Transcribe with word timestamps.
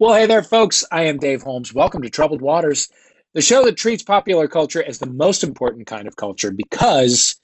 Well, 0.00 0.14
hey 0.14 0.26
there, 0.26 0.44
folks. 0.44 0.84
I 0.92 1.06
am 1.06 1.18
Dave 1.18 1.42
Holmes. 1.42 1.74
Welcome 1.74 2.02
to 2.02 2.08
Troubled 2.08 2.40
Waters, 2.40 2.88
the 3.34 3.42
show 3.42 3.64
that 3.64 3.76
treats 3.76 4.04
popular 4.04 4.46
culture 4.46 4.80
as 4.80 5.00
the 5.00 5.10
most 5.10 5.42
important 5.42 5.88
kind 5.88 6.06
of 6.06 6.14
culture 6.14 6.52
because 6.52 7.34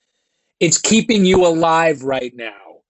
it's 0.60 0.78
keeping 0.78 1.25
you 1.25 1.44
alive 1.44 2.04
right 2.04 2.32
now. 2.32 2.82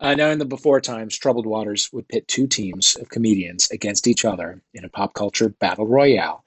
Uh, 0.00 0.16
now, 0.16 0.30
in 0.30 0.40
the 0.40 0.44
before 0.44 0.80
times, 0.80 1.16
Troubled 1.16 1.46
Waters 1.46 1.88
would 1.92 2.08
pit 2.08 2.26
two 2.26 2.48
teams 2.48 2.96
of 2.96 3.10
comedians 3.10 3.70
against 3.70 4.08
each 4.08 4.24
other 4.24 4.60
in 4.74 4.84
a 4.84 4.88
pop 4.88 5.14
culture 5.14 5.50
battle 5.50 5.86
royale. 5.86 6.44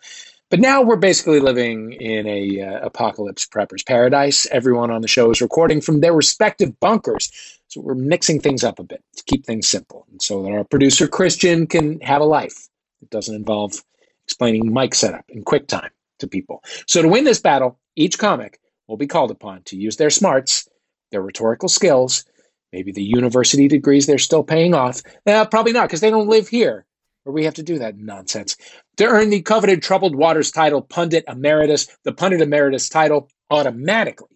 But 0.50 0.60
now 0.60 0.82
we're 0.82 0.98
basically 0.98 1.40
living 1.40 1.94
in 1.94 2.28
a 2.28 2.62
uh, 2.62 2.86
apocalypse 2.86 3.46
prepper's 3.46 3.84
paradise. 3.84 4.48
Everyone 4.52 4.92
on 4.92 5.02
the 5.02 5.08
show 5.08 5.32
is 5.32 5.42
recording 5.42 5.80
from 5.80 6.02
their 6.02 6.14
respective 6.14 6.78
bunkers, 6.82 7.32
so 7.76 7.82
we're 7.82 7.94
mixing 7.94 8.40
things 8.40 8.64
up 8.64 8.80
a 8.80 8.84
bit 8.84 9.04
to 9.18 9.24
keep 9.26 9.46
things 9.46 9.68
simple, 9.68 10.06
and 10.10 10.22
so 10.22 10.42
that 10.42 10.54
our 10.54 10.64
producer 10.64 11.10
Christian 11.10 11.68
can 11.68 12.00
have 12.00 12.22
a 12.22 12.26
life 12.26 12.70
that 13.02 13.10
doesn't 13.10 13.36
involve 13.36 13.84
explaining 14.26 14.74
mic 14.74 14.96
setup 14.96 15.26
in 15.28 15.44
quick 15.44 15.68
time 15.68 15.90
to 16.20 16.28
people. 16.28 16.64
So 16.88 17.02
to 17.02 17.10
win 17.10 17.26
this 17.26 17.42
battle, 17.42 17.78
each 17.98 18.18
comic 18.18 18.62
will 18.88 18.96
be 18.96 19.08
called 19.08 19.30
upon 19.30 19.64
to 19.64 19.76
use 19.76 19.98
their 19.98 20.10
smarts, 20.10 20.70
their 21.12 21.22
rhetorical 21.22 21.68
skills, 21.68 22.24
maybe 22.72 22.94
the 22.94 23.04
university 23.04 23.68
degrees 23.68 24.06
they're 24.06 24.20
still 24.20 24.44
paying 24.44 24.74
off. 24.74 25.02
Uh, 25.28 25.46
probably 25.46 25.74
not, 25.74 25.90
because 25.90 26.00
they 26.00 26.10
don't 26.10 26.30
live 26.30 26.48
here 26.48 26.86
where 27.24 27.34
we 27.34 27.44
have 27.44 27.56
to 27.56 27.64
do 27.64 27.78
that 27.80 27.98
nonsense. 27.98 28.56
To 28.98 29.06
earn 29.06 29.32
the 29.32 29.42
coveted 29.42 29.84
Troubled 29.84 30.16
Waters 30.16 30.50
title, 30.50 30.82
Pundit 30.82 31.26
Emeritus, 31.28 31.88
the 32.06 32.14
Pundit 32.14 32.40
Emeritus 32.40 32.88
title 32.88 33.28
automatically 33.50 34.35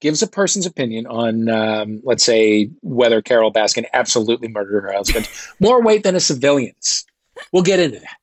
gives 0.00 0.22
a 0.22 0.26
person's 0.26 0.66
opinion 0.66 1.06
on, 1.06 1.48
um, 1.48 2.00
let's 2.04 2.24
say, 2.24 2.70
whether 2.82 3.22
Carole 3.22 3.52
Baskin 3.52 3.86
absolutely 3.92 4.48
murdered 4.48 4.82
her 4.82 4.92
husband 4.92 5.28
more 5.60 5.82
weight 5.82 6.02
than 6.02 6.16
a 6.16 6.20
civilian's. 6.20 7.06
We'll 7.52 7.62
get 7.62 7.80
into 7.80 8.00
that. 8.00 8.16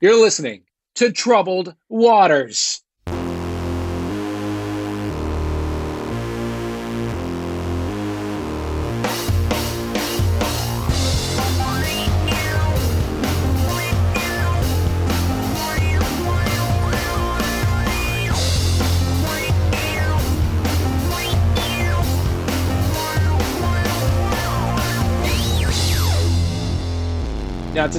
You're 0.00 0.20
listening 0.20 0.62
to 0.96 1.12
Troubled 1.12 1.74
Waters. 1.88 2.81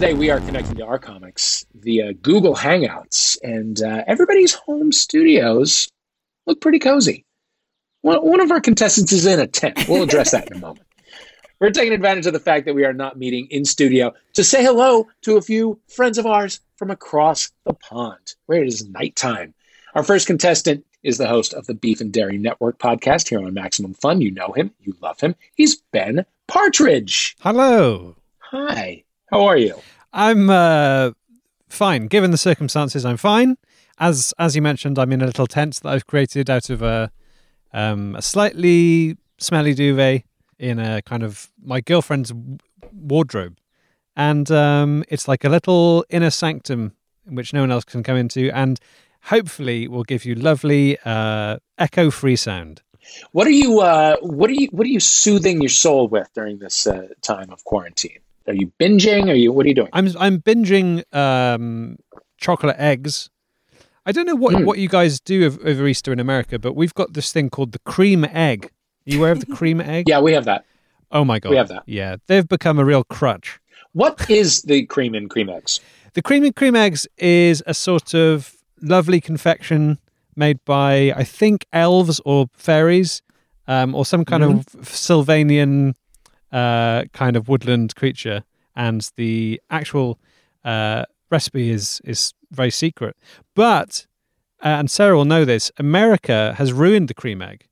Today 0.03 0.13
we 0.15 0.29
are 0.29 0.41
connecting 0.41 0.75
to 0.75 0.85
our 0.85 0.99
comics 0.99 1.65
via 1.75 2.13
Google 2.13 2.55
Hangouts, 2.55 3.37
and 3.41 3.81
uh, 3.81 4.03
everybody's 4.05 4.53
home 4.53 4.91
studios 4.91 5.87
look 6.45 6.59
pretty 6.59 6.79
cozy. 6.79 7.23
One, 8.01 8.17
one 8.17 8.41
of 8.41 8.51
our 8.51 8.59
contestants 8.59 9.13
is 9.13 9.25
in 9.25 9.39
a 9.39 9.47
tent. 9.47 9.87
We'll 9.87 10.03
address 10.03 10.31
that 10.31 10.51
in 10.51 10.57
a 10.57 10.59
moment. 10.59 10.85
We're 11.61 11.69
taking 11.69 11.93
advantage 11.93 12.25
of 12.25 12.33
the 12.33 12.41
fact 12.41 12.65
that 12.65 12.73
we 12.73 12.83
are 12.83 12.91
not 12.91 13.17
meeting 13.17 13.47
in 13.49 13.63
studio 13.63 14.13
to 14.33 14.43
say 14.43 14.61
hello 14.61 15.07
to 15.21 15.37
a 15.37 15.41
few 15.41 15.79
friends 15.87 16.17
of 16.17 16.25
ours 16.25 16.59
from 16.75 16.91
across 16.91 17.49
the 17.63 17.73
pond, 17.73 18.35
where 18.47 18.61
it 18.61 18.67
is 18.67 18.85
nighttime. 18.89 19.53
Our 19.95 20.03
first 20.03 20.27
contestant 20.27 20.85
is 21.03 21.17
the 21.17 21.29
host 21.29 21.53
of 21.53 21.65
the 21.65 21.75
Beef 21.75 22.01
and 22.01 22.11
Dairy 22.11 22.37
Network 22.37 22.77
podcast 22.77 23.29
here 23.29 23.39
on 23.39 23.53
Maximum 23.53 23.93
Fun. 23.93 24.19
You 24.19 24.31
know 24.31 24.51
him, 24.51 24.71
you 24.81 24.97
love 24.99 25.21
him. 25.21 25.33
He's 25.55 25.77
Ben 25.93 26.25
Partridge. 26.49 27.37
Hello. 27.39 28.17
Hi. 28.39 29.05
How 29.33 29.45
are 29.45 29.57
you? 29.57 29.81
I'm 30.13 30.49
uh, 30.49 31.11
fine. 31.69 32.05
Given 32.05 32.31
the 32.31 32.37
circumstances, 32.37 33.03
I'm 33.03 33.17
fine. 33.17 33.57
As 33.99 34.33
as 34.37 34.55
you 34.55 34.61
mentioned, 34.61 34.99
I'm 34.99 35.11
in 35.11 35.21
a 35.21 35.25
little 35.25 35.47
tent 35.47 35.81
that 35.81 35.89
I've 35.89 36.07
created 36.07 36.49
out 36.49 36.69
of 36.69 36.81
a 36.81 37.11
um, 37.73 38.15
a 38.15 38.21
slightly 38.21 39.17
smelly 39.39 39.73
duvet 39.73 40.23
in 40.59 40.79
a 40.79 41.01
kind 41.01 41.23
of 41.23 41.51
my 41.61 41.81
girlfriend's 41.81 42.31
wardrobe, 42.91 43.57
and 44.15 44.49
um, 44.51 45.03
it's 45.09 45.27
like 45.27 45.43
a 45.43 45.49
little 45.49 46.05
inner 46.09 46.29
sanctum 46.29 46.93
which 47.25 47.53
no 47.53 47.61
one 47.61 47.71
else 47.71 47.85
can 47.85 48.03
come 48.03 48.17
into, 48.17 48.51
and 48.55 48.79
hopefully 49.23 49.87
will 49.87 50.03
give 50.03 50.25
you 50.25 50.35
lovely 50.35 50.97
uh, 51.05 51.57
echo-free 51.77 52.35
sound. 52.35 52.81
What 53.31 53.47
are 53.47 53.51
you? 53.51 53.79
Uh, 53.79 54.17
what 54.21 54.49
are 54.49 54.53
you? 54.53 54.67
What 54.71 54.85
are 54.85 54.89
you 54.91 54.99
soothing 54.99 55.61
your 55.61 55.69
soul 55.69 56.07
with 56.07 56.29
during 56.33 56.59
this 56.59 56.87
uh, 56.87 57.07
time 57.21 57.49
of 57.51 57.63
quarantine? 57.63 58.22
Are 58.47 58.53
you 58.53 58.71
binging? 58.79 59.29
Are 59.29 59.33
you? 59.35 59.51
What 59.51 59.65
are 59.65 59.69
you 59.69 59.75
doing? 59.75 59.89
I'm 59.93 60.09
I'm 60.19 60.39
binging 60.41 61.03
um, 61.15 61.97
chocolate 62.37 62.75
eggs. 62.79 63.29
I 64.05 64.11
don't 64.11 64.25
know 64.25 64.35
what, 64.35 64.53
Mm. 64.53 64.65
what 64.65 64.79
you 64.79 64.89
guys 64.89 65.21
do 65.21 65.45
over 65.45 65.87
Easter 65.87 66.11
in 66.11 66.19
America, 66.19 66.59
but 66.59 66.75
we've 66.75 66.93
got 66.93 67.13
this 67.13 67.31
thing 67.31 67.49
called 67.49 67.71
the 67.71 67.79
cream 67.79 68.25
egg. 68.25 68.65
Are 68.65 68.69
you 69.11 69.19
aware 69.19 69.31
of 69.31 69.39
the 69.39 69.45
cream 69.55 69.79
egg? 69.95 70.09
Yeah, 70.09 70.19
we 70.19 70.33
have 70.33 70.43
that. 70.45 70.65
Oh 71.11 71.23
my 71.23 71.39
god. 71.39 71.51
we 71.51 71.55
have 71.57 71.69
that. 71.69 71.83
Yeah, 71.85 72.17
they've 72.27 72.47
become 72.47 72.79
a 72.79 72.85
real 72.85 73.03
crutch. 73.05 73.59
What 73.93 74.29
is 74.29 74.63
the 74.63 74.85
cream 74.87 75.15
in 75.15 75.29
cream 75.29 75.49
eggs? 75.49 75.79
The 76.15 76.21
cream 76.21 76.43
and 76.43 76.55
cream 76.55 76.75
eggs 76.75 77.07
is 77.17 77.63
a 77.65 77.73
sort 77.73 78.13
of 78.13 78.55
lovely 78.81 79.21
confection 79.21 79.99
made 80.35 80.59
by 80.65 81.13
I 81.15 81.23
think 81.23 81.65
elves 81.71 82.19
or 82.25 82.47
fairies, 82.57 83.21
um, 83.67 83.95
or 83.95 84.05
some 84.05 84.25
kind 84.25 84.43
of 84.43 84.65
Sylvanian 84.81 85.93
uh, 86.53 87.03
kind 87.11 87.35
of 87.35 87.49
woodland 87.49 87.95
creature, 87.95 88.43
and 88.75 89.09
the 89.17 89.59
actual 89.69 90.19
uh, 90.63 91.03
recipe 91.29 91.69
is 91.69 92.01
is 92.05 92.33
very 92.51 92.71
secret. 92.71 93.17
But 93.55 94.07
uh, 94.63 94.79
and 94.79 94.89
Sarah 94.89 95.17
will 95.17 95.25
know 95.25 95.43
this. 95.43 95.71
America 95.77 96.53
has 96.57 96.71
ruined 96.71 97.09
the 97.09 97.13
cream 97.13 97.41
egg 97.41 97.67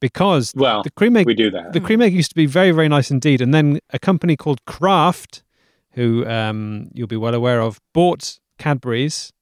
because 0.00 0.52
Well, 0.56 0.82
the 0.82 0.90
cream 0.90 1.16
egg 1.16 1.26
we 1.26 1.34
do 1.34 1.50
that. 1.50 1.72
the 1.72 1.80
cream 1.80 2.02
egg 2.02 2.12
used 2.12 2.30
to 2.30 2.34
be 2.36 2.46
very, 2.46 2.72
very 2.72 2.88
nice 2.88 3.10
indeed. 3.10 3.40
And 3.40 3.54
then 3.54 3.78
a 3.90 3.98
company 3.98 4.36
called 4.36 4.64
Kraft, 4.64 5.42
who 5.92 6.26
um, 6.26 6.90
you'll 6.94 7.06
be 7.06 7.16
well 7.16 7.34
aware 7.34 7.60
of, 7.60 7.80
bought 7.92 8.40
Cadbury's 8.58 9.32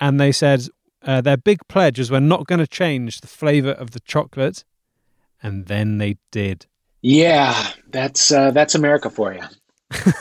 and 0.00 0.20
they 0.20 0.32
said 0.32 0.66
uh, 1.02 1.20
their 1.20 1.36
big 1.36 1.60
pledge 1.68 1.98
is 1.98 2.10
we're 2.10 2.20
not 2.20 2.46
going 2.46 2.58
to 2.58 2.66
change 2.66 3.20
the 3.20 3.26
flavor 3.26 3.70
of 3.70 3.92
the 3.92 4.00
chocolate. 4.00 4.64
And 5.42 5.66
then 5.66 5.98
they 5.98 6.16
did. 6.30 6.66
Yeah, 7.06 7.68
that's 7.90 8.32
uh, 8.32 8.50
that's 8.52 8.74
America 8.74 9.10
for 9.10 9.34
you. 9.34 9.42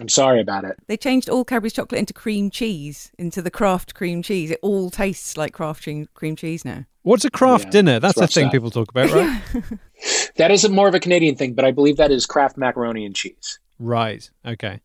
I'm 0.00 0.08
sorry 0.08 0.40
about 0.40 0.64
it. 0.64 0.76
They 0.88 0.96
changed 0.96 1.30
all 1.30 1.44
Cadbury's 1.44 1.72
chocolate 1.74 2.00
into 2.00 2.12
cream 2.12 2.50
cheese, 2.50 3.12
into 3.18 3.40
the 3.40 3.52
Kraft 3.52 3.94
cream 3.94 4.20
cheese. 4.20 4.50
It 4.50 4.58
all 4.60 4.90
tastes 4.90 5.36
like 5.36 5.52
Kraft 5.52 5.84
che- 5.84 6.08
cream 6.14 6.34
cheese 6.34 6.64
now. 6.64 6.86
What's 7.02 7.24
a 7.24 7.30
Kraft 7.30 7.66
Yeah, 7.66 7.70
dinner? 7.70 8.00
That's 8.00 8.16
a 8.16 8.26
thing 8.26 8.46
stuff. 8.46 8.52
people 8.52 8.70
talk 8.72 8.90
about, 8.90 9.12
right? 9.12 9.40
That 10.36 10.50
is 10.50 10.64
a 10.64 10.68
more 10.68 10.88
of 10.88 10.94
a 10.96 11.00
Canadian 11.00 11.36
thing, 11.36 11.54
but 11.54 11.64
I 11.64 11.70
believe 11.70 11.98
that 11.98 12.10
is 12.10 12.26
Kraft 12.26 12.56
macaroni 12.58 13.06
and 13.06 13.14
cheese. 13.14 13.60
right. 13.78 14.28
Okay. 14.44 14.80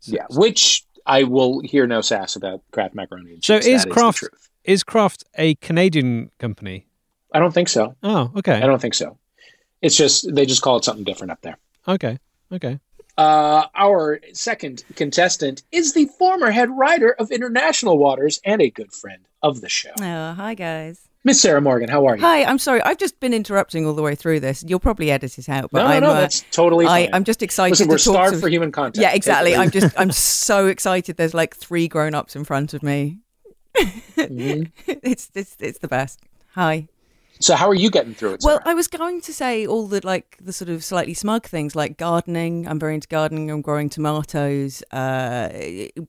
So, 0.00 0.12
Yeah, 0.16 0.26
which 0.32 0.84
I 1.06 1.22
will 1.22 1.60
hear 1.60 1.86
no 1.86 2.02
sass 2.02 2.36
about 2.36 2.60
Kraft 2.72 2.94
macaroni 2.94 3.32
and 3.32 3.42
cheese. 3.42 3.46
So 3.46 3.56
is 3.70 3.84
That 3.84 3.88
the 3.88 3.94
Kraft- 3.94 4.18
truth. 4.18 4.50
Is 4.64 4.84
Kraft 4.84 5.24
a 5.38 5.54
Canadian 5.56 6.30
company? 6.38 6.86
I 7.32 7.38
don't 7.38 7.54
think 7.54 7.70
so. 7.70 7.96
Oh, 8.02 8.30
okay. 8.36 8.56
I 8.60 8.66
don't 8.66 8.82
think 8.82 8.92
so. 8.92 9.16
It's 9.82 9.96
just 9.96 10.32
they 10.34 10.46
just 10.46 10.62
call 10.62 10.76
it 10.76 10.84
something 10.84 11.04
different 11.04 11.30
up 11.32 11.40
there. 11.42 11.56
Okay. 11.88 12.18
Okay. 12.52 12.78
Uh, 13.18 13.66
our 13.74 14.20
second 14.32 14.84
contestant 14.96 15.62
is 15.72 15.92
the 15.94 16.06
former 16.18 16.50
head 16.50 16.70
writer 16.70 17.12
of 17.18 17.30
International 17.30 17.98
Waters 17.98 18.40
and 18.44 18.62
a 18.62 18.70
good 18.70 18.92
friend 18.92 19.22
of 19.42 19.60
the 19.60 19.68
show. 19.68 19.90
Oh, 20.00 20.32
hi 20.32 20.54
guys. 20.54 21.00
Miss 21.22 21.38
Sarah 21.38 21.60
Morgan, 21.60 21.90
how 21.90 22.06
are 22.06 22.16
you? 22.16 22.22
Hi, 22.22 22.44
I'm 22.44 22.58
sorry. 22.58 22.80
I've 22.82 22.96
just 22.96 23.20
been 23.20 23.34
interrupting 23.34 23.84
all 23.84 23.92
the 23.92 24.00
way 24.00 24.14
through 24.14 24.40
this. 24.40 24.64
You'll 24.66 24.80
probably 24.80 25.10
edit 25.10 25.38
it 25.38 25.50
out, 25.50 25.70
but 25.70 25.80
no, 25.82 25.88
no, 25.88 25.94
I'm, 25.94 26.02
no, 26.02 26.10
uh, 26.12 26.20
that's 26.22 26.40
totally 26.50 26.86
I, 26.86 27.04
fine. 27.06 27.10
I'm 27.14 27.24
just 27.24 27.42
excited 27.42 27.72
Listen, 27.72 27.88
to 27.88 27.90
we're 27.90 27.98
talk 27.98 28.14
starved 28.14 28.34
to- 28.36 28.40
for 28.40 28.48
human 28.48 28.72
content. 28.72 29.02
Yeah, 29.02 29.12
exactly. 29.12 29.54
I'm 29.54 29.70
just, 29.70 29.94
I'm 30.00 30.10
so 30.12 30.66
excited. 30.68 31.18
There's 31.18 31.34
like 31.34 31.54
three 31.54 31.88
grown-ups 31.88 32.36
in 32.36 32.44
front 32.44 32.72
of 32.72 32.82
me. 32.82 33.18
Mhm. 33.76 34.70
It's, 34.86 35.30
it's, 35.34 35.56
it's 35.60 35.78
the 35.80 35.88
best. 35.88 36.20
Hi. 36.54 36.88
So, 37.40 37.56
how 37.56 37.68
are 37.68 37.74
you 37.74 37.90
getting 37.90 38.14
through 38.14 38.34
it? 38.34 38.40
Well, 38.44 38.60
I 38.66 38.74
was 38.74 38.86
going 38.86 39.22
to 39.22 39.32
say 39.32 39.66
all 39.66 39.86
the 39.86 40.00
like 40.04 40.36
the 40.40 40.52
sort 40.52 40.68
of 40.68 40.84
slightly 40.84 41.14
smug 41.14 41.46
things 41.46 41.74
like 41.74 41.96
gardening. 41.96 42.68
I'm 42.68 42.78
very 42.78 42.94
into 42.94 43.08
gardening. 43.08 43.50
I'm 43.50 43.62
growing 43.62 43.88
tomatoes. 43.88 44.82
Uh, 44.92 45.48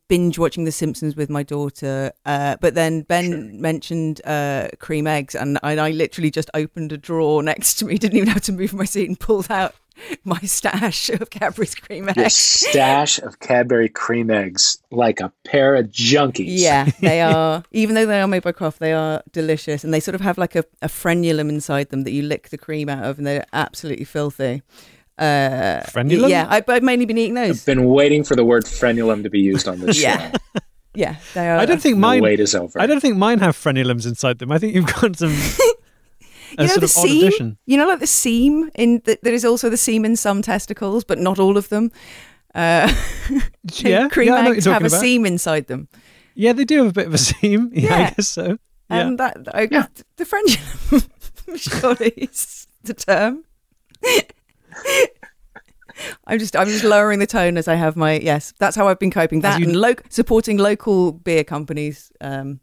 binge 0.10 0.38
watching 0.38 0.66
The 0.66 0.72
Simpsons 0.72 1.16
with 1.16 1.30
my 1.30 1.44
daughter. 1.44 2.12
Uh, 2.26 2.58
but 2.60 2.76
then 2.76 3.02
Ben 3.04 3.32
Sure. 3.32 3.60
mentioned 3.62 4.22
uh, 4.26 4.68
cream 4.80 5.08
eggs, 5.08 5.34
and, 5.36 5.58
and 5.64 5.80
I 5.80 5.92
literally 5.92 6.32
just 6.32 6.50
opened 6.54 6.92
a 6.92 6.98
drawer 6.98 7.42
next 7.42 7.76
to 7.76 7.86
me. 7.86 7.98
Didn't 8.02 8.18
even 8.18 8.30
have 8.30 8.44
to 8.44 8.52
move 8.52 8.74
my 8.74 8.86
seat 8.86 9.08
and 9.08 9.20
pulled 9.20 9.50
out 9.50 9.74
my 10.24 10.40
stash 10.40 11.10
of 11.10 11.30
Cadbury's 11.30 11.76
cream 11.76 12.06
Your 12.06 12.14
eggs. 12.26 12.36
stash 12.36 13.20
of 13.20 13.40
Cadbury 13.40 13.90
cream 13.90 14.30
eggs 14.30 14.82
like 14.92 15.20
a 15.20 15.32
pair 15.44 15.76
of 15.76 15.88
junkies. 15.88 16.46
Yeah, 16.48 16.90
they 17.02 17.22
are. 17.34 17.64
Even 17.72 17.96
though 17.96 18.06
they 18.06 18.22
are 18.22 18.28
made 18.28 18.44
by 18.44 18.52
Kraft, 18.52 18.80
they 18.80 18.94
are 18.94 19.22
delicious, 19.32 19.84
and 19.84 19.94
they 19.94 20.00
sort 20.00 20.16
of 20.16 20.22
have 20.22 20.38
like 20.38 20.56
a, 20.56 20.64
a 20.82 20.88
frenulum 20.88 21.50
inside 21.50 21.90
them 21.90 22.04
that 22.04 22.12
you 22.12 22.24
lick 22.24 22.50
the 22.50 22.58
cream 22.58 22.90
out 22.90 23.04
of, 23.04 23.18
and 23.18 23.26
they're 23.28 23.46
absolutely 23.54 24.06
filthy. 24.06 24.62
Uh, 25.18 25.82
Frenulum? 25.84 26.30
Yeah, 26.30 26.48
I, 26.50 26.64
I've 26.68 26.82
mainly 26.84 27.06
been 27.06 27.18
eating 27.18 27.36
those. 27.36 27.60
I've 27.62 27.66
been 27.66 27.86
waiting 27.86 28.24
for 28.24 28.36
the 28.36 28.44
word 28.46 28.64
frenulum 28.66 29.22
to 29.24 29.30
be 29.30 29.40
used 29.40 29.68
on 29.68 29.80
this 29.80 30.02
Yeah. 30.02 30.32
show. 30.32 30.38
Yeah, 30.96 31.16
they 31.36 31.48
are. 31.48 31.58
I 31.58 31.66
don't 31.66 31.82
think 31.82 31.96
The 31.96 32.00
mine. 32.02 32.22
wait 32.24 32.40
is 32.40 32.54
over. 32.56 32.82
I 32.82 32.86
don't 32.88 33.00
think 33.00 33.16
mine 33.18 33.40
have 33.40 33.56
frenulums 33.56 34.06
inside 34.08 34.40
them. 34.40 34.52
I 34.52 34.58
think 34.58 34.74
you've 34.76 34.88
got 34.88 35.16
some. 35.16 35.36
You 36.60 36.68
know 36.68 36.76
the 36.78 36.88
seam. 36.88 37.28
addition. 37.28 37.58
You 37.66 37.78
know, 37.78 37.88
like 37.88 38.00
the 38.00 38.08
seam 38.08 38.70
in 38.76 39.02
the, 39.06 39.18
there 39.24 39.34
is 39.34 39.46
also 39.46 39.70
the 39.70 39.78
seam 39.78 40.06
in 40.06 40.16
some 40.16 40.42
testicles, 40.42 41.04
but 41.04 41.18
not 41.20 41.40
all 41.40 41.58
of 41.58 41.70
them. 41.70 41.92
Uh, 42.56 42.92
Yeah, 43.76 44.10
cream 44.10 44.28
yeah, 44.28 44.34
I 44.36 44.42
know 44.42 44.50
what 44.50 44.58
eggs 44.58 44.66
have 44.66 44.84
a 44.84 44.88
about. 44.88 45.00
seam 45.00 45.26
inside 45.26 45.68
them, 45.68 45.88
Yeah, 46.36 46.54
they 46.54 46.66
do 46.66 46.78
have 46.84 46.88
a 46.88 46.94
bit 46.94 47.08
of 47.08 47.14
a 47.14 47.18
seam. 47.18 47.70
Yeah, 47.74 47.96
I 47.96 48.14
guess 48.16 48.28
so. 48.28 48.58
Yeah. 48.90 49.08
and 49.08 49.20
that 49.20 49.38
I, 49.54 49.68
Yeah. 49.72 49.86
the 50.18 50.26
French 50.26 50.58
surely 51.56 52.10
is 52.18 52.68
the 52.84 52.94
term. 52.94 53.44
I'm 56.26 56.40
just 56.40 56.56
I'm 56.56 56.68
just 56.68 56.84
lowering 56.84 57.20
the 57.20 57.28
tone 57.28 57.58
as 57.58 57.68
I 57.68 57.76
have 57.76 57.96
my 57.96 58.20
yes. 58.20 58.54
That's 58.60 58.76
how 58.76 58.88
I've 58.88 58.98
been 59.00 59.12
coping. 59.12 59.42
That 59.42 59.60
you- 59.60 59.68
and 59.68 59.76
lo- 59.76 59.96
supporting 60.10 60.58
local 60.58 61.12
beer 61.12 61.44
companies 61.44 62.12
um, 62.22 62.60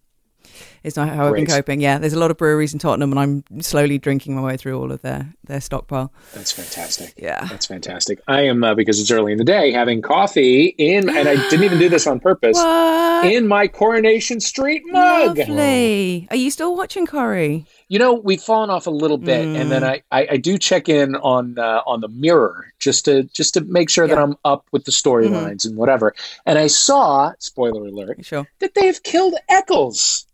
is 0.85 0.97
not 0.97 1.09
how 1.09 1.29
I've 1.29 1.35
been 1.35 1.47
coping. 1.47 1.81
Yeah, 1.81 1.99
there's 1.99 2.13
a 2.13 2.19
lot 2.19 2.31
of 2.31 2.37
breweries 2.37 2.73
in 2.73 2.79
Tottenham, 2.79 3.13
and 3.13 3.19
I'm 3.21 3.63
slowly 3.63 3.99
drinking 3.99 4.35
my 4.37 4.43
way 4.43 4.57
through 4.57 4.79
all 4.81 4.93
of 4.93 5.03
their 5.03 5.33
their 5.45 5.61
stockpile. 5.61 6.13
That's 6.35 6.53
fantastic. 6.53 7.15
Yeah. 7.17 7.45
That's 7.47 7.67
fantastic. 7.67 8.21
I 8.29 8.43
am 8.43 8.63
uh, 8.65 8.75
because 8.75 9.01
it's 9.01 9.11
early 9.11 9.33
in 9.33 9.39
the 9.39 9.45
day 9.45 9.73
having 9.73 10.03
coffee 10.03 10.75
in, 10.79 11.09
and 11.09 11.29
I 11.29 11.35
didn't 11.49 11.65
even 11.65 11.79
do 11.79 11.89
this 11.89 12.07
on 12.07 12.21
purpose. 12.21 12.57
What? 12.57 13.27
In 13.27 13.49
my 13.49 13.67
Coronation 13.67 14.41
Street 14.41 14.83
mug. 14.87 15.39
Lovely. 15.39 16.27
Are 16.31 16.37
you 16.37 16.51
still 16.51 16.77
watching 16.77 17.07
Corrie? 17.07 17.65
You 17.89 17.99
know, 17.99 18.13
we've 18.13 18.41
fallen 18.43 18.69
off 18.71 18.87
a 18.87 18.91
little 18.91 19.17
bit, 19.19 19.47
and 19.47 19.71
then 19.71 19.83
I, 19.83 20.03
I, 20.11 20.29
I 20.33 20.37
do 20.37 20.59
check 20.59 20.89
in 20.91 21.17
on 21.17 21.59
uh, 21.59 21.81
on 21.87 22.01
the 22.03 22.09
mirror 22.09 22.73
just 22.79 23.07
to 23.07 23.23
just 23.25 23.55
to 23.55 23.63
make 23.63 23.89
sure 23.89 24.07
that 24.07 24.19
I'm 24.19 24.37
up 24.45 24.67
with 24.73 24.85
the 24.85 24.93
storylines 24.93 25.65
and 25.65 25.75
whatever. 25.77 26.15
And 26.45 26.59
I 26.59 26.67
saw, 26.67 27.33
spoiler 27.39 27.87
alert, 27.87 28.25
Sure. 28.25 28.47
that 28.59 28.75
they 28.75 28.87
have 28.87 29.03
killed 29.03 29.35
Eccles, 29.49 30.27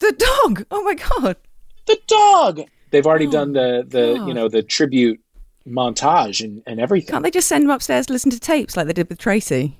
The 0.00 0.12
dog. 0.42 0.64
Oh 0.70 0.82
my 0.82 0.94
god. 0.94 1.36
the 1.86 1.98
dog. 2.06 2.60
They've 2.90 3.06
already 3.06 3.26
Oh, 3.28 3.30
done 3.30 3.52
the 3.52 3.84
the 3.86 4.14
God. 4.16 4.28
you 4.28 4.34
know 4.34 4.48
the 4.48 4.62
tribute 4.62 5.20
montage 5.66 6.42
and, 6.44 6.62
and 6.66 6.80
everything. 6.80 7.10
Can't 7.12 7.22
they 7.22 7.30
just 7.30 7.48
send 7.48 7.64
him 7.64 7.70
upstairs 7.70 8.06
to 8.06 8.12
listen 8.12 8.30
to 8.32 8.40
tapes 8.40 8.76
like 8.76 8.86
they 8.86 8.92
did 8.92 9.08
with 9.08 9.18
Tracy? 9.18 9.78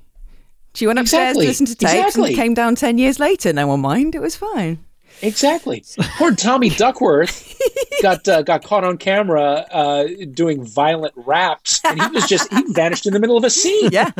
She 0.75 0.87
went 0.87 0.99
upstairs 1.01 1.31
Exactly. 1.37 1.45
to 1.45 1.49
listen 1.49 1.67
to 1.67 1.75
tapes 1.75 1.93
Exactly. 1.95 2.29
and 2.31 2.37
came 2.37 2.55
down 2.55 2.75
ten 2.77 2.99
years 2.99 3.19
later. 3.19 3.53
No 3.53 3.67
one 3.67 3.81
mind. 3.81 4.15
It 4.15 4.21
was 4.21 4.37
fine. 4.37 4.79
Exactly. 5.23 5.85
Poor 6.19 6.35
Tommy 6.35 6.71
Duckworth 6.71 7.59
got 8.03 8.27
uh, 8.29 8.43
got 8.43 8.63
caught 8.63 8.85
on 8.85 8.97
camera 8.97 9.67
uh, 9.73 10.07
doing 10.33 10.65
violent 10.65 11.13
raps, 11.17 11.81
and 11.85 12.01
he 12.01 12.09
was 12.11 12.27
just 12.27 12.53
he 12.53 12.63
vanished 12.73 13.07
in 13.07 13.13
the 13.13 13.21
middle 13.21 13.37
of 13.37 13.45
a 13.45 13.51
scene. 13.51 13.91
Yeah. 13.93 14.11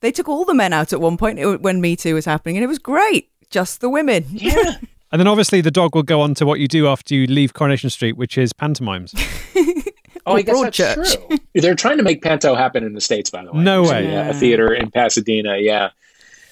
they 0.00 0.10
took 0.10 0.28
all 0.28 0.44
the 0.44 0.54
men 0.54 0.72
out 0.72 0.92
at 0.92 1.00
one 1.00 1.16
point 1.16 1.38
when 1.62 1.80
Me 1.80 1.94
Too 1.96 2.14
was 2.14 2.24
happening, 2.24 2.56
and 2.56 2.64
it 2.64 2.66
was 2.68 2.78
great. 2.80 3.30
Just 3.50 3.80
the 3.80 3.88
women. 3.88 4.24
Yeah. 4.30 4.76
And 5.12 5.20
then 5.20 5.28
obviously 5.28 5.60
the 5.60 5.70
dog 5.70 5.94
will 5.94 6.02
go 6.02 6.20
on 6.22 6.34
to 6.36 6.46
what 6.46 6.58
you 6.58 6.66
do 6.68 6.88
after 6.88 7.14
you 7.14 7.26
leave 7.26 7.52
Coronation 7.54 7.90
Street, 7.90 8.16
which 8.16 8.36
is 8.38 8.52
pantomimes. 8.52 9.14
Oh, 10.24 10.36
I 10.36 10.42
guess 10.42 10.60
that's 10.60 10.78
Broadchurch. 10.78 11.28
true. 11.28 11.38
They're 11.60 11.74
trying 11.74 11.96
to 11.96 12.04
make 12.04 12.22
Panto 12.22 12.54
happen 12.54 12.84
in 12.84 12.92
the 12.92 13.00
states, 13.00 13.28
by 13.28 13.44
the 13.44 13.52
way. 13.52 13.60
No 13.60 13.82
There's 13.84 14.06
way. 14.06 14.14
A, 14.14 14.30
a 14.30 14.34
theater 14.34 14.72
in 14.72 14.88
Pasadena, 14.92 15.56
yeah, 15.58 15.88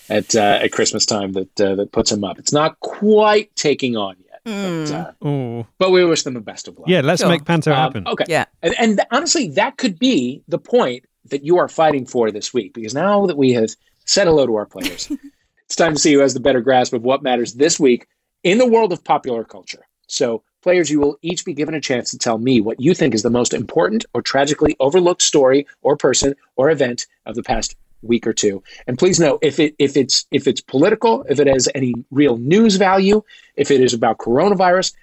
at 0.09 0.35
uh, 0.35 0.59
at 0.61 0.73
Christmas 0.73 1.07
time 1.07 1.35
that 1.35 1.61
uh, 1.61 1.77
that 1.77 1.93
puts 1.93 2.11
them 2.11 2.25
up. 2.25 2.41
It's 2.41 2.53
not 2.53 2.81
quite 2.81 3.55
taking 3.55 3.97
on 3.97 4.17
yet, 4.25 4.41
but, 4.45 4.93
uh, 4.93 5.12
Oh, 5.23 5.67
but 5.79 5.93
we 5.93 6.05
wish 6.05 6.25
them 6.25 6.35
the 6.35 6.41
best 6.41 6.67
of 6.67 6.81
luck. 6.81 6.89
yeah. 6.89 7.01
Let's 7.01 7.21
Sure. 7.23 7.29
make 7.29 7.45
panto 7.45 7.71
Um, 7.71 7.77
happen. 7.77 8.09
okay. 8.09 8.25
Yeah. 8.27 8.47
And, 8.61 8.75
and 8.77 8.97
th- 8.99 9.07
honestly, 9.12 9.47
that 9.51 9.77
could 9.77 10.01
be 10.01 10.43
the 10.49 10.59
point 10.59 11.05
that 11.27 11.45
you 11.45 11.59
are 11.59 11.69
fighting 11.69 12.07
for 12.07 12.33
this 12.33 12.53
week, 12.53 12.75
because 12.75 12.93
now 12.93 13.25
that 13.27 13.37
we 13.37 13.53
have 13.53 13.71
said 14.05 14.27
hello 14.27 14.47
to 14.47 14.55
our 14.57 14.67
players, 14.67 15.12
it's 15.67 15.77
time 15.77 15.95
to 15.95 16.01
see 16.01 16.12
who 16.12 16.19
has 16.19 16.35
the 16.35 16.41
better 16.41 16.61
grasp 16.61 16.93
of 16.93 17.03
what 17.05 17.23
matters 17.23 17.55
this 17.55 17.79
week 17.79 18.09
in 18.43 18.59
the 18.59 18.67
world 18.67 18.93
of 18.93 19.05
popular 19.05 19.45
culture. 19.45 19.87
So, 20.07 20.43
players, 20.63 20.91
you 20.91 21.01
will 21.01 21.19
each 21.23 21.45
be 21.45 21.55
given 21.55 21.75
a 21.75 21.81
chance 21.81 22.11
to 22.11 22.19
tell 22.19 22.39
me 22.39 22.61
what 22.61 22.81
you 22.81 22.95
think 22.95 23.15
is 23.15 23.23
the 23.23 23.31
most 23.31 23.55
important 23.55 24.05
or 24.13 24.23
tragically 24.23 24.77
overlooked 24.81 25.23
story 25.23 25.67
or 25.83 25.97
person 25.97 26.35
or 26.57 26.71
event 26.71 27.07
of 27.27 27.35
the 27.35 27.43
past 27.43 27.77
week 28.03 28.27
or 28.27 28.33
two. 28.33 28.63
And 28.87 28.99
please 28.99 29.21
know 29.21 29.39
if 29.43 29.61
it 29.61 29.75
if 29.79 29.97
it's 29.97 30.27
if 30.31 30.47
it's 30.47 30.61
political, 30.61 31.25
if 31.29 31.39
it 31.39 31.47
has 31.47 31.69
any 31.75 31.95
real 32.11 32.37
news 32.37 32.77
value, 32.77 33.23
if 33.57 33.71
it 33.71 33.81
is 33.81 33.95
about 33.95 34.19
coronavirus, 34.19 34.95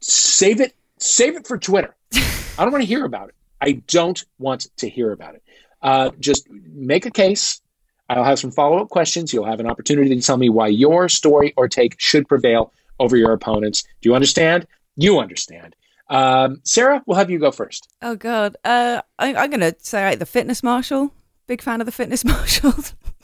save 0.00 0.60
it 0.60 0.74
save 0.98 1.36
it 1.36 1.46
for 1.46 1.58
Twitter. 1.58 1.94
I 2.14 2.64
don't 2.64 2.72
want 2.72 2.82
to 2.82 2.88
hear 2.88 3.04
about 3.04 3.28
it. 3.28 3.34
I 3.60 3.82
don't 3.86 4.22
want 4.38 4.68
to 4.78 4.88
hear 4.88 5.12
about 5.12 5.36
it. 5.36 5.42
Uh, 5.80 6.10
just 6.18 6.48
make 6.50 7.06
a 7.06 7.10
case. 7.10 7.60
I'll 8.08 8.24
have 8.24 8.38
some 8.38 8.50
follow 8.50 8.78
up 8.78 8.88
questions. 8.90 9.32
You'll 9.32 9.44
have 9.46 9.60
an 9.60 9.66
opportunity 9.66 10.14
to 10.14 10.20
tell 10.20 10.36
me 10.36 10.48
why 10.48 10.68
your 10.68 11.08
story 11.08 11.54
or 11.56 11.68
take 11.68 11.94
should 11.98 12.28
prevail 12.28 12.72
over 13.00 13.16
your 13.16 13.32
opponents. 13.32 13.82
Do 14.00 14.08
you 14.08 14.14
understand? 14.14 14.66
You 14.96 15.18
understand. 15.18 15.74
Um, 16.10 16.60
Sarah, 16.64 17.02
we'll 17.06 17.16
have 17.16 17.30
you 17.30 17.38
go 17.38 17.50
first. 17.50 17.88
Oh 18.02 18.16
god. 18.16 18.56
Uh, 18.64 19.00
I, 19.18 19.34
I'm 19.34 19.50
gonna 19.50 19.74
say 19.78 20.04
like, 20.10 20.18
the 20.18 20.26
Fitness 20.26 20.62
Marshall. 20.62 21.12
Big 21.46 21.62
fan 21.62 21.80
of 21.80 21.86
the 21.86 21.92
fitness 21.92 22.24
marshal. 22.34 22.72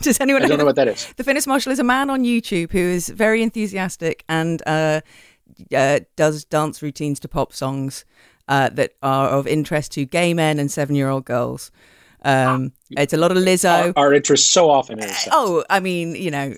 Does 0.01 0.21
anyone 0.21 0.43
I 0.43 0.47
know? 0.47 0.49
don't 0.51 0.59
know 0.59 0.63
the- 0.63 0.67
what 0.67 0.77
that 0.77 0.89
is. 0.89 1.07
The 1.17 1.25
Fitness 1.25 1.47
Marshall 1.47 1.73
is 1.73 1.79
a 1.79 1.85
man 1.85 2.09
on 2.11 2.25
YouTube 2.25 2.73
who 2.73 2.79
is 2.79 3.09
very 3.11 3.43
enthusiastic 3.43 4.25
and 4.29 4.63
uh, 4.67 5.01
uh, 5.75 6.01
does 6.17 6.45
dance 6.45 6.83
routines 6.83 7.21
to 7.21 7.29
pop 7.29 7.53
songs 7.53 8.05
uh, 8.49 8.71
that 8.71 8.95
are 9.03 9.29
of 9.29 9.47
interest 9.47 9.93
to 9.93 10.05
gay 10.07 10.33
men 10.35 10.59
and 10.59 10.71
seven-year-old 10.71 11.25
girls. 11.27 11.71
Um, 12.23 12.73
it's 12.91 13.12
a 13.12 13.17
lot 13.17 13.31
of 13.31 13.38
Lizzo. 13.38 13.93
Our, 13.97 14.05
our 14.06 14.15
interests 14.15 14.50
so 14.50 14.70
often 14.70 14.99
intersect. 14.99 15.29
Oh, 15.32 15.65
I 15.70 15.81
mean, 15.81 16.15
you 16.15 16.31
know, 16.31 16.55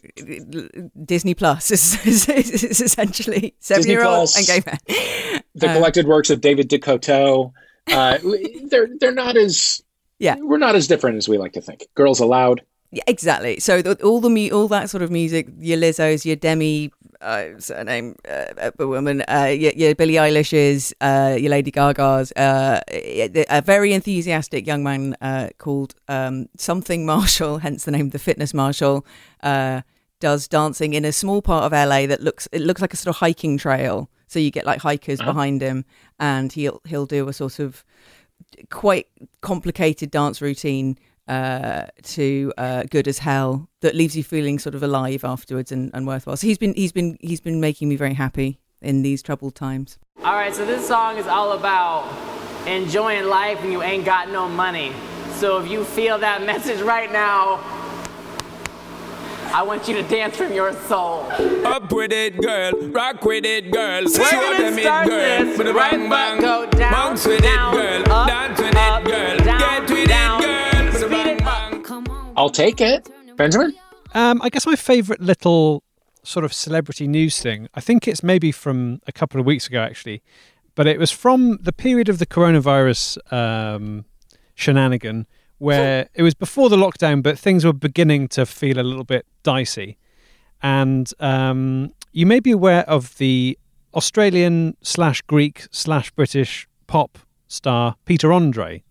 Disney 1.04 1.34
Plus 1.34 1.70
is, 1.70 2.06
is, 2.06 2.28
is 2.28 2.80
essentially 2.80 3.54
seven-year-olds 3.60 4.36
and 4.36 4.46
gay 4.46 4.62
men. 4.64 5.42
the 5.54 5.68
uh, 5.68 5.74
collected 5.74 6.06
works 6.06 6.30
of 6.30 6.40
David 6.40 6.68
Decoteau. 6.68 7.52
Uh, 7.90 8.18
they're 8.64 8.88
they're 8.98 9.12
not 9.12 9.36
as 9.36 9.82
Yeah. 10.18 10.36
We're 10.40 10.58
not 10.58 10.76
as 10.76 10.86
different 10.86 11.16
as 11.18 11.28
we 11.28 11.38
like 11.38 11.52
to 11.52 11.60
think. 11.60 11.86
Girls 11.94 12.20
Aloud. 12.20 12.62
Yeah, 12.92 13.04
exactly. 13.06 13.60
So 13.60 13.82
the, 13.82 14.02
all 14.02 14.20
the 14.20 14.52
all 14.52 14.66
that 14.68 14.90
sort 14.90 15.02
of 15.02 15.10
music, 15.10 15.48
your 15.58 15.78
Lizzo's, 15.78 16.26
your 16.26 16.36
Demi, 16.36 16.90
uh, 17.20 17.58
surname, 17.58 18.16
uh, 18.28 18.70
a 18.78 18.86
woman, 18.86 19.22
uh, 19.28 19.44
your, 19.44 19.72
your 19.72 19.94
Billie 19.94 20.14
Eilish's, 20.14 20.94
uh, 21.00 21.36
your 21.38 21.50
Lady 21.50 21.70
Gaga's, 21.70 22.32
uh, 22.32 22.80
a 22.90 23.62
very 23.64 23.92
enthusiastic 23.92 24.66
young 24.66 24.82
man 24.82 25.16
uh, 25.20 25.48
called 25.58 25.94
um, 26.08 26.48
something 26.56 27.04
Marshall, 27.06 27.58
hence 27.66 27.84
the 27.84 27.90
name, 27.90 28.10
the 28.10 28.18
Fitness 28.18 28.54
Marshall, 28.54 29.04
uh, 29.42 29.82
does 30.20 30.48
dancing 30.48 30.94
in 30.94 31.04
a 31.04 31.12
small 31.12 31.40
part 31.42 31.64
of 31.64 31.72
LA 31.72 32.06
that 32.06 32.20
looks 32.22 32.46
it 32.52 32.60
looks 32.60 32.80
like 32.82 32.92
a 32.92 32.96
sort 32.96 33.14
of 33.14 33.20
hiking 33.20 33.56
trail. 33.58 34.10
So 34.26 34.38
you 34.38 34.50
get 34.50 34.66
like 34.66 34.80
hikers 34.80 35.20
Uh-huh. 35.20 35.32
behind 35.32 35.60
him, 35.62 35.84
and 36.18 36.52
he'll 36.52 36.80
he'll 36.86 37.06
do 37.06 37.28
a 37.28 37.32
sort 37.32 37.58
of 37.58 37.84
quite 38.70 39.06
complicated 39.40 40.10
dance 40.10 40.40
routine 40.42 40.98
uh, 41.30 41.86
to 42.02 42.52
uh, 42.58 42.82
"Good 42.90 43.06
as 43.08 43.18
Hell" 43.18 43.68
that 43.80 43.94
leaves 43.94 44.16
you 44.16 44.24
feeling 44.24 44.58
sort 44.58 44.74
of 44.74 44.82
alive 44.82 45.24
afterwards 45.24 45.72
and, 45.72 45.90
and 45.94 46.06
worthwhile. 46.06 46.36
So 46.36 46.46
he's 46.46 46.58
been 46.58 46.74
he's 46.74 46.92
been 46.92 47.16
he's 47.20 47.40
been 47.40 47.60
making 47.60 47.88
me 47.88 47.96
very 47.96 48.14
happy 48.14 48.60
in 48.82 49.02
these 49.02 49.22
troubled 49.22 49.54
times. 49.54 49.98
All 50.24 50.34
right, 50.34 50.54
so 50.54 50.66
this 50.66 50.86
song 50.86 51.16
is 51.18 51.26
all 51.26 51.52
about 51.52 52.04
enjoying 52.66 53.24
life 53.26 53.60
when 53.62 53.72
you 53.72 53.82
ain't 53.82 54.04
got 54.04 54.28
no 54.30 54.48
money. 54.48 54.92
So 55.38 55.58
if 55.62 55.70
you 55.70 55.84
feel 55.84 56.18
that 56.18 56.44
message 56.44 56.80
right 56.82 57.10
now, 57.10 57.60
I 59.52 59.62
want 59.62 59.88
you 59.88 59.94
to 59.94 60.02
dance 60.02 60.36
from 60.36 60.52
your 60.52 60.72
soul. 60.88 61.26
Up 61.66 61.90
with 61.92 62.12
it, 62.12 62.40
girl. 62.40 62.72
Rock 62.90 63.24
with 63.24 63.44
it, 63.44 63.70
girl. 63.70 64.02
We're 64.04 64.08
Show 64.10 64.30
gonna 64.40 64.58
them 64.58 64.78
it, 64.78 64.82
start 64.82 65.08
girl. 65.08 65.44
this 65.44 65.58
With 65.58 65.66
a 65.68 65.74
right 65.74 65.90
bang 65.92 66.08
bang. 66.10 66.36
foot 66.36 66.42
go 66.72 66.78
down, 66.78 66.92
Bounce 66.92 67.26
with 67.26 67.42
down, 67.42 67.74
it, 67.76 68.04
girl. 68.04 68.12
up, 68.12 68.28
Dance 68.28 68.58
with 68.60 68.76
up, 68.76 69.02
it, 69.02 69.06
girl. 69.06 69.36
down, 69.38 69.58
Get 69.86 69.90
with 69.90 70.08
down. 70.08 70.42
it, 70.42 70.46
girl. 70.46 70.69
I'll 72.40 72.48
take 72.48 72.80
it. 72.80 73.06
Benjamin? 73.36 73.74
Um, 74.14 74.40
I 74.40 74.48
guess 74.48 74.64
my 74.64 74.74
favourite 74.74 75.20
little 75.20 75.82
sort 76.22 76.42
of 76.42 76.54
celebrity 76.54 77.06
news 77.06 77.38
thing, 77.38 77.68
I 77.74 77.82
think 77.82 78.08
it's 78.08 78.22
maybe 78.22 78.50
from 78.50 79.02
a 79.06 79.12
couple 79.12 79.38
of 79.38 79.44
weeks 79.44 79.66
ago 79.66 79.82
actually, 79.82 80.22
but 80.74 80.86
it 80.86 80.98
was 80.98 81.10
from 81.10 81.58
the 81.60 81.72
period 81.72 82.08
of 82.08 82.18
the 82.18 82.24
coronavirus 82.24 83.18
um, 83.30 84.06
shenanigan 84.54 85.26
where 85.58 86.08
it 86.14 86.22
was 86.22 86.32
before 86.32 86.70
the 86.70 86.76
lockdown, 86.76 87.22
but 87.22 87.38
things 87.38 87.62
were 87.62 87.74
beginning 87.74 88.26
to 88.28 88.46
feel 88.46 88.80
a 88.80 88.82
little 88.82 89.04
bit 89.04 89.26
dicey. 89.42 89.98
And 90.62 91.12
um, 91.20 91.92
you 92.12 92.24
may 92.24 92.40
be 92.40 92.52
aware 92.52 92.88
of 92.88 93.18
the 93.18 93.58
Australian 93.94 94.78
slash 94.80 95.20
Greek 95.22 95.66
slash 95.72 96.10
British 96.12 96.66
pop 96.86 97.18
star 97.48 97.96
Peter 98.06 98.32
Andre. 98.32 98.82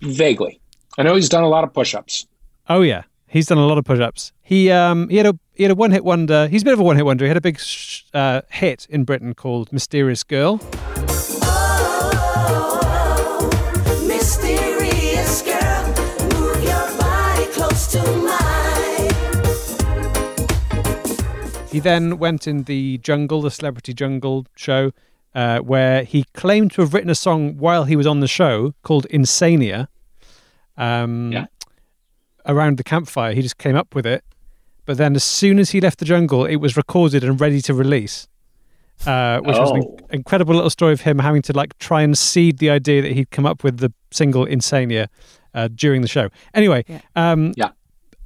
Vaguely. 0.00 0.60
I 0.98 1.04
know 1.04 1.14
he's 1.14 1.28
done 1.28 1.44
a 1.44 1.48
lot 1.48 1.62
of 1.62 1.72
push 1.72 1.94
ups. 1.94 2.26
Oh 2.74 2.80
yeah, 2.80 3.02
he's 3.26 3.48
done 3.48 3.58
a 3.58 3.66
lot 3.66 3.76
of 3.76 3.84
push-ups. 3.84 4.32
He 4.40 4.70
um 4.70 5.10
he 5.10 5.18
had 5.18 5.26
a 5.26 5.38
he 5.52 5.64
had 5.64 5.72
a 5.72 5.74
one-hit 5.74 6.06
wonder. 6.06 6.48
He's 6.48 6.62
a 6.62 6.64
bit 6.64 6.72
of 6.72 6.80
a 6.80 6.82
one-hit 6.82 7.04
wonder. 7.04 7.26
He 7.26 7.28
had 7.28 7.36
a 7.36 7.42
big 7.42 7.60
sh- 7.60 8.04
uh, 8.14 8.40
hit 8.48 8.86
in 8.88 9.04
Britain 9.04 9.34
called 9.34 9.70
"Mysterious 9.74 10.24
Girl." 10.24 10.56
He 21.70 21.78
then 21.78 22.18
went 22.18 22.46
in 22.46 22.62
the 22.62 22.96
jungle, 23.02 23.42
the 23.42 23.50
celebrity 23.50 23.92
jungle 23.92 24.46
show, 24.56 24.92
uh, 25.34 25.58
where 25.58 26.04
he 26.04 26.24
claimed 26.32 26.72
to 26.72 26.80
have 26.80 26.94
written 26.94 27.10
a 27.10 27.14
song 27.14 27.58
while 27.58 27.84
he 27.84 27.96
was 27.96 28.06
on 28.06 28.20
the 28.20 28.28
show 28.28 28.72
called 28.82 29.06
Insania. 29.10 29.88
Um, 30.78 31.32
yeah. 31.32 31.46
Around 32.46 32.76
the 32.78 32.84
campfire, 32.84 33.32
he 33.34 33.42
just 33.42 33.58
came 33.58 33.76
up 33.76 33.94
with 33.94 34.06
it. 34.06 34.24
But 34.84 34.96
then, 34.98 35.14
as 35.14 35.22
soon 35.22 35.58
as 35.60 35.70
he 35.70 35.80
left 35.80 35.98
the 36.00 36.04
jungle, 36.04 36.44
it 36.44 36.56
was 36.56 36.76
recorded 36.76 37.22
and 37.22 37.40
ready 37.40 37.60
to 37.62 37.74
release. 37.74 38.26
Uh, 39.06 39.40
which 39.40 39.56
was 39.56 39.70
an 39.72 39.82
Oh. 39.84 39.96
incredible 40.10 40.54
little 40.54 40.70
story 40.70 40.92
of 40.92 41.00
him 41.00 41.18
having 41.18 41.42
to 41.42 41.52
like 41.52 41.76
try 41.78 42.02
and 42.02 42.16
seed 42.16 42.58
the 42.58 42.70
idea 42.70 43.02
that 43.02 43.12
he'd 43.12 43.30
come 43.30 43.46
up 43.46 43.64
with 43.64 43.78
the 43.78 43.92
single 44.12 44.46
Insania 44.46 45.08
uh, 45.54 45.68
during 45.74 46.02
the 46.02 46.08
show. 46.08 46.28
Anyway, 46.54 46.84
Yeah. 46.86 47.00
um, 47.16 47.52
Yeah. 47.56 47.70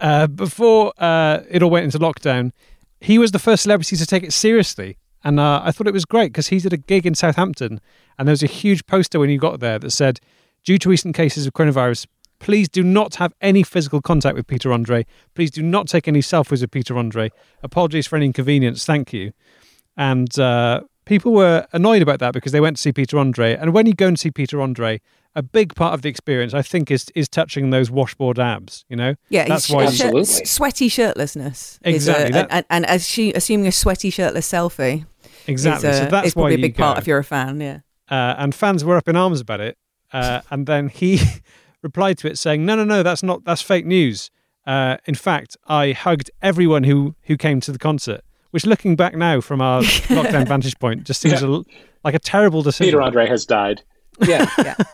uh, 0.00 0.26
before 0.26 0.92
uh, 0.99 1.40
it 1.49 1.62
all 1.62 1.70
went 1.70 1.85
into 1.85 1.99
lockdown, 1.99 2.52
he 3.00 3.18
was 3.18 3.32
the 3.32 3.38
first 3.38 3.62
celebrity 3.62 3.96
to 3.96 4.04
take 4.04 4.23
it 4.23 4.35
seriously. 4.35 4.99
And 5.25 5.40
uh, 5.40 5.62
I 5.64 5.73
thought 5.73 5.87
it 5.87 5.94
was 5.94 6.04
great 6.04 6.32
because 6.32 6.49
he 6.49 6.58
did 6.58 6.75
a 6.75 6.76
gig 6.76 7.06
in 7.06 7.14
Southampton 7.14 7.80
and 8.18 8.28
there 8.28 8.32
was 8.32 8.42
a 8.42 8.46
huge 8.46 8.85
poster 8.87 9.18
when 9.18 9.30
he 9.30 9.38
got 9.38 9.61
there 9.61 9.78
that 9.78 9.90
said, 9.90 10.20
due 10.62 10.76
to 10.78 10.90
recent 10.90 11.14
cases 11.16 11.46
of 11.46 11.54
coronavirus, 11.54 12.06
please 12.38 12.69
do 12.69 12.83
not 12.83 13.16
have 13.16 13.33
any 13.40 13.62
physical 13.62 14.00
contact 14.00 14.37
with 14.37 14.47
Peter 14.47 14.73
Andre. 14.73 15.05
Please 15.35 15.50
do 15.50 15.62
not 15.62 15.88
take 15.88 16.07
any 16.09 16.21
selfies 16.21 16.61
with 16.61 16.71
Peter 16.71 16.97
Andre. 16.99 17.31
Apologies 17.62 18.07
for 18.07 18.16
any 18.16 18.26
inconvenience. 18.26 18.85
Thank 18.85 19.12
you. 19.12 19.33
And 19.97 20.38
uh, 20.38 20.83
people 21.07 21.33
were 21.33 21.66
annoyed 21.73 22.02
about 22.02 22.19
that 22.21 22.35
because 22.35 22.52
they 22.52 22.61
went 22.61 22.76
to 22.76 22.83
see 22.83 22.93
Peter 22.93 23.19
Andre. 23.19 23.55
And 23.57 23.73
when 23.73 23.87
you 23.87 23.95
go 23.95 24.07
and 24.09 24.19
see 24.19 24.31
Peter 24.31 24.61
Andre, 24.61 25.00
a 25.35 25.43
big 25.43 25.75
part 25.75 25.95
of 25.95 26.02
the 26.02 26.09
experience, 26.09 26.55
I 26.55 26.62
think, 26.62 26.90
is 26.90 27.07
is 27.14 27.28
touching 27.28 27.71
those 27.71 27.90
washboard 27.90 28.38
abs. 28.38 28.85
You 28.88 28.97
know, 28.97 29.14
Yeah, 29.28 29.47
that's 29.47 29.69
why. 29.69 29.90
shirt- 29.90 30.26
sweaty 30.26 30.88
shirtlessness. 30.88 31.78
is 31.85 31.95
Exactly, 31.95 32.28
a- 32.31 32.33
that- 32.33 32.49
and, 32.50 32.64
and 32.71 32.87
as 32.87 33.07
she 33.07 33.33
assuming 33.35 33.66
a 33.66 33.73
sweaty 33.73 34.11
shirtless 34.11 34.50
selfie. 34.50 35.05
Exactly. 35.47 35.90
Is, 35.90 35.99
so 35.99 36.02
uh, 36.05 36.09
that's 36.09 36.26
is 36.28 36.35
probably 36.35 36.52
why 36.52 36.59
a 36.59 36.62
big 36.62 36.76
you 36.76 36.83
part 36.83 36.97
go. 36.97 37.00
if 37.00 37.07
you're 37.07 37.19
a 37.19 37.25
fan. 37.25 37.61
Yeah. 37.61 37.81
uh, 38.11 38.35
and 38.38 38.55
fans 38.55 38.85
were 38.85 38.97
up 38.97 39.09
in 39.09 39.16
arms 39.16 39.40
about 39.40 39.61
it. 39.61 39.76
Uh, 40.12 40.40
and 40.50 40.66
then 40.66 40.88
he 40.88 41.21
replied 41.83 42.18
to 42.18 42.28
it 42.28 42.38
saying, 42.38 42.64
"No, 42.64 42.76
no, 42.76 42.85
no, 42.85 43.02
that's 43.02 43.23
not. 43.23 43.45
That's 43.45 43.62
fake 43.62 43.87
news. 43.87 44.30
Uh, 44.66 44.97
in 45.06 45.14
fact, 45.14 45.56
I 45.66 45.92
hugged 45.92 46.30
everyone 46.42 46.85
who 46.85 47.14
who 47.23 47.37
came 47.37 47.61
to 47.61 47.73
the 47.73 47.78
concert." 47.78 48.23
Which, 48.52 48.64
looking 48.64 48.97
back 48.97 49.14
now 49.14 49.40
from 49.40 49.61
our 49.61 49.83
lockdown 50.09 50.49
vantage 50.49 50.78
point, 50.78 51.04
just 51.04 51.21
seems 51.21 51.42
a, 51.42 51.62
like 52.04 52.14
a 52.14 52.18
terrible 52.18 52.62
decision. 52.62 52.87
Peter 52.87 53.02
Andre 53.02 53.26
has 53.26 53.45
died. 53.45 53.83
Yeah. 54.26 54.47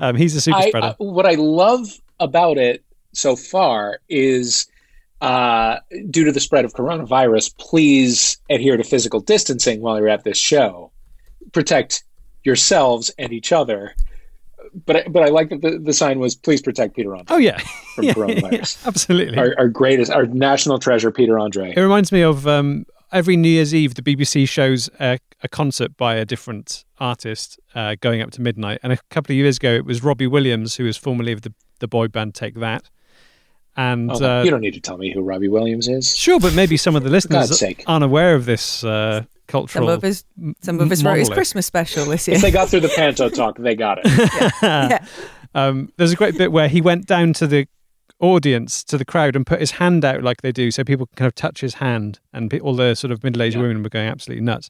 Um, 0.00 0.16
he's 0.16 0.34
a 0.36 0.40
super 0.40 0.58
I, 0.58 0.68
spreader. 0.68 0.86
uh, 0.86 1.04
what 1.04 1.26
I 1.26 1.34
love 1.34 1.88
about 2.20 2.58
it 2.58 2.84
so 3.12 3.36
far 3.36 3.98
is 4.08 4.66
uh, 5.20 5.78
due 6.10 6.24
to 6.24 6.32
the 6.32 6.40
spread 6.40 6.64
of 6.64 6.72
coronavirus, 6.74 7.56
please 7.58 8.38
adhere 8.50 8.76
to 8.76 8.84
physical 8.84 9.20
distancing 9.20 9.80
while 9.80 9.98
you're 9.98 10.08
at 10.08 10.24
this 10.24 10.38
show. 10.38 10.92
Protect 11.52 12.04
yourselves 12.44 13.10
and 13.18 13.32
each 13.32 13.52
other. 13.52 13.94
But 14.86 14.96
I, 14.96 15.08
but 15.08 15.22
I 15.22 15.26
like 15.28 15.50
that 15.50 15.62
the, 15.62 15.78
the 15.78 15.92
sign 15.92 16.18
was 16.18 16.34
please 16.34 16.62
protect 16.62 16.96
Peter 16.96 17.14
Andre 17.14 17.26
oh 17.34 17.38
yeah, 17.38 17.58
from 17.94 18.04
yeah, 18.04 18.14
coronavirus. 18.14 18.82
yeah, 18.82 18.86
absolutely. 18.88 19.38
Our, 19.38 19.54
our 19.58 19.68
greatest, 19.68 20.10
our 20.10 20.26
national 20.26 20.78
treasure, 20.78 21.10
Peter 21.10 21.38
Andre. 21.38 21.72
It 21.76 21.80
reminds 21.80 22.12
me 22.12 22.22
of 22.22 22.46
um, 22.46 22.86
every 23.12 23.36
New 23.36 23.48
Year's 23.48 23.74
Eve, 23.74 23.94
the 23.94 24.02
BBC 24.02 24.48
shows 24.48 24.88
a, 25.00 25.18
a 25.42 25.48
concert 25.48 25.96
by 25.96 26.14
a 26.16 26.24
different 26.24 26.84
artist 26.98 27.58
uh, 27.74 27.96
going 28.00 28.20
up 28.22 28.30
to 28.32 28.40
midnight. 28.42 28.80
And 28.82 28.92
a 28.92 28.98
couple 29.10 29.32
of 29.32 29.36
years 29.36 29.56
ago, 29.56 29.74
it 29.74 29.84
was 29.84 30.02
Robbie 30.02 30.26
Williams, 30.26 30.76
who 30.76 30.84
was 30.84 30.96
formerly 30.96 31.32
of 31.32 31.42
the, 31.42 31.52
the 31.78 31.88
boy 31.88 32.08
band 32.08 32.34
Take 32.34 32.54
That. 32.56 32.88
And 33.76 34.10
Oh, 34.10 34.40
uh, 34.40 34.42
you 34.42 34.50
don't 34.50 34.60
need 34.60 34.74
to 34.74 34.80
tell 34.80 34.98
me 34.98 35.12
who 35.12 35.22
Robbie 35.22 35.48
Williams 35.48 35.86
is. 35.88 36.16
sure, 36.16 36.40
but 36.40 36.54
maybe 36.54 36.76
some 36.76 36.96
of 36.96 37.04
the 37.04 37.10
listeners 37.10 37.62
aren't 37.86 38.04
aware 38.04 38.34
of 38.34 38.44
this 38.44 38.82
uh, 38.82 39.22
cultural. 39.48 39.86
Some 39.88 39.92
of 39.94 40.02
his 40.02 40.24
some 40.60 40.78
of 40.80 40.88
his 40.90 41.02
wrote 41.04 41.18
his. 41.18 41.28
Christmas 41.28 41.66
special 41.66 42.04
this 42.04 42.28
year. 42.28 42.36
If 42.36 42.42
they 42.42 42.50
got 42.52 42.68
through 42.68 42.80
the 42.80 42.88
Panto 42.94 43.28
talk, 43.40 43.58
they 43.58 43.74
got 43.74 43.98
it. 44.04 44.06
yeah. 44.62 45.04
Um, 45.54 45.90
there's 45.96 46.12
a 46.12 46.16
great 46.16 46.36
bit 46.36 46.52
where 46.52 46.68
he 46.68 46.82
went 46.82 47.06
down 47.06 47.32
to 47.32 47.46
the 47.46 47.66
audience, 48.20 48.84
to 48.84 48.98
the 48.98 49.04
crowd, 49.04 49.34
and 49.34 49.46
put 49.46 49.60
his 49.60 49.72
hand 49.72 50.04
out 50.04 50.22
like 50.22 50.42
they 50.42 50.52
do, 50.52 50.70
so 50.70 50.84
people 50.84 51.06
can 51.06 51.16
kind 51.16 51.26
of 51.26 51.34
touch 51.34 51.62
his 51.62 51.74
hand, 51.74 52.20
and 52.34 52.50
pe- 52.50 52.60
all 52.60 52.74
the 52.76 52.94
sort 52.94 53.10
of 53.12 53.24
middle-aged 53.24 53.56
Yeah. 53.56 53.62
women 53.62 53.82
were 53.82 53.88
going 53.88 54.08
absolutely 54.08 54.44
nuts. 54.44 54.68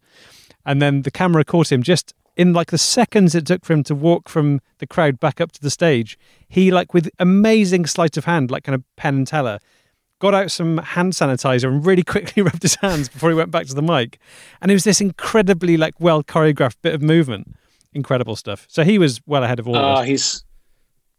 And 0.64 0.80
then 0.80 1.02
the 1.02 1.10
camera 1.10 1.44
caught 1.44 1.72
him 1.72 1.82
just 1.82 2.14
in 2.36 2.52
like 2.52 2.70
the 2.70 2.78
seconds 2.78 3.34
it 3.34 3.46
took 3.46 3.64
for 3.64 3.72
him 3.72 3.82
to 3.84 3.94
walk 3.94 4.28
from 4.28 4.60
the 4.78 4.86
crowd 4.86 5.18
back 5.18 5.40
up 5.40 5.50
to 5.52 5.60
the 5.60 5.70
stage. 5.70 6.16
He 6.48 6.70
like 6.70 6.94
with 6.94 7.10
amazing 7.18 7.86
sleight 7.86 8.16
of 8.16 8.24
hand, 8.26 8.50
like 8.50 8.62
kind 8.62 8.74
of 8.74 8.84
Penn 8.96 9.16
and 9.16 9.26
Teller, 9.26 9.58
got 10.20 10.34
out 10.34 10.50
some 10.50 10.78
hand 10.78 11.12
sanitizer 11.12 11.64
and 11.68 11.84
really 11.86 12.02
quickly 12.02 12.42
rubbed 12.44 12.62
his 12.62 12.74
hands 12.76 13.08
before 13.08 13.30
he 13.30 13.36
went 13.36 13.50
back 13.50 13.66
to 13.66 13.74
the 13.74 13.82
mic. 13.82 14.18
And 14.60 14.70
it 14.70 14.74
was 14.74 14.84
this 14.84 15.00
incredibly 15.00 15.76
like 15.76 15.94
well 16.00 16.22
choreographed 16.22 16.76
bit 16.82 16.94
of 16.94 17.02
movement. 17.02 17.54
Incredible 17.94 18.36
stuff. 18.36 18.66
So 18.68 18.84
he 18.84 18.98
was 18.98 19.20
well 19.26 19.44
ahead 19.44 19.58
of 19.58 19.66
all 19.68 19.76
of 19.76 19.82
Uh, 19.84 20.00
us. 20.00 20.06
he's 20.06 20.44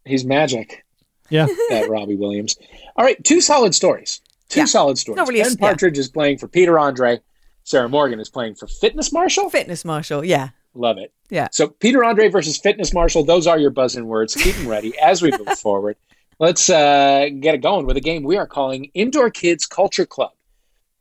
he's 0.06 0.26
magic. 0.26 0.86
Yeah. 1.30 1.46
that 1.70 1.88
Robbie 1.90 2.16
Williams. 2.16 2.56
All 2.96 3.06
right, 3.06 3.22
two 3.24 3.42
solid 3.42 3.74
stories. 3.76 4.22
Two 4.50 4.62
Yeah. 4.62 4.66
solid 4.66 4.98
stories. 4.98 5.18
Not 5.18 5.28
really 5.28 5.42
a- 5.42 5.44
ben 5.46 5.52
yeah. 5.54 5.68
Partridge 5.68 5.98
is 5.98 6.10
playing 6.10 6.38
for 6.40 6.48
Peter 6.48 6.78
Andre. 6.80 7.20
Sarah 7.64 7.90
Morgan 7.90 8.20
is 8.20 8.30
playing 8.30 8.56
for 8.56 8.66
Fitness 8.66 9.12
Marshall. 9.12 9.50
Fitness 9.52 9.86
Marshall. 9.86 10.26
Yeah. 10.26 10.50
Love 10.74 10.98
it. 10.98 11.12
Yeah. 11.30 11.48
So 11.52 11.68
Peter 11.68 12.04
Andre 12.04 12.30
versus 12.30 12.58
Fitness 12.58 12.94
Marshall. 12.94 13.24
Those 13.24 13.46
are 13.46 13.60
your 13.60 13.70
buzzing 13.70 14.06
words. 14.08 14.34
Keep 14.36 14.56
them 14.56 14.68
ready 14.68 14.98
as 15.00 15.22
we 15.22 15.32
move 15.32 15.48
forward. 15.60 15.98
Let's 16.40 16.70
uh, 16.70 17.28
get 17.42 17.56
it 17.56 17.62
going 17.62 17.86
with 17.86 17.98
a 17.98 18.02
game 18.02 18.24
we 18.24 18.38
are 18.38 18.48
calling 18.48 18.90
Indoor 18.94 19.30
Kids 19.30 19.66
Culture 19.66 20.06
Club. 20.06 20.32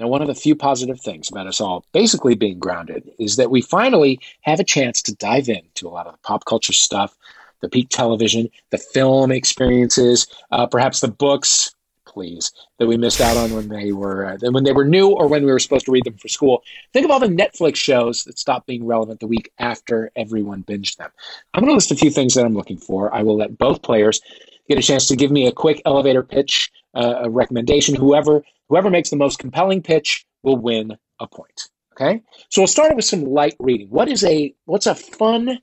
Now, 0.00 0.08
one 0.08 0.20
of 0.20 0.26
the 0.26 0.34
few 0.34 0.56
positive 0.56 1.00
things 1.00 1.30
about 1.30 1.46
us 1.46 1.60
all 1.60 1.84
basically 1.92 2.34
being 2.34 2.58
grounded 2.58 3.08
is 3.20 3.36
that 3.36 3.48
we 3.48 3.62
finally 3.62 4.18
have 4.40 4.58
a 4.58 4.64
chance 4.64 5.00
to 5.02 5.14
dive 5.14 5.48
into 5.48 5.86
a 5.86 5.90
lot 5.90 6.08
of 6.08 6.14
the 6.14 6.18
pop 6.24 6.44
culture 6.44 6.72
stuff, 6.72 7.16
the 7.60 7.68
peak 7.68 7.88
television, 7.88 8.48
the 8.70 8.78
film 8.78 9.30
experiences, 9.30 10.26
uh, 10.50 10.66
perhaps 10.66 11.02
the 11.02 11.08
books, 11.08 11.72
please, 12.04 12.50
that 12.78 12.88
we 12.88 12.96
missed 12.96 13.20
out 13.20 13.36
on 13.36 13.54
when 13.54 13.68
they 13.68 13.92
were 13.92 14.26
uh, 14.26 14.50
when 14.50 14.64
they 14.64 14.72
were 14.72 14.84
new 14.84 15.10
or 15.10 15.28
when 15.28 15.44
we 15.44 15.52
were 15.52 15.60
supposed 15.60 15.86
to 15.86 15.92
read 15.92 16.04
them 16.04 16.16
for 16.16 16.26
school. 16.26 16.64
Think 16.92 17.04
of 17.04 17.12
all 17.12 17.20
the 17.20 17.28
Netflix 17.28 17.76
shows 17.76 18.24
that 18.24 18.40
stopped 18.40 18.66
being 18.66 18.84
relevant 18.84 19.20
the 19.20 19.28
week 19.28 19.52
after 19.60 20.10
everyone 20.16 20.64
binged 20.64 20.96
them. 20.96 21.10
I'm 21.54 21.60
going 21.60 21.70
to 21.70 21.74
list 21.74 21.92
a 21.92 21.96
few 21.96 22.10
things 22.10 22.34
that 22.34 22.44
I'm 22.44 22.56
looking 22.56 22.78
for. 22.78 23.14
I 23.14 23.22
will 23.22 23.36
let 23.36 23.56
both 23.56 23.82
players 23.82 24.20
get 24.68 24.78
a 24.78 24.82
chance 24.82 25.06
to 25.08 25.16
give 25.16 25.30
me 25.30 25.46
a 25.46 25.52
quick 25.52 25.82
elevator 25.86 26.22
pitch, 26.22 26.70
uh, 26.94 27.22
a 27.22 27.30
recommendation. 27.30 27.94
Whoever 27.94 28.42
whoever 28.68 28.90
makes 28.90 29.10
the 29.10 29.16
most 29.16 29.38
compelling 29.38 29.82
pitch 29.82 30.26
will 30.42 30.56
win 30.56 30.96
a 31.20 31.26
point. 31.26 31.68
Okay, 31.92 32.22
so 32.48 32.60
we'll 32.60 32.68
start 32.68 32.94
with 32.94 33.04
some 33.04 33.24
light 33.24 33.56
reading. 33.58 33.88
What 33.88 34.08
is 34.08 34.24
a 34.24 34.54
what's 34.66 34.86
a 34.86 34.94
fun, 34.94 35.58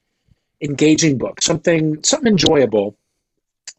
engaging 0.61 1.17
book? 1.17 1.41
Something 1.41 2.03
something 2.03 2.31
enjoyable 2.31 2.97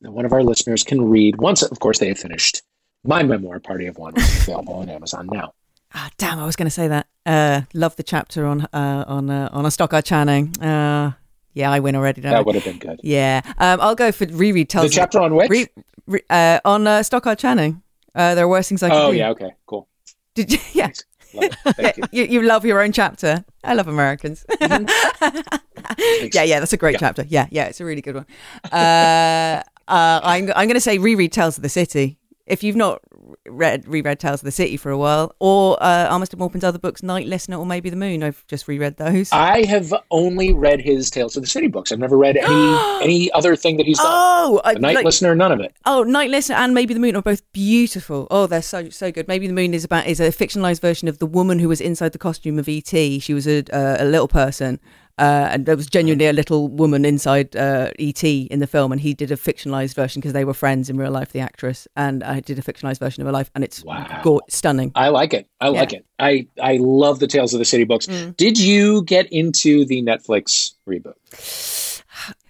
that 0.00 0.12
one 0.12 0.25
of 0.25 0.33
our 0.33 0.42
listeners 0.42 0.83
can 0.85 1.09
read 1.09 1.37
once, 1.37 1.62
of 1.62 1.78
course, 1.80 1.99
they 1.99 2.09
have 2.09 2.18
finished 2.18 2.62
my 3.04 3.23
memoir, 3.23 3.61
Party 3.61 3.87
of 3.87 3.99
One, 3.99 4.14
which 4.14 4.25
is 4.25 4.42
available 4.42 4.75
on 4.75 4.88
Amazon 4.88 5.28
now. 5.30 5.52
Ah, 5.95 6.11
damn! 6.18 6.38
I 6.38 6.45
was 6.45 6.56
going 6.56 6.66
to 6.66 6.71
say 6.71 6.88
that. 6.88 7.06
Uh, 7.25 7.62
love 7.73 7.97
the 7.97 8.02
chapter 8.02 8.47
on 8.47 8.62
uh, 8.73 9.04
on 9.06 9.30
uh, 9.30 9.49
on 9.52 9.64
a 9.64 9.71
Stockard 9.71 10.04
Channing. 10.04 10.56
Uh, 10.61 11.12
yeah, 11.57 11.71
I 11.73 11.81
win 11.81 11.97
already. 11.97 12.21
Don't 12.21 12.33
I? 12.33 12.37
That 12.37 12.47
would 12.47 12.55
have 12.55 12.65
been 12.65 12.79
good. 12.79 13.01
Yeah. 13.03 13.41
Um, 13.59 13.81
I'll 13.81 13.95
go 13.97 14.13
for 14.13 14.27
reread. 14.27 14.69
Tells 14.69 14.91
The 14.91 14.95
chapter 14.97 15.19
on 15.21 15.35
which? 15.35 15.51
Re, 15.51 15.67
re, 16.07 16.21
uh, 16.31 16.61
on 16.65 16.87
uh, 16.87 17.03
Stockard 17.03 17.39
Channing. 17.39 17.83
Uh, 18.15 18.35
there 18.35 18.45
are 18.45 18.49
worse 18.49 18.69
things 18.69 18.83
I 18.83 18.91
could 18.91 18.97
oh 18.99 19.11
do. 19.13 19.19
yeah, 19.19 19.31
okay, 19.31 19.51
cool. 19.67 19.89
Did 20.35 20.53
you, 20.53 20.59
yeah. 20.73 20.91
Thank 21.33 21.97
you. 21.97 22.05
You, 22.13 22.25
you 22.25 22.43
love 22.43 22.65
your 22.65 22.81
own 22.83 22.93
chapter. 22.93 23.45
I 23.65 23.75
love 23.75 23.89
Americans. 23.89 24.45
yeah, 24.61 26.43
yeah, 26.43 26.61
that's 26.61 26.73
a 26.73 26.77
great 26.77 26.93
Yeah. 26.95 26.99
chapter. 26.99 27.25
Yeah, 27.29 27.47
yeah, 27.51 27.65
it's 27.65 27.81
a 27.81 27.85
really 27.85 28.01
good 28.03 28.15
one. 28.17 28.27
Uh, 28.73 29.63
uh, 29.89 30.21
I'm 30.23 30.45
I'm 30.57 30.67
going 30.69 30.75
to 30.75 30.81
say 30.81 30.99
reread 30.99 31.33
Tales 31.33 31.57
of 31.59 31.63
the 31.63 31.69
City. 31.69 32.19
If 32.47 32.63
you've 32.63 32.77
not 32.77 33.01
read 33.47 33.87
reread 33.88 34.18
Tales 34.21 34.40
of 34.40 34.45
the 34.45 34.50
City 34.50 34.76
for 34.76 34.90
a 34.90 34.99
while, 34.99 35.35
or 35.40 35.76
uh, 35.83 36.09
Armistead 36.11 36.38
Maupin's 36.38 36.64
other 36.64 36.78
books, 36.78 37.02
Night 37.02 37.26
Listener 37.26 37.56
or 37.59 37.66
maybe 37.66 37.90
The 37.90 37.97
Moon, 37.97 38.23
I've 38.23 38.47
just 38.47 38.68
reread 38.68 38.97
those. 38.97 39.30
I 39.33 39.64
have 39.66 39.92
only 40.11 40.52
read 40.52 40.80
his 40.80 41.11
Tales 41.11 41.37
of 41.37 41.42
the 41.42 41.49
City 41.49 41.66
books. 41.66 41.92
I've 41.92 41.99
never 41.99 42.16
read 42.16 42.37
any 42.37 43.00
any 43.02 43.33
other 43.33 43.56
thing 43.56 43.76
that 43.78 43.87
he's 43.87 43.99
done. 43.99 44.06
oh, 44.09 44.61
I, 44.64 44.75
Night 44.75 44.97
like- 44.97 45.04
Listener, 45.04 45.35
none 45.35 45.52
of 45.52 45.61
it. 45.61 45.75
Oh, 45.85 46.02
Night 46.02 46.30
Listener 46.30 46.56
and 46.56 46.75
Maybe 46.75 46.95
the 46.95 47.00
Moon 47.00 47.16
are 47.16 47.23
both 47.23 47.42
beautiful. 47.52 48.26
Oh, 48.30 48.47
they're 48.47 48.62
so 48.62 48.88
so 48.90 49.11
good. 49.11 49.28
Maybe 49.28 49.47
the 49.47 49.52
Moon 49.54 49.75
is 49.75 49.85
about 49.85 50.06
is 50.06 50.21
a 50.21 50.28
fictionalized 50.28 50.80
version 50.80 51.09
of 51.09 51.18
the 51.18 51.26
woman 51.26 51.59
who 51.59 51.68
was 51.68 51.80
inside 51.80 52.12
the 52.12 52.18
costume 52.18 52.59
of 52.59 52.68
ET. 52.68 52.87
She 52.88 53.33
was 53.35 53.47
a 53.47 53.64
uh, 53.75 53.97
a 53.99 54.04
little 54.04 54.28
person, 54.28 54.78
uh, 55.18 55.49
and 55.50 55.64
there 55.66 55.76
was 55.76 55.87
genuinely 55.87 56.26
a 56.26 56.32
little 56.32 56.68
woman 56.68 57.04
inside 57.04 57.54
uh, 57.56 57.90
ET 57.99 58.23
in 58.25 58.58
the 58.61 58.66
film, 58.66 58.92
and 58.92 59.00
he 59.00 59.14
did 59.14 59.30
a 59.30 59.37
fictionalized 59.37 59.94
version 59.94 60.20
because 60.20 60.32
they 60.32 60.44
were 60.44 60.52
friends 60.54 60.90
in 60.90 60.96
real 60.99 61.11
life. 61.11 61.32
The 61.32 61.40
actress 61.40 61.88
and 61.96 62.23
I 62.23 62.40
did 62.40 62.58
a 62.58 62.62
fictionalized 62.62 62.99
version 63.00 63.23
of 63.23 63.26
her 63.26 63.32
life, 63.32 63.50
and 63.54 63.64
it's 63.64 63.82
Wow. 63.85 64.20
go- 64.23 64.42
stunning. 64.49 64.92
I 64.94 65.08
like 65.08 65.32
it. 65.32 65.49
I 65.61 65.68
like 65.68 65.92
it. 65.92 66.04
I 66.18 66.46
I 66.62 66.76
love 66.80 67.18
the 67.20 67.26
Tales 67.26 67.52
of 67.54 67.58
the 67.58 67.64
City 67.64 67.85
books. 67.85 68.06
Mm. 68.06 68.37
Did 68.37 68.58
you 68.58 69.02
get 69.04 69.32
into 69.32 69.85
the 69.87 70.02
Netflix 70.02 70.73
reboot? 70.88 71.14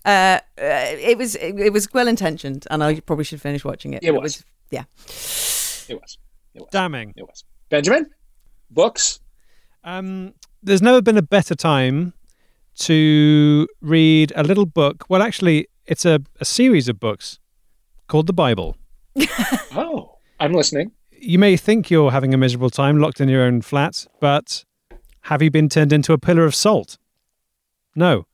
Uh, 0.04 0.38
uh, 0.56 0.62
it 0.62 1.18
was 1.18 1.34
it, 1.34 1.58
it 1.58 1.72
was 1.72 1.92
well 1.92 2.06
intentioned, 2.06 2.64
and 2.70 2.84
I 2.84 3.00
probably 3.00 3.24
should 3.24 3.40
finish 3.42 3.64
watching 3.64 3.92
it. 3.92 4.04
It 4.04 4.12
but 4.12 4.22
was. 4.22 4.44
yeah. 4.70 4.84
It 5.88 6.00
was. 6.00 6.16
It 6.54 6.60
was. 6.62 6.68
Damning. 6.70 7.12
It 7.16 7.24
was. 7.24 7.42
Benjamin. 7.70 8.06
Books? 8.70 9.18
Um, 9.82 10.32
there's 10.62 10.80
never 10.80 11.02
been 11.02 11.16
a 11.16 11.22
better 11.22 11.56
time 11.56 12.12
to 12.76 13.66
read 13.80 14.32
a 14.36 14.42
little 14.42 14.66
book. 14.66 15.04
Well, 15.08 15.22
actually, 15.22 15.68
it's 15.86 16.04
a, 16.04 16.20
a 16.40 16.44
series 16.44 16.88
of 16.88 17.00
books 17.00 17.38
called 18.08 18.26
the 18.26 18.32
Bible. 18.32 18.76
Oh, 19.78 20.16
I'm 20.40 20.52
listening. 20.52 20.92
You 21.20 21.38
may 21.38 21.56
think 21.58 21.90
you're 21.90 22.10
having 22.10 22.32
a 22.32 22.38
miserable 22.38 22.70
time 22.70 22.98
locked 22.98 23.20
in 23.20 23.28
your 23.28 23.42
own 23.42 23.60
flat, 23.60 24.06
but 24.20 24.64
have 25.22 25.42
you 25.42 25.50
been 25.50 25.68
turned 25.68 25.92
into 25.92 26.14
a 26.14 26.18
pillar 26.18 26.44
of 26.46 26.54
salt? 26.54 26.96
No. 27.94 28.26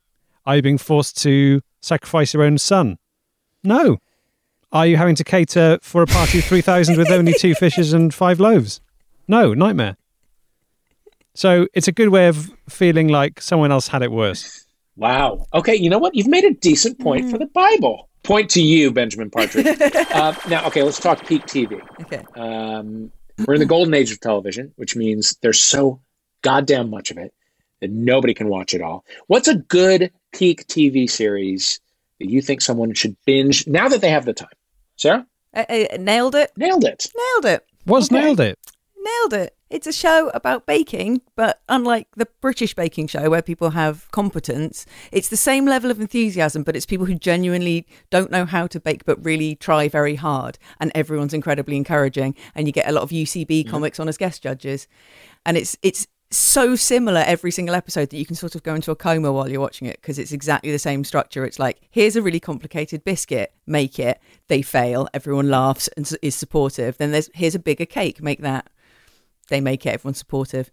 Are 0.45 0.55
you 0.57 0.61
being 0.61 0.77
forced 0.77 1.17
to 1.23 1.61
sacrifice 1.81 2.33
your 2.33 2.43
own 2.43 2.57
son? 2.57 2.97
No. 3.63 3.97
Are 4.71 4.87
you 4.87 4.95
having 4.97 5.15
to 5.15 5.23
cater 5.23 5.79
for 5.81 6.01
a 6.01 6.07
party 6.07 6.39
of 6.39 6.45
3,000 6.45 6.97
with 6.97 7.11
only 7.11 7.33
two 7.37 7.55
fishes 7.55 7.91
and 7.93 8.13
five 8.13 8.39
loaves? 8.39 8.79
No, 9.27 9.53
nightmare. 9.53 9.97
So 11.35 11.67
it's 11.73 11.87
a 11.87 11.91
good 11.91 12.09
way 12.09 12.27
of 12.27 12.51
feeling 12.69 13.07
like 13.07 13.41
someone 13.41 13.71
else 13.71 13.87
had 13.87 14.01
it 14.03 14.11
worse. 14.11 14.65
Wow. 14.95 15.45
Okay, 15.53 15.75
you 15.75 15.89
know 15.89 15.97
what? 15.97 16.13
You've 16.15 16.27
made 16.27 16.43
a 16.43 16.53
decent 16.53 16.99
point 16.99 17.31
for 17.31 17.37
the 17.37 17.47
Bible. 17.47 18.09
Point 18.21 18.49
to 18.51 18.61
you, 18.61 18.91
Benjamin 18.91 19.29
Partridge. 19.29 19.65
uh, 20.13 20.33
now, 20.47 20.65
okay, 20.67 20.83
let's 20.83 20.99
talk 20.99 21.25
peak 21.25 21.45
TV. 21.45 21.81
Okay. 22.01 22.23
Um, 22.35 23.11
we're 23.45 23.55
in 23.55 23.59
the 23.59 23.65
golden 23.65 23.93
age 23.93 24.11
of 24.11 24.19
television, 24.19 24.71
which 24.75 24.95
means 24.95 25.35
there's 25.41 25.61
so 25.61 25.99
goddamn 26.43 26.89
much 26.89 27.09
of 27.09 27.17
it 27.17 27.33
that 27.81 27.89
nobody 27.89 28.33
can 28.33 28.47
watch 28.47 28.73
it 28.73 28.81
all. 28.81 29.03
What's 29.27 29.47
a 29.47 29.55
good 29.55 30.11
peak 30.31 30.67
TV 30.67 31.09
series 31.09 31.79
that 32.19 32.29
you 32.29 32.41
think 32.41 32.61
someone 32.61 32.93
should 32.93 33.17
binge 33.25 33.65
now 33.67 33.89
that 33.89 34.01
they 34.01 34.09
have 34.09 34.25
the 34.25 34.33
time? 34.33 34.47
Sarah? 34.95 35.25
Uh, 35.53 35.65
uh, 35.67 35.97
nailed 35.99 36.35
it. 36.35 36.51
Nailed 36.55 36.83
it. 36.85 37.11
Nailed 37.17 37.45
it. 37.45 37.65
What's 37.85 38.11
Okay. 38.11 38.21
nailed 38.21 38.39
it? 38.39 38.59
Nailed 38.97 39.33
it. 39.33 39.55
It's 39.73 39.87
a 39.87 39.91
show 39.91 40.29
about 40.35 40.67
baking, 40.67 41.23
but 41.35 41.59
unlike 41.67 42.07
the 42.15 42.27
British 42.41 42.75
baking 42.75 43.07
show 43.07 43.31
where 43.31 43.41
people 43.41 43.71
have 43.71 44.07
competence, 44.11 44.85
it's 45.11 45.29
the 45.29 45.35
same 45.35 45.65
level 45.65 45.89
of 45.89 45.99
enthusiasm, 45.99 46.61
but 46.61 46.75
it's 46.75 46.85
people 46.85 47.07
who 47.07 47.15
genuinely 47.15 47.87
don't 48.11 48.29
know 48.29 48.45
how 48.45 48.67
to 48.67 48.79
bake 48.79 49.03
but 49.03 49.25
really 49.25 49.55
try 49.55 49.87
very 49.87 50.13
hard. 50.13 50.59
And 50.79 50.91
everyone's 50.93 51.33
incredibly 51.33 51.75
encouraging. 51.75 52.35
And 52.53 52.67
you 52.67 52.71
get 52.71 52.87
a 52.87 52.91
lot 52.91 53.01
of 53.01 53.09
UCB 53.09 53.67
comics 53.67 53.99
on 53.99 54.07
as 54.07 54.15
guest 54.15 54.43
judges. 54.43 54.87
And 55.43 55.57
it's 55.57 55.75
it's 55.81 56.05
so 56.29 56.75
similar 56.75 57.23
every 57.25 57.49
single 57.49 57.73
episode 57.73 58.11
that 58.11 58.17
you 58.17 58.27
can 58.27 58.35
sort 58.35 58.53
of 58.53 58.61
go 58.61 58.75
into 58.75 58.91
a 58.91 58.95
coma 58.95 59.31
while 59.31 59.49
you're 59.49 59.59
watching 59.59 59.87
it 59.87 59.99
because 60.01 60.19
it's 60.19 60.31
exactly 60.31 60.71
the 60.71 60.77
same 60.77 61.03
structure. 61.03 61.45
It's 61.45 61.57
like, 61.57 61.81
here's 61.89 62.15
a 62.15 62.21
really 62.21 62.39
complicated 62.39 63.03
biscuit, 63.03 63.51
make 63.65 63.97
it. 63.97 64.21
They 64.49 64.61
fail, 64.61 65.09
everyone 65.15 65.49
laughs 65.49 65.87
and 65.97 66.07
is 66.21 66.35
supportive. 66.35 66.99
Then 66.99 67.11
there's 67.11 67.31
here's 67.33 67.55
a 67.55 67.59
bigger 67.59 67.87
cake, 67.87 68.21
make 68.21 68.41
that 68.41 68.67
they 69.49 69.61
make 69.61 69.85
it 69.85 69.89
everyone's 69.89 70.17
supportive 70.19 70.71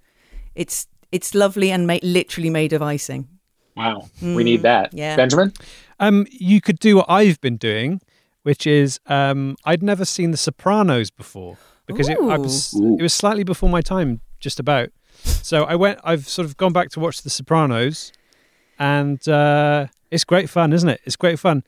it's 0.54 0.86
it's 1.12 1.34
lovely 1.34 1.70
and 1.70 1.86
ma- 1.86 1.98
literally 2.02 2.50
made 2.50 2.72
of 2.72 2.82
icing 2.82 3.28
Wow. 3.76 4.08
we 4.20 4.44
need 4.44 4.62
that. 4.62 4.92
yeah. 4.92 5.16
Benjamin? 5.16 5.52
Um, 6.00 6.26
you 6.30 6.60
could 6.60 6.78
do 6.80 6.96
what 6.96 7.06
I've 7.08 7.40
been 7.40 7.56
doing, 7.56 8.00
which 8.42 8.66
is 8.66 9.00
um, 9.06 9.56
I'd 9.64 9.82
never 9.82 10.04
seen 10.04 10.32
The 10.32 10.36
Sopranos 10.36 11.10
before 11.10 11.56
because 11.86 12.08
it, 12.08 12.18
I 12.18 12.36
was, 12.36 12.74
Ooh. 12.74 12.96
it 12.98 13.02
was 13.02 13.14
slightly 13.14 13.44
before 13.44 13.70
my 13.70 13.80
time, 13.80 14.20
just 14.38 14.60
about. 14.60 14.90
So 15.22 15.64
I 15.64 15.76
went. 15.76 15.98
I've 16.04 16.28
sort 16.28 16.46
of 16.46 16.56
gone 16.56 16.72
back 16.72 16.90
to 16.90 17.00
watch 17.00 17.22
The 17.22 17.30
Sopranos, 17.30 18.12
and 18.78 19.26
uh, 19.28 19.86
it's 20.10 20.24
great 20.24 20.50
fun, 20.50 20.72
isn't 20.72 20.88
it? 20.88 21.00
It's 21.04 21.16
great 21.16 21.38
fun. 21.38 21.62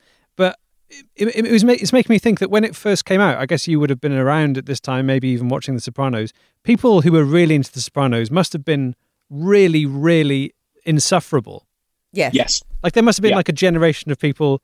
But 1.17 1.27
it, 1.27 1.35
it, 1.35 1.45
it 1.47 1.51
was 1.51 1.63
it's 1.63 1.93
making 1.93 2.13
me 2.13 2.19
think 2.19 2.39
that 2.39 2.49
when 2.49 2.63
it 2.63 2.75
first 2.75 3.05
came 3.05 3.21
out, 3.21 3.37
I 3.37 3.45
guess 3.45 3.67
you 3.67 3.79
would 3.79 3.89
have 3.89 4.01
been 4.01 4.13
around 4.17 4.57
at 4.57 4.65
this 4.65 4.79
time, 4.79 5.05
maybe 5.05 5.27
even 5.29 5.49
watching 5.49 5.75
The 5.75 5.81
Sopranos. 5.81 6.33
People 6.63 7.01
who 7.01 7.11
were 7.11 7.23
really 7.23 7.55
into 7.55 7.71
The 7.71 7.81
Sopranos 7.81 8.31
must 8.31 8.53
have 8.53 8.65
been 8.65 8.95
really, 9.29 9.85
really 9.85 10.53
insufferable. 10.85 11.65
yes 12.11 12.33
Yes. 12.33 12.63
Like 12.83 12.93
there 12.93 13.03
must 13.03 13.17
have 13.17 13.21
been 13.23 13.31
Yeah. 13.31 13.37
like 13.37 13.49
a 13.49 13.53
generation 13.53 14.11
of 14.11 14.19
people. 14.19 14.61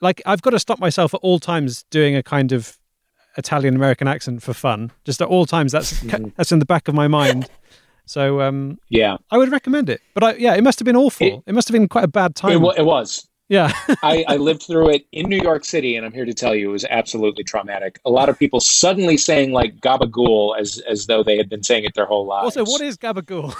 Like 0.00 0.20
I've 0.26 0.42
got 0.42 0.50
to 0.50 0.58
stop 0.58 0.78
myself 0.80 1.14
at 1.14 1.20
all 1.22 1.38
times 1.38 1.84
doing 1.90 2.16
a 2.16 2.22
kind 2.22 2.52
of 2.52 2.76
Italian 3.38 3.74
American 3.76 4.08
accent 4.08 4.42
for 4.42 4.52
fun. 4.52 4.90
Just 5.04 5.22
at 5.22 5.28
all 5.28 5.46
times. 5.46 5.72
That's 5.72 5.92
Mm-hmm. 6.02 6.28
that's 6.36 6.52
in 6.52 6.58
the 6.58 6.66
back 6.66 6.88
of 6.88 6.94
my 6.94 7.08
mind. 7.08 7.48
So 8.04 8.40
um, 8.40 8.78
Yeah. 8.88 9.16
I 9.30 9.38
would 9.38 9.50
recommend 9.52 9.88
it. 9.88 10.00
But 10.14 10.24
I, 10.24 10.34
yeah, 10.34 10.54
it 10.54 10.62
must 10.64 10.78
have 10.80 10.84
been 10.86 10.96
awful. 10.96 11.26
It, 11.26 11.42
It- 11.46 11.54
must 11.54 11.68
have 11.68 11.72
been 11.72 11.88
quite 11.88 12.04
a 12.04 12.08
bad 12.08 12.34
time. 12.34 12.60
wa- 12.60 12.74
it 12.76 12.84
was. 12.84 13.28
Yeah. 13.52 13.70
I, 14.02 14.24
I 14.28 14.36
lived 14.38 14.62
through 14.62 14.88
it 14.88 15.06
in 15.12 15.28
New 15.28 15.36
York 15.36 15.66
City, 15.66 15.96
and 15.96 16.06
I'm 16.06 16.12
here 16.12 16.24
to 16.24 16.32
tell 16.32 16.54
you 16.54 16.70
it 16.70 16.72
was 16.72 16.86
absolutely 16.86 17.44
traumatic. 17.44 18.00
A 18.06 18.10
lot 18.10 18.30
of 18.30 18.38
people 18.38 18.60
suddenly 18.60 19.18
saying 19.18 19.52
like 19.52 19.76
gabagool 19.76 20.58
as 20.58 20.78
as 20.88 21.06
though 21.06 21.22
they 21.22 21.36
had 21.36 21.50
been 21.50 21.62
saying 21.62 21.84
it 21.84 21.94
their 21.94 22.06
whole 22.06 22.24
lives. 22.24 22.56
also, 22.56 22.70
what 22.70 22.80
is 22.80 22.96
gabagool? 22.96 23.52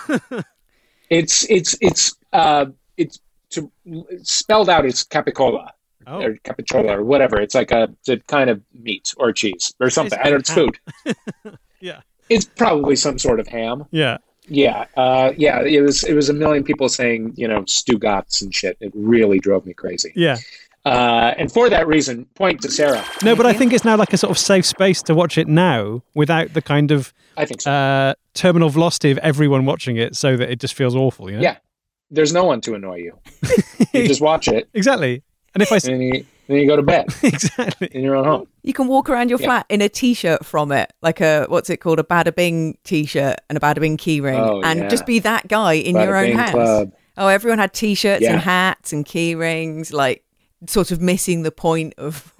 it's 1.11 1.48
it's 1.50 1.76
it's 1.83 2.16
uh 2.33 2.66
it's 2.96 3.20
to 3.50 3.70
spelled 4.22 4.70
out 4.70 4.87
it's 4.87 5.05
capicola 5.05 5.68
oh, 6.07 6.22
or 6.22 6.37
capicola 6.37 6.96
or 6.96 7.05
whatever. 7.05 7.38
It's 7.38 7.55
like 7.55 7.70
a, 7.70 7.94
it's 8.00 8.09
a 8.09 8.16
kind 8.20 8.48
of 8.48 8.62
meat 8.72 9.12
or 9.18 9.31
cheese 9.35 9.74
or 9.78 9.90
something. 9.90 10.18
I 10.18 10.31
don't. 10.31 10.40
It's 10.40 10.55
food. 10.55 10.78
yeah, 11.81 12.00
It's 12.31 12.46
probably 12.46 12.96
some 12.96 13.18
sort 13.18 13.40
of 13.40 13.46
ham. 13.46 13.85
yeah. 13.90 14.16
Yeah, 14.48 14.87
uh, 14.96 15.33
yeah. 15.37 15.62
It 15.62 15.81
was 15.83 16.02
it 16.05 16.14
was 16.14 16.28
a 16.28 16.33
million 16.33 16.64
people 16.64 16.88
saying 16.88 17.35
you 17.37 17.46
know 17.46 17.64
Stu 17.66 17.98
Stugatz 17.98 18.42
and 18.42 18.55
shit. 18.55 18.76
It 18.81 18.92
really 18.94 19.38
drove 19.38 19.64
me 19.66 19.72
crazy. 19.72 20.12
Yeah. 20.16 20.38
Uh, 20.85 21.33
and 21.38 21.52
for 21.52 21.70
that 21.70 21.87
reason, 21.87 22.24
point 22.35 22.61
to 22.62 22.70
Sarah. 22.70 23.05
No, 23.22 23.37
but 23.37 23.46
I 23.46 23.52
think 23.52 23.72
it's 23.72 23.85
now 23.85 23.96
like 23.96 24.12
a 24.12 24.16
sort 24.16 24.33
of 24.33 24.38
safe 24.38 24.66
space 24.66 25.00
to 25.02 25.14
watch 25.14 25.38
it 25.38 25.46
now 25.46 26.02
without 26.14 26.55
the 26.55 26.62
kind 26.62 26.90
of 26.90 27.14
I 27.37 27.44
think 27.44 27.61
so. 27.61 27.70
uh, 27.70 28.14
terminal 28.35 28.68
velocity 28.68 29.12
of 29.12 29.18
everyone 29.18 29.64
watching 29.64 29.96
it 29.96 30.16
so 30.16 30.37
that 30.37 30.50
it 30.50 30.59
just 30.59 30.74
feels 30.74 30.96
awful, 30.96 31.31
you 31.31 31.37
know? 31.37 31.42
Yeah. 31.42 31.59
There's 32.11 32.33
no 32.33 32.44
one 32.44 32.61
to 32.62 32.74
annoy 32.74 32.96
you. 32.96 33.18
You 33.94 34.09
just 34.09 34.20
watch 34.20 34.48
it, 34.48 34.68
Exactly. 34.74 35.22
And 35.55 35.62
if 35.62 35.70
I. 35.72 35.76
and 35.88 36.26
then 36.55 36.62
you, 36.62 36.67
go 36.69 36.77
to 36.77 36.83
bed 36.83 37.07
exactly. 37.23 37.88
in 37.93 38.03
your 38.05 38.17
own 38.17 38.25
home. 38.25 38.47
you 38.62 38.73
can 38.73 38.87
walk 38.88 39.09
around 39.11 39.29
your 39.31 39.38
Yeah. 39.41 39.47
flat 39.47 39.67
in 39.69 39.81
a 39.83 39.88
t-shirt 39.88 40.45
from 40.45 40.73
it 40.73 40.93
like 41.03 41.21
a 41.21 41.47
what's 41.49 41.71
it 41.71 41.79
called 41.79 41.99
a 41.99 42.03
bada 42.05 42.35
bing 42.35 42.79
t-shirt 42.85 43.37
and 43.49 43.57
a 43.57 43.61
bada 43.61 43.81
bing 43.81 43.97
keyring 43.97 44.38
Oh, 44.38 44.62
and 44.62 44.81
yeah. 44.81 44.88
just 44.88 45.07
be 45.07 45.19
that 45.21 45.49
guy 45.49 45.75
in 45.75 45.95
Bada 45.97 46.05
your 46.05 46.17
own 46.17 46.27
Bing 46.29 46.37
house 46.38 46.51
Club. 46.53 46.93
oh 47.19 47.29
everyone 47.29 47.59
had 47.59 47.73
t-shirts 47.73 48.23
Yeah. 48.23 48.33
and 48.35 48.41
hats 48.41 48.93
and 48.93 49.05
key 49.05 49.35
rings 49.35 49.93
like 49.93 50.25
sort 50.69 50.91
of 50.93 51.01
missing 51.01 51.43
the 51.43 51.51
point 51.51 51.95
of 51.99 52.33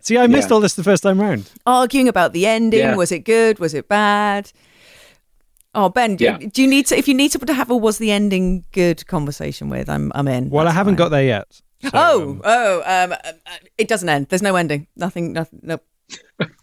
See, 0.00 0.18
I 0.18 0.26
missed 0.26 0.48
Yeah. 0.48 0.54
all 0.54 0.60
this 0.60 0.74
the 0.74 0.82
first 0.82 1.02
time 1.02 1.20
round. 1.20 1.50
arguing 1.66 2.08
about 2.08 2.32
the 2.32 2.46
ending 2.46 2.80
Yeah. 2.80 2.96
was 2.96 3.12
it 3.12 3.20
good 3.24 3.58
was 3.58 3.74
it 3.74 3.88
bad 3.88 4.50
oh 5.74 5.88
ben 5.88 6.16
do, 6.16 6.24
Yeah. 6.24 6.38
do 6.38 6.60
you 6.62 6.68
need 6.68 6.86
to 6.86 6.98
if 6.98 7.06
you 7.06 7.14
need 7.14 7.30
someone 7.32 7.46
to 7.46 7.54
have 7.54 7.70
a 7.70 7.76
was 7.76 7.98
the 7.98 8.10
ending 8.10 8.64
good 8.72 9.06
conversation 9.06 9.68
with 9.70 9.88
i'm 9.88 10.10
i'm 10.14 10.26
in 10.28 10.50
Well, 10.50 10.66
I 10.68 10.72
haven't 10.72 10.94
fine. 10.94 10.98
got 11.04 11.08
there 11.10 11.24
yet. 11.24 11.60
So, 11.82 11.90
Oh, 11.94 12.22
um, 12.22 12.40
oh, 12.44 12.76
um, 12.84 13.12
uh, 13.12 13.16
uh, 13.46 13.56
it 13.78 13.88
doesn't 13.88 14.08
end. 14.08 14.28
There's 14.28 14.42
no 14.42 14.56
ending. 14.56 14.86
Nothing. 14.96 15.32
Nothing. 15.32 15.60
No. 15.62 15.78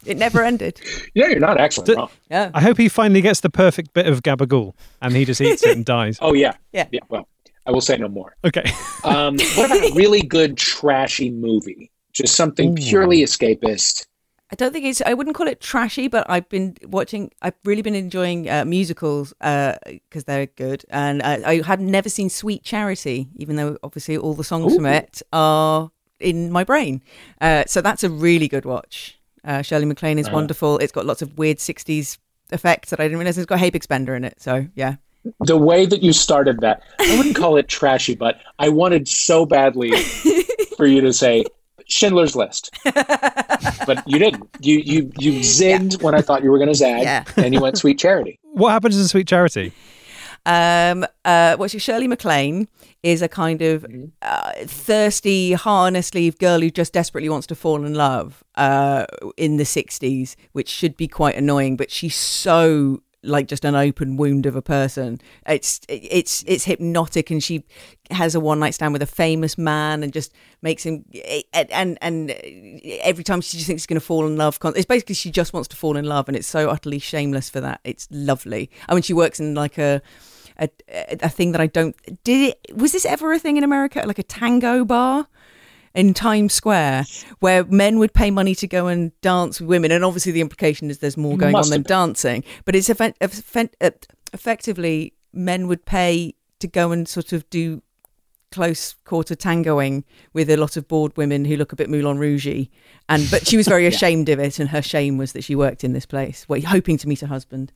It 0.05 0.17
never 0.17 0.43
ended. 0.43 0.79
Yeah, 1.15 1.27
you're 1.27 1.39
not 1.39 1.59
actually 1.59 1.95
wrong. 1.95 2.09
Yeah. 2.29 2.51
I 2.53 2.61
hope 2.61 2.77
he 2.77 2.87
finally 2.87 3.21
gets 3.21 3.39
the 3.41 3.49
perfect 3.49 3.93
bit 3.93 4.05
of 4.07 4.21
gabagool 4.23 4.73
and 5.01 5.15
he 5.15 5.25
just 5.25 5.41
eats 5.41 5.63
it 5.65 5.75
and 5.75 5.85
dies. 5.97 6.17
Oh 6.21 6.33
yeah, 6.33 6.53
Yeah. 6.71 6.87
yeah. 6.91 6.99
Well, 7.09 7.27
I 7.65 7.71
will 7.71 7.81
say 7.81 7.97
no 7.97 8.07
more. 8.07 8.35
Okay. 8.45 8.63
Um, 9.03 9.37
what 9.55 9.65
about 9.71 9.91
a 9.91 9.93
really 9.95 10.21
good 10.21 10.55
trashy 10.57 11.31
movie? 11.31 11.91
Just 12.13 12.35
something 12.35 12.75
purely 12.75 13.21
escapist. 13.23 14.05
I 14.51 14.55
don't 14.55 14.73
think 14.73 14.85
it's. 14.85 15.01
I 15.05 15.13
wouldn't 15.13 15.35
call 15.35 15.47
it 15.47 15.61
trashy, 15.61 16.07
but 16.07 16.27
I've 16.29 16.49
been 16.49 16.75
watching. 16.87 17.31
I've 17.41 17.53
really 17.65 17.83
been 17.83 17.93
enjoying 17.95 18.49
uh, 18.49 18.65
musicals 18.65 19.31
because 19.39 20.23
they're 20.25 20.47
good, 20.47 20.85
and 20.89 21.21
uh, 21.21 21.37
I 21.45 21.61
had 21.61 21.79
never 21.79 22.09
seen 22.09 22.29
Sweet 22.29 22.63
Charity, 22.63 23.27
even 23.35 23.57
though 23.57 23.77
obviously 23.83 24.17
all 24.17 24.33
the 24.33 24.43
songs 24.43 24.75
from 24.75 24.87
it 24.87 25.21
are 25.31 25.91
in 26.19 26.51
my 26.51 26.63
brain. 26.63 27.03
Uh, 27.39 27.63
so 27.67 27.81
that's 27.81 28.03
a 28.03 28.09
really 28.09 28.47
good 28.47 28.65
watch. 28.65 29.19
Uh, 29.43 29.61
Shirley 29.61 29.85
MacLaine 29.85 30.17
is 30.19 30.25
Uh-huh. 30.27 30.35
wonderful. 30.37 30.77
It's 30.79 30.91
got 30.91 31.05
lots 31.05 31.21
of 31.21 31.37
weird 31.37 31.57
'60s 31.57 32.17
effects 32.51 32.89
that 32.89 32.99
I 32.99 33.03
didn't 33.03 33.19
realize. 33.19 33.37
It's 33.37 33.45
got 33.45 33.59
Hey 33.59 33.69
Big 33.69 33.83
Spender 33.83 34.15
in 34.15 34.23
it. 34.23 34.41
So 34.41 34.65
yeah. 34.75 34.95
The 35.41 35.57
way 35.57 35.85
that 35.85 36.01
you 36.01 36.11
started 36.13 36.61
that, 36.61 36.81
I 36.99 37.17
wouldn't 37.17 37.35
call 37.35 37.57
it 37.57 37.67
trashy, 37.67 38.15
but 38.15 38.39
I 38.57 38.69
wanted 38.69 39.07
so 39.07 39.45
badly 39.45 39.91
for 40.77 40.87
you 40.87 41.01
to 41.01 41.13
say 41.13 41.43
Schindler's 41.89 42.35
List, 42.35 42.71
but 43.85 44.03
you 44.07 44.19
didn't. 44.19 44.47
You 44.61 44.77
you 44.77 45.11
you 45.17 45.39
zigged 45.39 46.01
when 46.01 46.15
I 46.15 46.21
thought 46.21 46.43
you 46.43 46.51
were 46.51 46.57
going 46.57 46.69
to 46.69 46.75
zag, 46.75 47.03
Yeah. 47.03 47.23
and 47.37 47.53
you 47.53 47.61
went 47.61 47.77
Sweet 47.77 47.99
Charity. 47.99 48.39
What 48.53 48.71
happens 48.71 48.97
in 48.99 49.07
Sweet 49.07 49.27
Charity? 49.27 49.71
Um, 50.45 51.05
uh, 51.25 51.55
what's 51.57 51.73
your 51.73 51.79
Shirley 51.81 52.07
MacLaine 52.07 52.67
is 53.03 53.21
a 53.21 53.27
kind 53.27 53.61
of 53.61 53.83
Mm-hmm. 53.83 54.05
uh, 54.21 54.51
thirsty, 54.65 55.53
harness 55.53 56.07
sleeve 56.07 56.37
girl 56.39 56.59
who 56.61 56.69
just 56.69 56.93
desperately 56.93 57.29
wants 57.29 57.47
to 57.47 57.55
fall 57.55 57.85
in 57.85 57.93
love 57.93 58.43
uh, 58.55 59.05
in 59.37 59.57
the 59.57 59.63
60s, 59.63 60.35
which 60.53 60.67
should 60.69 60.95
be 60.97 61.07
quite 61.07 61.35
annoying, 61.35 61.77
but 61.77 61.91
she's 61.91 62.15
so 62.15 63.01
like 63.23 63.47
just 63.47 63.65
an 63.65 63.75
open 63.75 64.17
wound 64.17 64.45
of 64.45 64.55
a 64.55 64.61
person. 64.61 65.19
It's 65.45 65.81
it's 65.87 66.43
it's 66.47 66.65
hypnotic, 66.65 67.29
and 67.29 67.43
she 67.43 67.63
has 68.11 68.35
a 68.35 68.39
one 68.39 68.59
night 68.59 68.73
stand 68.73 68.93
with 68.93 69.01
a 69.01 69.07
famous 69.07 69.57
man, 69.57 70.03
and 70.03 70.13
just 70.13 70.33
makes 70.61 70.83
him 70.83 71.05
eh, 71.13 71.41
eh, 71.53 71.65
and 71.71 71.97
and 72.01 72.31
every 73.01 73.23
time 73.23 73.41
she 73.41 73.57
just 73.57 73.67
thinks 73.67 73.83
she's 73.83 73.87
going 73.87 73.99
to 73.99 74.05
fall 74.05 74.25
in 74.25 74.37
love. 74.37 74.57
It's 74.63 74.85
basically 74.85 75.15
she 75.15 75.31
just 75.31 75.53
wants 75.53 75.67
to 75.69 75.75
fall 75.75 75.97
in 75.97 76.05
love, 76.05 76.27
and 76.27 76.37
it's 76.37 76.47
so 76.47 76.69
utterly 76.69 76.99
shameless 76.99 77.49
for 77.49 77.61
that. 77.61 77.81
It's 77.83 78.07
lovely. 78.11 78.69
I 78.87 78.93
mean, 78.93 79.03
she 79.03 79.13
works 79.13 79.39
in 79.39 79.55
like 79.55 79.77
a. 79.77 80.01
A, 80.61 80.69
a 81.21 81.29
thing 81.29 81.53
that 81.53 81.61
I 81.61 81.67
don't 81.67 81.95
did 82.25 82.53
it 82.67 82.75
was 82.75 82.91
this 82.91 83.05
ever 83.05 83.31
a 83.31 83.39
thing 83.39 83.55
in 83.55 83.63
America 83.63 84.03
like 84.05 84.19
a 84.19 84.23
tango 84.23 84.83
bar 84.83 85.29
in 85.93 86.13
Times 86.13 86.53
Square 86.53 87.05
where 87.39 87.63
men 87.65 87.99
would 87.99 88.13
pay 88.13 88.31
money 88.31 88.55
to 88.55 88.67
go 88.67 88.87
and 88.87 89.11
dance 89.21 89.59
with 89.59 89.69
women. 89.69 89.91
And 89.91 90.03
obviously, 90.03 90.31
the 90.31 90.41
implication 90.41 90.89
is 90.89 90.99
there's 90.99 91.17
more 91.17 91.37
going 91.37 91.53
Must 91.53 91.67
on 91.67 91.71
than 91.71 91.81
been. 91.83 91.89
dancing. 91.89 92.43
But 92.65 92.75
it's 92.75 92.89
effe- 92.89 93.15
effe- 93.19 94.03
effectively 94.33 95.13
men 95.33 95.67
would 95.67 95.85
pay 95.85 96.35
to 96.59 96.67
go 96.67 96.91
and 96.91 97.07
sort 97.07 97.33
of 97.33 97.49
do 97.49 97.81
close 98.51 98.95
quarter 99.05 99.35
tangoing 99.35 100.03
with 100.33 100.49
a 100.49 100.57
lot 100.57 100.75
of 100.75 100.87
bored 100.87 101.15
women 101.15 101.45
who 101.45 101.55
look 101.55 101.71
a 101.71 101.75
bit 101.75 101.87
Moulin 101.87 102.17
Rougey. 102.17 102.69
and 103.07 103.27
but 103.29 103.45
she 103.45 103.55
was 103.57 103.67
very 103.67 103.85
ashamed 103.93 104.27
of 104.27 104.39
it 104.39 104.57
and 104.57 104.69
her 104.69 104.81
shame 104.81 105.17
was 105.19 105.33
that 105.33 105.43
she 105.43 105.53
worked 105.55 105.83
in 105.83 105.93
this 105.93 106.07
place 106.07 106.47
well, 106.49 106.59
hoping 106.61 106.97
to 106.97 107.07
meet 107.07 107.21
a 107.21 107.27
husband 107.27 107.71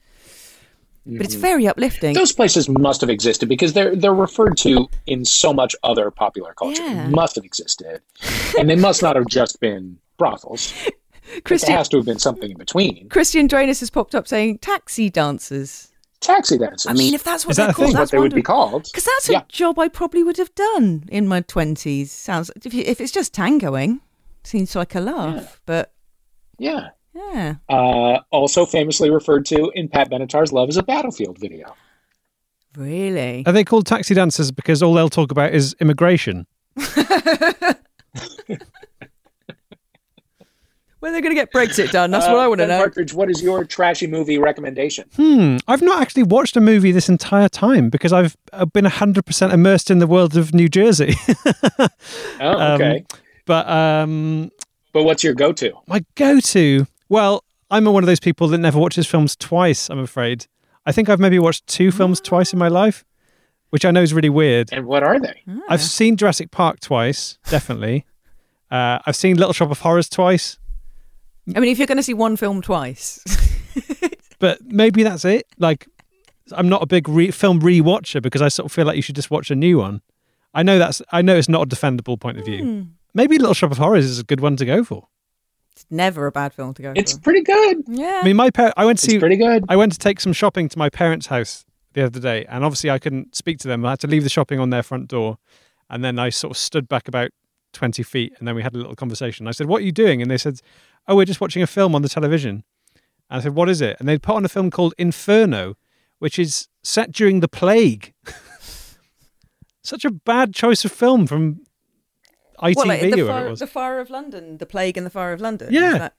Mm-hmm. 1.05 1.17
but 1.17 1.25
it's 1.25 1.35
very 1.35 1.67
uplifting 1.67 2.13
Those 2.13 2.31
places 2.31 2.69
must 2.69 3.01
have 3.01 3.09
existed 3.09 3.49
because 3.49 3.73
they're 3.73 3.93
they're 3.93 4.13
referred 4.13 4.55
to 4.59 4.87
in 5.05 5.25
so 5.25 5.51
much 5.53 5.75
other 5.83 6.09
popular 6.11 6.53
culture. 6.53 6.81
Yeah. 6.81 7.09
Must 7.09 7.35
have 7.35 7.43
existed, 7.43 8.01
and 8.57 8.69
they 8.69 8.77
must 8.77 9.01
not 9.01 9.17
have 9.17 9.27
just 9.27 9.59
been 9.59 9.97
brothels. 10.17 10.73
There 11.25 11.41
Christian 11.41 11.73
has 11.75 11.89
to 11.89 11.97
have 11.97 12.05
been 12.05 12.19
something 12.19 12.51
in 12.51 12.57
between. 12.57 13.09
Christian 13.09 13.47
Dueñas 13.49 13.79
has 13.81 13.89
popped 13.89 14.13
up 14.15 14.27
saying 14.27 14.59
taxi 14.59 15.09
dancers 15.09 15.89
Taxi 16.21 16.57
dancers. 16.57 16.89
I 16.89 16.93
mean 16.93 17.13
if 17.13 17.23
that's 17.23 17.45
what 17.45 17.57
that 17.57 17.65
they're 17.65 17.73
called 17.73 17.87
thing? 17.87 17.93
what 17.95 17.99
that's 17.99 18.11
they 18.11 18.19
would 18.19 18.33
be 18.33 18.41
called. 18.41 18.83
Because 18.83 19.03
that's 19.03 19.27
Yeah. 19.29 19.39
a 19.41 19.45
job 19.49 19.77
I 19.79 19.89
probably 19.89 20.23
would 20.23 20.37
have 20.37 20.55
done 20.55 21.03
in 21.09 21.27
my 21.27 21.41
twenties. 21.41 22.13
Sounds 22.13 22.49
if, 22.63 22.73
you, 22.73 22.83
if 22.85 23.01
it's 23.01 23.11
just 23.11 23.33
tangoing, 23.33 23.99
seems 24.45 24.73
like 24.73 24.95
a 24.95 25.01
laugh. 25.01 25.59
But 25.65 25.91
Yeah. 26.57 26.89
Yeah, 27.13 27.56
Uh, 27.69 28.19
also 28.32 28.65
famously 28.65 29.10
referred 29.10 29.45
to 29.47 29.71
in 29.76 29.88
Pat 29.88 30.10
Benatar's 30.10 30.52
"Love 30.52 30.69
Is 30.69 30.78
a 30.78 30.84
Battlefield" 30.84 31.38
video. 31.39 31.76
really. 32.76 33.43
Are 33.45 33.52
they 33.54 33.63
called 33.63 33.86
taxi 33.86 34.13
dancers 34.15 34.52
because 34.52 34.82
all 34.82 34.93
they'll 34.93 35.10
talk 35.10 35.32
about 35.32 35.54
is 35.54 35.76
immigration? 35.80 36.47
When 40.99 41.12
they're 41.12 41.21
going 41.21 41.36
to 41.36 41.41
get 41.41 41.52
Brexit 41.52 41.91
done? 41.91 42.12
That's 42.12 42.26
what 42.28 42.38
Uh, 42.38 42.39
I 42.39 42.47
want 42.47 42.62
to 42.62 42.67
know. 42.67 42.78
Partridge, 42.78 43.13
what 43.13 43.30
is 43.30 43.43
your 43.43 43.65
trashy 43.65 44.08
movie 44.08 44.38
recommendation? 44.38 45.04
Hmm. 45.17 45.58
I've 45.67 45.82
not 45.82 46.02
actually 46.02 46.23
watched 46.23 46.56
a 46.56 46.62
movie 46.62 46.93
this 46.93 47.10
entire 47.10 47.49
time 47.49 47.89
because 47.89 48.13
I've 48.13 48.38
uh, 48.54 48.63
been 48.63 48.86
100% 48.86 49.52
immersed 49.54 49.91
in 49.91 49.99
the 49.99 50.08
world 50.08 50.38
of 50.38 50.54
New 50.54 50.69
Jersey. 50.69 51.13
Oh, 52.39 52.58
Um, 52.58 52.71
okay. 52.82 53.06
but 53.45 53.67
um, 53.69 54.49
but 54.93 55.04
what's 55.04 55.23
your 55.26 55.34
go-to? 55.34 55.73
my 55.88 56.06
go 56.15 56.39
to, 56.39 56.88
well, 57.13 57.43
I'm 57.71 57.86
one 57.86 58.04
of 58.04 58.08
those 58.08 58.19
people 58.19 58.47
that 58.49 58.58
never 58.58 58.80
watches 58.80 59.08
films 59.08 59.36
twice, 59.36 59.89
I'm 59.89 59.99
afraid. 59.99 60.47
I 60.86 60.91
think 60.91 61.10
I've 61.10 61.19
maybe 61.19 61.39
watched 61.39 61.65
two 61.67 61.91
films 61.91 62.19
ah. 62.19 62.28
twice 62.28 62.54
in 62.54 62.60
my 62.60 62.67
life, 62.67 63.06
which 63.69 63.86
I 63.86 63.91
know 63.91 64.02
is 64.02 64.13
really 64.13 64.30
weird. 64.30 64.69
And 64.73 64.86
what 64.86 65.04
are 65.04 65.19
they? 65.19 65.41
Ah. 65.47 65.60
I've 65.69 65.82
seen 65.82 66.17
Jurassic 66.17 66.52
Park 66.52 66.80
twice, 66.80 67.38
definitely. 67.49 68.06
uh, 68.71 68.99
I've 69.06 69.15
seen 69.15 69.38
Little 69.38 69.54
Shop 69.54 69.71
of 69.71 69.80
Horrors 69.80 70.10
twice, 70.10 70.58
I 71.56 71.60
mean, 71.60 71.71
if 71.71 71.78
you're 71.78 71.88
going 71.88 71.97
to 71.97 72.04
see 72.04 72.13
one 72.13 72.38
film 72.38 72.62
twice, 72.62 73.21
but 74.39 74.62
maybe 74.65 75.04
that's 75.04 75.26
it. 75.26 75.45
Like, 75.58 75.88
I'm 76.52 76.69
not 76.69 76.82
a 76.82 76.86
big 76.86 77.10
re- 77.10 77.32
film 77.32 77.60
re-watcher 77.60 78.21
because 78.21 78.41
I 78.41 78.47
sort 78.47 78.65
of 78.65 78.71
feel 78.71 78.86
like 78.86 78.95
you 78.95 79.02
should 79.02 79.15
just 79.15 79.30
watch 79.30 79.52
a 79.52 79.56
new 79.56 79.78
one. 79.78 80.02
I 80.54 80.63
know 80.63 80.78
that's 80.78 81.02
I 81.12 81.21
know 81.21 81.36
it's 81.36 81.49
not 81.49 81.63
a 81.63 81.76
defendable 81.76 82.19
point 82.19 82.38
of 82.38 82.45
view. 82.45 82.63
Hmm. 82.63 82.82
Maybe 83.13 83.38
Little 83.38 83.54
Shop 83.54 83.71
of 83.71 83.78
Horrors 83.78 84.06
is 84.06 84.19
a 84.19 84.23
good 84.23 84.39
one 84.39 84.56
to 84.56 84.65
go 84.65 84.84
for. 84.84 85.08
It's 85.75 85.86
never 85.89 86.27
a 86.27 86.31
bad 86.31 86.53
film 86.53 86.73
to 86.75 86.81
go 86.81 86.93
to. 86.93 86.99
It's 86.99 87.13
for. 87.13 87.19
pretty 87.21 87.41
good. 87.41 87.83
Yeah. 87.88 88.19
I 88.21 88.25
mean, 88.25 88.36
my 88.36 88.49
par- 88.49 88.73
I 88.77 88.86
went 88.86 88.99
to 88.99 89.05
It's 89.05 89.13
see 89.13 89.19
pretty 89.19 89.38
good. 89.38 89.65
I 89.69 89.75
went 89.75 89.91
to 89.93 89.99
take 89.99 90.19
some 90.19 90.33
shopping 90.33 90.69
to 90.69 90.77
my 90.77 90.89
parents' 90.89 91.27
house 91.27 91.65
the 91.93 92.05
other 92.05 92.19
day, 92.19 92.45
and 92.45 92.63
obviously 92.63 92.89
I 92.89 92.99
couldn't 92.99 93.36
speak 93.36 93.59
to 93.59 93.67
them. 93.67 93.86
I 93.86 93.91
had 93.91 93.99
to 94.01 94.07
leave 94.07 94.23
the 94.23 94.29
shopping 94.29 94.59
on 94.59 94.69
their 94.69 94.83
front 94.83 95.07
door, 95.07 95.38
and 95.89 96.03
then 96.03 96.19
I 96.19 96.29
sort 96.29 96.51
of 96.51 96.57
stood 96.57 96.88
back 96.88 97.07
about 97.07 97.31
twenty 97.73 98.03
feet, 98.03 98.33
and 98.39 98.47
then 98.47 98.55
we 98.55 98.62
had 98.63 98.73
a 98.73 98.77
little 98.77 98.95
conversation. 98.95 99.47
I 99.47 99.51
said, 99.51 99.67
"What 99.67 99.81
are 99.81 99.86
you 99.86 99.91
doing?" 99.91 100.21
And 100.21 100.29
they 100.29 100.38
said, 100.38 100.59
"Oh, 101.07 101.15
we're 101.15 101.25
just 101.25 101.41
watching 101.41 101.63
a 101.63 101.67
film 101.67 101.95
on 101.95 102.01
the 102.03 102.09
television." 102.09 102.63
And 103.29 103.39
I 103.39 103.43
said, 103.43 103.55
"What 103.55 103.69
is 103.69 103.81
it?" 103.81 103.97
And 103.99 104.07
they'd 104.07 104.21
put 104.21 104.36
on 104.36 104.45
a 104.45 104.49
film 104.49 104.69
called 104.69 104.93
Inferno, 104.97 105.75
which 106.19 106.38
is 106.38 106.67
set 106.83 107.12
during 107.12 107.39
the 107.39 107.47
plague. 107.47 108.13
Such 109.83 110.05
a 110.05 110.12
bad 110.12 110.53
choice 110.53 110.86
of 110.86 110.91
film 110.91 111.27
from 111.27 111.62
ITV 112.61 112.75
What, 112.75 112.87
like 112.87 113.01
the, 113.01 113.21
or 113.21 113.27
fire, 113.27 113.47
it 113.47 113.49
was. 113.51 113.59
the 113.59 113.67
Fire 113.67 113.99
of 113.99 114.09
London, 114.09 114.57
the 114.57 114.65
Plague 114.65 114.97
and 114.97 115.05
the 115.05 115.09
Fire 115.11 115.33
of 115.33 115.41
London. 115.41 115.69
Yeah. 115.71 115.97
That- 115.97 116.13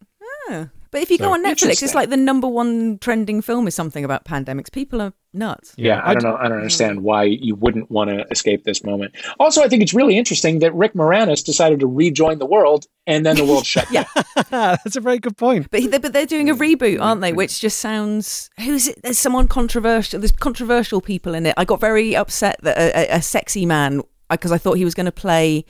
Ah. 0.51 0.69
But 0.91 1.03
if 1.03 1.11
you 1.11 1.19
go 1.19 1.33
on 1.33 1.45
Netflix, 1.45 1.83
it's 1.83 1.95
like 1.95 2.09
the 2.09 2.17
number 2.17 2.47
one 2.47 2.99
trending 2.99 3.43
film 3.43 3.67
is 3.67 3.75
something 3.75 4.05
about 4.05 4.25
pandemics. 4.25 4.71
People 4.71 5.01
are 5.03 5.13
nuts. 5.33 5.75
Yeah, 5.77 5.99
I 6.01 6.11
I 6.11 6.15
don't 6.15 6.23
know. 6.23 6.37
I 6.37 6.49
don't 6.49 6.59
understand 6.59 7.03
why 7.03 7.25
you 7.25 7.57
wouldn't 7.57 7.91
want 7.91 8.11
to 8.11 8.25
escape 8.31 8.63
this 8.65 8.85
moment. 8.85 9.13
Also, 9.41 9.61
I 9.63 9.69
think 9.69 9.83
it's 9.83 9.93
really 9.93 10.17
interesting 10.17 10.61
that 10.61 10.73
Rick 10.75 10.95
Moranis 10.95 11.45
decided 11.45 11.81
to 11.81 11.87
rejoin 11.89 12.39
the 12.39 12.47
world, 12.47 12.87
and 13.09 13.27
then 13.27 13.35
the 13.37 13.45
world 13.45 13.67
shut 13.67 13.89
down. 13.93 14.05
That's 14.51 14.95
a 14.97 15.01
very 15.01 15.19
good 15.19 15.37
point. 15.37 15.69
But 15.71 15.91
they, 15.91 15.99
but 15.99 16.13
they're 16.13 16.27
doing 16.27 16.49
a 16.49 16.55
reboot, 16.55 17.01
aren't 17.01 17.21
they? 17.23 17.33
Which 17.33 17.61
just 17.61 17.81
sounds 17.81 18.49
who's 18.61 18.87
it? 18.89 19.03
There's 19.03 19.19
someone 19.19 19.49
controversial. 19.49 20.21
There's 20.21 20.33
controversial 20.33 21.01
people 21.01 21.35
in 21.35 21.45
it. 21.47 21.55
I 21.57 21.65
got 21.65 21.81
very 21.81 22.15
upset 22.15 22.57
that 22.63 22.79
a, 22.79 23.15
a, 23.15 23.17
a 23.19 23.23
sexy 23.23 23.67
man 23.67 24.01
because 24.31 24.53
I 24.53 24.59
thought 24.59 24.75
he 24.75 24.85
was 24.85 24.95
going 24.95 25.07
to 25.07 25.13
play 25.13 25.65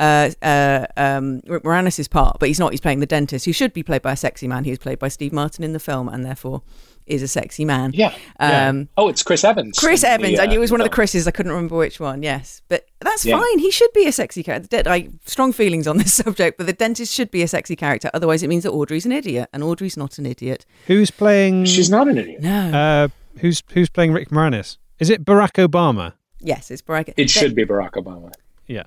uh, 0.00 0.30
uh, 0.42 0.86
um, 0.96 1.40
Rick 1.46 1.62
Moranis' 1.62 2.08
part, 2.10 2.38
but 2.40 2.48
he's 2.48 2.58
not. 2.58 2.72
He's 2.72 2.80
playing 2.80 3.00
the 3.00 3.06
dentist, 3.06 3.44
who 3.44 3.52
should 3.52 3.72
be 3.72 3.82
played 3.82 4.02
by 4.02 4.12
a 4.12 4.16
sexy 4.16 4.48
man. 4.48 4.64
He 4.64 4.70
was 4.70 4.78
played 4.78 4.98
by 4.98 5.08
Steve 5.08 5.32
Martin 5.32 5.62
in 5.62 5.72
the 5.72 5.78
film, 5.78 6.08
and 6.08 6.24
therefore 6.24 6.62
is 7.06 7.22
a 7.22 7.28
sexy 7.28 7.64
man. 7.64 7.90
Yeah. 7.92 8.14
Um, 8.38 8.88
Oh, 8.96 9.08
it's 9.08 9.22
Chris 9.22 9.42
Evans. 9.44 9.78
Chris 9.78 10.02
in 10.04 10.08
the, 10.08 10.14
Evans. 10.14 10.38
I 10.38 10.44
uh, 10.44 10.46
knew 10.46 10.56
it 10.56 10.60
was 10.60 10.70
one 10.70 10.80
of 10.80 10.84
the. 10.84 10.90
Chris's. 10.90 11.26
I 11.26 11.32
couldn't 11.32 11.52
remember 11.52 11.76
which 11.76 12.00
one. 12.00 12.22
Yes, 12.22 12.62
but 12.68 12.86
that's 13.00 13.24
Yeah. 13.26 13.38
fine. 13.38 13.58
He 13.58 13.70
should 13.70 13.92
be 13.92 14.06
a 14.06 14.12
sexy 14.12 14.42
character. 14.42 14.82
I 14.86 15.08
strong 15.26 15.52
feelings 15.52 15.86
on 15.86 15.98
this 15.98 16.14
subject, 16.24 16.56
but 16.56 16.66
the 16.66 16.72
dentist 16.72 17.12
should 17.14 17.30
be 17.30 17.42
a 17.42 17.48
sexy 17.48 17.76
character. 17.76 18.10
Otherwise, 18.14 18.42
it 18.42 18.48
means 18.48 18.62
that 18.62 18.70
Audrey's 18.72 19.06
an 19.06 19.12
idiot, 19.12 19.48
and 19.52 19.62
Audrey's 19.62 19.96
not 19.96 20.18
an 20.18 20.26
idiot. 20.26 20.64
Who's 20.86 21.10
playing? 21.10 21.66
She's 21.66 21.90
not 21.90 22.08
an 22.08 22.16
idiot. 22.18 22.40
No. 22.42 22.70
Uh, 22.70 23.08
who's 23.40 23.62
who's 23.72 23.88
playing 23.90 24.12
Rick 24.12 24.30
Moranis? 24.30 24.76
Is 24.98 25.10
it 25.10 25.24
Barack 25.24 25.52
Obama? 25.66 26.14
yes, 26.40 26.70
it's 26.70 26.80
Barack. 26.82 27.12
It 27.16 27.28
should 27.28 27.54
be 27.54 27.64
Barack 27.64 27.92
Obama. 27.92 28.32
Yeah. 28.66 28.84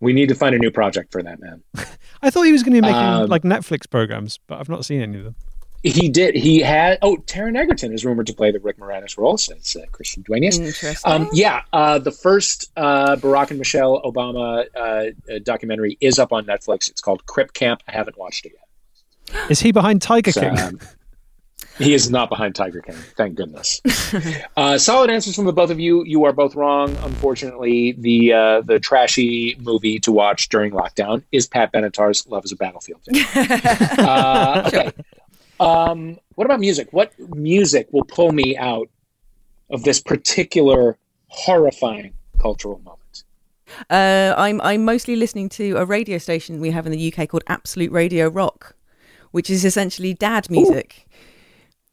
We 0.00 0.12
need 0.12 0.28
to 0.28 0.34
find 0.34 0.54
a 0.54 0.58
new 0.58 0.70
project 0.70 1.12
for 1.12 1.22
that 1.22 1.40
man. 1.40 1.62
I 2.22 2.30
thought 2.30 2.42
he 2.42 2.52
was 2.52 2.62
going 2.62 2.74
to 2.74 2.78
be 2.82 2.86
making 2.86 3.00
Um, 3.02 3.28
like 3.28 3.42
Netflix 3.42 3.88
programs, 3.88 4.38
but 4.46 4.58
I've 4.60 4.68
not 4.68 4.84
seen 4.84 5.00
any 5.00 5.18
of 5.18 5.24
them. 5.24 5.34
He 5.82 6.08
did. 6.08 6.34
He 6.34 6.60
had. 6.60 6.98
Oh, 7.02 7.16
Taron 7.26 7.58
Egerton 7.58 7.92
is 7.92 8.06
rumored 8.06 8.26
to 8.28 8.32
play 8.32 8.50
the 8.50 8.58
Rick 8.58 8.78
Moranis 8.78 9.18
role, 9.18 9.36
says 9.36 9.76
uh, 9.76 9.84
Christian 9.92 10.22
Duenas. 10.22 10.58
Interesting. 10.58 11.12
Um, 11.12 11.28
yeah, 11.32 11.60
uh, 11.74 11.98
the 11.98 12.10
first 12.10 12.70
uh, 12.76 13.16
Barack 13.16 13.50
and 13.50 13.58
Michelle 13.58 14.00
Obama 14.02 14.64
uh, 14.74 14.80
uh, 14.80 15.38
documentary 15.42 15.98
is 16.00 16.18
up 16.18 16.32
on 16.32 16.46
Netflix. 16.46 16.88
It's 16.88 17.02
called 17.02 17.26
Crip 17.26 17.52
Camp. 17.52 17.82
I 17.86 17.92
haven't 17.92 18.16
watched 18.16 18.46
it 18.46 18.52
yet. 18.54 19.50
Is 19.50 19.60
he 19.60 19.72
behind 19.72 20.00
Tiger 20.00 20.32
So, 20.32 20.40
King? 20.40 20.58
um, 20.58 20.78
he 21.78 21.94
is 21.94 22.10
not 22.10 22.28
behind 22.28 22.54
Tiger 22.54 22.80
King. 22.80 22.96
Thank 23.16 23.34
goodness. 23.34 23.80
uh, 24.56 24.78
solid 24.78 25.10
answers 25.10 25.34
from 25.34 25.46
the 25.46 25.52
both 25.52 25.70
of 25.70 25.80
you. 25.80 26.04
You 26.04 26.24
are 26.24 26.32
both 26.32 26.54
wrong. 26.54 26.96
Unfortunately, 27.02 27.92
the 27.92 28.32
uh, 28.32 28.60
the 28.62 28.78
trashy 28.78 29.56
movie 29.60 29.98
to 30.00 30.12
watch 30.12 30.48
during 30.48 30.72
lockdown 30.72 31.22
is 31.32 31.46
Pat 31.46 31.72
Benatar's 31.72 32.26
"Love 32.28 32.44
Is 32.44 32.52
a 32.52 32.56
Battlefield." 32.56 33.00
uh, 33.98 34.62
okay. 34.66 34.92
Um, 35.60 36.18
what 36.34 36.44
about 36.44 36.60
music? 36.60 36.88
What 36.92 37.12
music 37.34 37.88
will 37.92 38.04
pull 38.04 38.32
me 38.32 38.56
out 38.56 38.88
of 39.70 39.84
this 39.84 40.00
particular 40.00 40.98
horrifying 41.28 42.14
cultural 42.40 42.78
moment? 42.78 43.24
Uh, 43.90 44.34
I'm 44.36 44.60
I'm 44.60 44.84
mostly 44.84 45.16
listening 45.16 45.48
to 45.50 45.76
a 45.76 45.84
radio 45.84 46.18
station 46.18 46.60
we 46.60 46.70
have 46.70 46.86
in 46.86 46.92
the 46.92 47.12
UK 47.12 47.28
called 47.28 47.44
Absolute 47.46 47.90
Radio 47.92 48.28
Rock, 48.28 48.76
which 49.30 49.50
is 49.50 49.64
essentially 49.64 50.14
dad 50.14 50.50
music. 50.50 51.06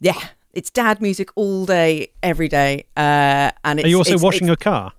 Yeah, 0.01 0.19
it's 0.53 0.69
dad 0.69 0.99
music 1.01 1.29
all 1.35 1.65
day, 1.65 2.09
every 2.21 2.49
day. 2.49 2.85
Uh, 2.97 3.51
and 3.63 3.79
it's, 3.79 3.85
Are 3.85 3.89
you 3.89 3.97
also 3.97 4.15
it's, 4.15 4.23
washing 4.23 4.41
it's, 4.41 4.47
your 4.47 4.55
car? 4.57 4.91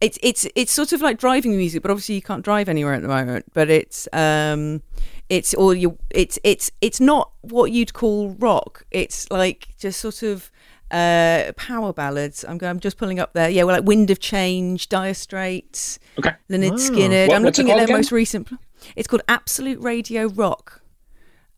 it's 0.00 0.18
it's 0.22 0.46
it's 0.56 0.72
sort 0.72 0.92
of 0.92 1.00
like 1.00 1.18
driving 1.18 1.56
music, 1.56 1.82
but 1.82 1.90
obviously 1.92 2.16
you 2.16 2.22
can't 2.22 2.42
drive 2.44 2.68
anywhere 2.68 2.94
at 2.94 3.02
the 3.02 3.08
moment. 3.08 3.44
But 3.54 3.70
it's 3.70 4.08
um, 4.12 4.82
it's 5.28 5.54
all 5.54 5.72
you. 5.74 5.96
It's 6.10 6.38
it's 6.42 6.70
it's 6.80 6.98
not 7.00 7.30
what 7.42 7.70
you'd 7.70 7.92
call 7.92 8.30
rock. 8.38 8.84
It's 8.90 9.30
like 9.30 9.68
just 9.78 10.00
sort 10.00 10.22
of 10.24 10.50
uh 10.90 11.52
power 11.56 11.92
ballads. 11.92 12.44
I'm 12.48 12.58
going. 12.58 12.70
I'm 12.70 12.80
just 12.80 12.96
pulling 12.98 13.20
up 13.20 13.32
there. 13.34 13.48
Yeah, 13.48 13.62
well, 13.64 13.76
like 13.76 13.86
Wind 13.86 14.10
of 14.10 14.18
Change, 14.18 14.88
Dire 14.88 15.14
Straits, 15.14 15.98
Okay. 16.18 16.32
Lynyrd 16.50 16.72
Oh. 16.72 16.74
Skynyrd. 16.76 17.28
What- 17.28 17.36
I'm 17.36 17.42
what's 17.44 17.58
it 17.58 17.62
looking 17.62 17.70
at 17.72 17.76
their 17.76 17.84
again? 17.84 17.96
most 17.98 18.10
recent. 18.12 18.48
It's 18.96 19.06
called 19.06 19.22
Absolute 19.28 19.80
Radio 19.80 20.26
Rock, 20.26 20.81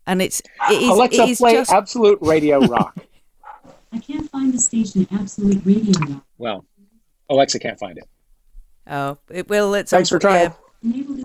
and 0.07 0.21
it's 0.23 0.41
it 0.71 0.83
is 0.83 0.89
Alexa, 0.89 1.23
it 1.23 1.29
is 1.31 1.39
play 1.39 1.55
just 1.55 1.73
Absolute 1.73 2.19
Radio 2.21 2.61
Rock. 2.61 2.97
I 3.93 3.99
can't 3.99 4.29
find 4.31 4.53
the 4.53 4.59
station 4.59 5.07
Absolute 5.13 5.63
Radio 5.65 5.93
Rock. 6.01 6.25
Well, 6.39 6.65
Alexa 7.31 7.59
can't 7.61 7.79
find 7.79 7.97
it. 7.99 8.09
Oh, 8.89 9.19
it 9.31 9.49
will. 9.49 9.75
It's 9.75 9.91
Thanks 9.91 10.09
for 10.09 10.19
trying. 10.19 10.53
Enable. 10.83 11.23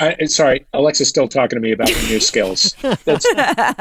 I, 0.00 0.12
uh, 0.14 0.26
sorry, 0.26 0.64
Alexa's 0.72 1.08
still 1.08 1.26
talking 1.28 1.56
to 1.56 1.60
me 1.60 1.72
about 1.72 1.90
her 1.90 2.08
new 2.08 2.20
skills. 2.20 2.74
That's 3.04 3.26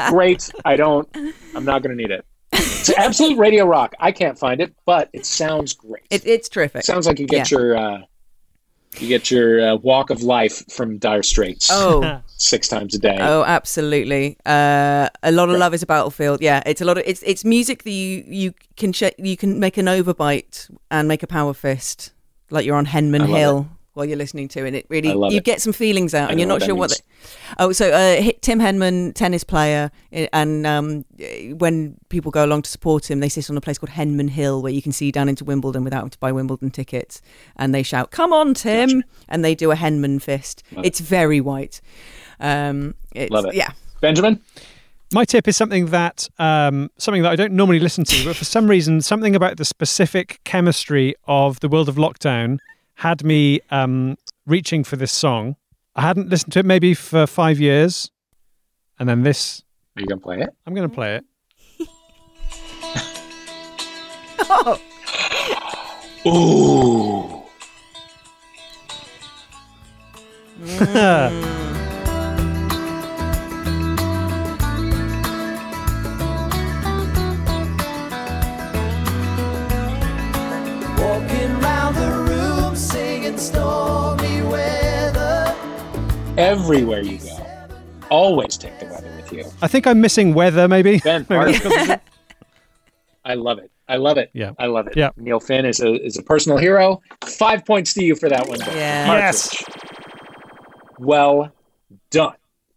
great. 0.10 0.50
I 0.66 0.76
don't. 0.76 1.08
I'm 1.56 1.64
not 1.64 1.84
going 1.84 1.96
to 1.96 2.02
need 2.02 2.12
it. 2.12 2.26
It's 2.52 2.90
Absolute 2.90 3.38
Radio 3.38 3.66
Rock. 3.66 3.94
I 4.00 4.12
can't 4.12 4.38
find 4.38 4.60
it, 4.62 4.74
but 4.86 5.10
it 5.14 5.26
sounds 5.26 5.74
great. 5.74 6.04
It, 6.10 6.26
it's 6.26 6.50
terrific. 6.50 6.84
sounds 6.84 7.06
like 7.06 7.20
you 7.20 7.28
get 7.28 7.52
Yeah. 7.52 7.58
your 7.58 7.78
uh, 7.78 7.98
you 9.00 9.08
get 9.08 9.30
your 9.30 9.62
uh, 9.70 9.76
walk 9.76 10.10
of 10.10 10.22
life 10.24 10.64
from 10.72 10.98
Dire 10.98 11.24
Straits 11.24 11.70
Oh, 11.72 12.22
six 12.38 12.68
times 12.68 12.96
a 12.96 13.00
day. 13.00 13.18
oh, 13.20 13.44
absolutely. 13.44 14.38
Uh, 14.46 15.10
a 15.24 15.32
lot 15.32 15.50
of 15.50 15.58
love 15.58 15.74
is 15.74 15.84
a 15.84 15.86
battlefield. 15.86 16.42
Yeah, 16.42 16.64
it's 16.66 16.82
a 16.82 16.86
lot 16.86 16.98
of 16.98 17.04
it's 17.06 17.22
it's 17.24 17.44
music 17.46 17.84
that 17.84 17.92
you 17.92 18.24
you 18.28 18.54
can 18.76 18.92
check 18.94 19.14
you 19.18 19.38
can 19.38 19.60
make 19.60 19.78
an 19.78 19.86
overbite 19.86 20.70
and 20.90 21.08
make 21.08 21.22
a 21.24 21.28
power 21.28 21.54
fist 21.54 22.12
like 22.50 22.66
you're 22.66 22.78
on 22.78 22.86
Henman 22.88 23.28
Hill 23.28 23.68
while 23.98 24.06
you're 24.06 24.18
listening 24.18 24.48
to, 24.50 24.64
it. 24.64 24.68
and 24.68 24.76
it 24.76 24.86
really 24.90 25.10
you 25.10 25.38
it. 25.38 25.44
get 25.44 25.62
some 25.62 25.74
feelings 25.74 26.14
out, 26.14 26.30
I 26.30 26.32
and 26.32 26.40
you're 26.40 26.48
not 26.48 26.62
what 26.62 26.64
sure 26.64 26.76
that 26.76 26.80
what. 26.80 26.90
The, 26.92 27.56
oh, 27.60 27.72
so 27.72 27.92
uh, 27.92 28.32
Tim 28.42 28.60
Henman, 28.60 29.14
tennis 29.14 29.44
player, 29.44 29.92
and 30.12 30.66
um, 30.66 31.04
when 31.58 31.98
people 32.10 32.32
go 32.32 32.46
along 32.46 32.62
to 32.62 32.70
support 32.70 33.10
him, 33.10 33.20
they 33.20 33.30
sit 33.30 33.50
on 33.50 33.58
a 33.58 33.62
place 33.62 33.78
called 33.78 33.90
Henman 33.90 34.30
Hill 34.30 34.62
where 34.62 34.72
you 34.72 34.82
can 34.82 34.92
see 34.92 35.12
down 35.12 35.28
into 35.28 35.44
Wimbledon 35.44 35.84
without 35.84 35.98
having 35.98 36.12
to 36.12 36.20
buy 36.20 36.32
Wimbledon 36.32 36.70
tickets, 36.70 37.22
and 37.56 37.74
they 37.74 37.84
shout, 37.84 38.12
"Come 38.12 38.32
on, 38.32 38.54
Tim!" 38.54 39.04
and 39.28 39.44
they 39.44 39.56
do 39.56 39.72
a 39.72 39.76
Henman 39.76 40.22
fist. 40.22 40.64
it's 40.84 41.00
very 41.00 41.42
white. 41.42 41.82
Um, 42.40 42.94
it's, 43.14 43.32
Love 43.32 43.48
it. 43.48 43.56
Yeah. 43.56 43.72
Benjamin, 44.00 44.40
My 45.12 45.26
tip 45.26 45.48
is 45.48 45.58
something 45.58 45.88
that 45.88 46.30
um, 46.38 46.92
something 46.98 47.24
that 47.24 47.32
I 47.32 47.36
don't 47.36 47.54
normally 47.54 47.80
listen 47.80 48.04
to, 48.04 48.26
but 48.26 48.36
for 48.36 48.46
some 48.46 48.70
reason, 48.70 49.02
something 49.02 49.36
about 49.36 49.58
the 49.58 49.66
specific 49.66 50.40
chemistry 50.44 51.16
of 51.28 51.60
the 51.62 51.68
world 51.68 51.90
of 51.90 51.96
lockdown 51.96 52.60
had 52.98 53.24
me 53.24 53.62
um, 53.70 54.18
reaching 54.46 54.84
for 54.84 54.96
this 54.96 55.12
song. 55.12 55.56
I 55.96 56.02
hadn't 56.02 56.30
listened 56.30 56.54
to 56.54 56.60
it 56.60 56.66
maybe 56.66 56.94
for 56.94 57.28
five 57.28 57.60
years, 57.60 58.12
and 59.00 59.08
then 59.08 59.24
this. 59.24 59.64
are 59.96 60.02
you 60.02 60.08
gonna 60.08 60.20
play 60.22 60.42
it? 60.42 60.50
I'm 60.66 60.74
going 60.74 60.90
to 60.90 60.94
play 60.94 61.16
it. 61.16 61.24
Ooh, 66.28 67.44
Walking 70.60 71.64
everywhere 86.38 87.02
you 87.02 87.18
go, 87.18 87.46
always 88.10 88.58
take 88.58 88.80
the 88.80 88.86
weather 88.86 89.12
with 89.16 89.32
you. 89.34 89.46
I 89.62 89.68
think 89.68 89.86
I'm 89.88 90.00
missing 90.02 90.34
weather, 90.34 90.68
maybe. 90.68 91.00
Ben, 91.04 91.26
Maybe 91.30 91.52
that's 91.54 91.66
article- 91.66 91.72
'cause 91.72 91.90
of- 91.92 92.00
I 93.26 93.34
love 93.34 93.60
it. 93.60 93.72
I 93.90 93.98
love 93.98 94.18
it. 94.18 94.30
Yeah. 94.34 94.52
I 94.60 94.66
love 94.68 94.88
it. 94.88 94.96
Yeah. 94.98 95.10
Neil 95.18 95.40
Finn 95.40 95.66
is 95.66 95.80
a 95.82 95.94
is 96.04 96.18
a 96.18 96.24
personal 96.24 96.58
hero. 96.58 97.02
Five 97.26 97.66
points 97.66 97.94
to 97.96 98.04
you 98.04 98.16
for 98.16 98.30
that 98.30 98.48
one. 98.48 98.60
Yeah. 98.60 99.06
Partridge. 99.06 99.64
Well 101.00 101.52
done. 102.10 102.36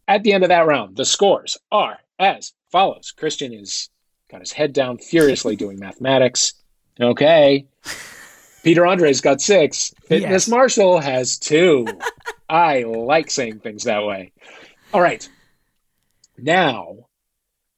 At 0.09 0.23
the 0.25 0.33
end 0.33 0.43
of 0.45 0.49
that 0.49 0.67
round, 0.67 0.97
the 0.97 1.05
scores 1.05 1.57
are 1.71 1.99
as 2.19 2.53
follows. 2.71 3.13
Christian 3.17 3.53
is 3.53 3.89
got 4.31 4.41
his 4.41 4.53
head 4.53 4.73
down, 4.73 4.99
furiously 4.99 5.57
doing 5.57 5.79
mathematics. 5.79 6.55
Okay. 7.01 7.67
Peter 8.63 8.87
Andre's 8.87 9.21
got 9.21 9.41
six. 9.41 9.95
Fitness 10.07 10.31
Yes. 10.47 10.49
Marshall 10.49 10.99
has 11.01 11.39
two. 11.39 11.87
I 12.49 12.83
like 12.83 13.31
saying 13.31 13.61
things 13.61 13.85
that 13.85 14.05
way. 14.05 14.33
All 14.93 15.01
right. 15.01 15.27
Now 16.39 17.07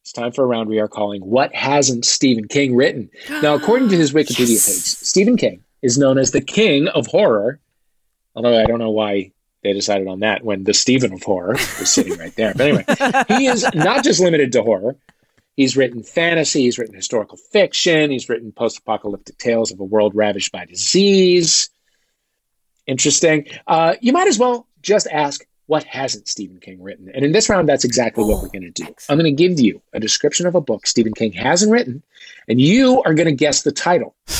it's 0.02 0.12
time 0.12 0.32
for 0.32 0.42
a 0.44 0.46
round 0.46 0.68
we 0.68 0.80
are 0.80 0.88
calling 0.88 1.20
What 1.22 1.54
Hasn't 1.54 2.04
Stephen 2.04 2.48
King 2.48 2.74
Written? 2.74 3.10
Now, 3.42 3.54
according 3.54 3.88
to 3.90 3.96
his 3.96 4.12
Wikipedia 4.12 4.50
Yes. 4.50 4.66
page, 4.66 5.06
Stephen 5.08 5.36
King 5.36 5.62
is 5.82 5.98
known 5.98 6.18
as 6.18 6.30
the 6.30 6.40
king 6.40 6.88
of 6.88 7.06
horror, 7.06 7.60
although 8.34 8.58
I 8.60 8.64
don't 8.66 8.78
know 8.78 8.90
why 8.90 9.32
they 9.62 9.72
decided 9.72 10.08
on 10.08 10.20
that 10.20 10.44
when 10.44 10.64
the 10.64 10.74
Stephen 10.74 11.12
of 11.12 11.22
horror 11.22 11.52
was 11.78 11.92
sitting 11.92 12.18
right 12.18 12.34
there. 12.34 12.52
But 12.56 12.66
anyway, 12.66 12.84
he 13.38 13.46
is 13.46 13.64
not 13.74 14.02
just 14.04 14.20
limited 14.20 14.52
to 14.52 14.62
horror. 14.62 14.96
He's 15.56 15.76
written 15.76 16.02
fantasy, 16.02 16.62
he's 16.62 16.78
written 16.78 16.94
historical 16.94 17.36
fiction, 17.36 18.10
he's 18.10 18.28
written 18.28 18.52
post 18.52 18.78
apocalyptic 18.78 19.36
tales 19.38 19.70
of 19.70 19.80
a 19.80 19.84
world 19.84 20.14
ravaged 20.14 20.50
by 20.52 20.64
disease. 20.64 21.68
Interesting. 22.86 23.46
Uh, 23.66 23.94
you 24.00 24.12
might 24.12 24.28
as 24.28 24.38
well 24.38 24.66
just 24.82 25.06
ask, 25.12 25.44
what 25.66 25.84
hasn't 25.84 26.26
Stephen 26.26 26.58
King 26.58 26.82
written? 26.82 27.08
And 27.14 27.24
in 27.24 27.32
this 27.32 27.48
round, 27.48 27.68
that's 27.68 27.84
exactly 27.84 28.24
what 28.24 28.38
Oh, 28.38 28.42
we're 28.42 28.48
going 28.48 28.62
to 28.62 28.70
do. 28.70 28.82
excellent. 28.84 29.04
I'm 29.08 29.18
going 29.24 29.34
to 29.36 29.48
give 29.48 29.60
you 29.60 29.80
a 29.92 30.00
description 30.00 30.46
of 30.46 30.54
a 30.54 30.60
book 30.60 30.86
Stephen 30.86 31.14
King 31.14 31.32
hasn't 31.32 31.70
written, 31.70 32.02
and 32.48 32.60
you 32.60 33.02
are 33.04 33.14
going 33.14 33.28
to 33.28 33.32
guess 33.34 33.62
the 33.62 33.72
title. 33.72 34.14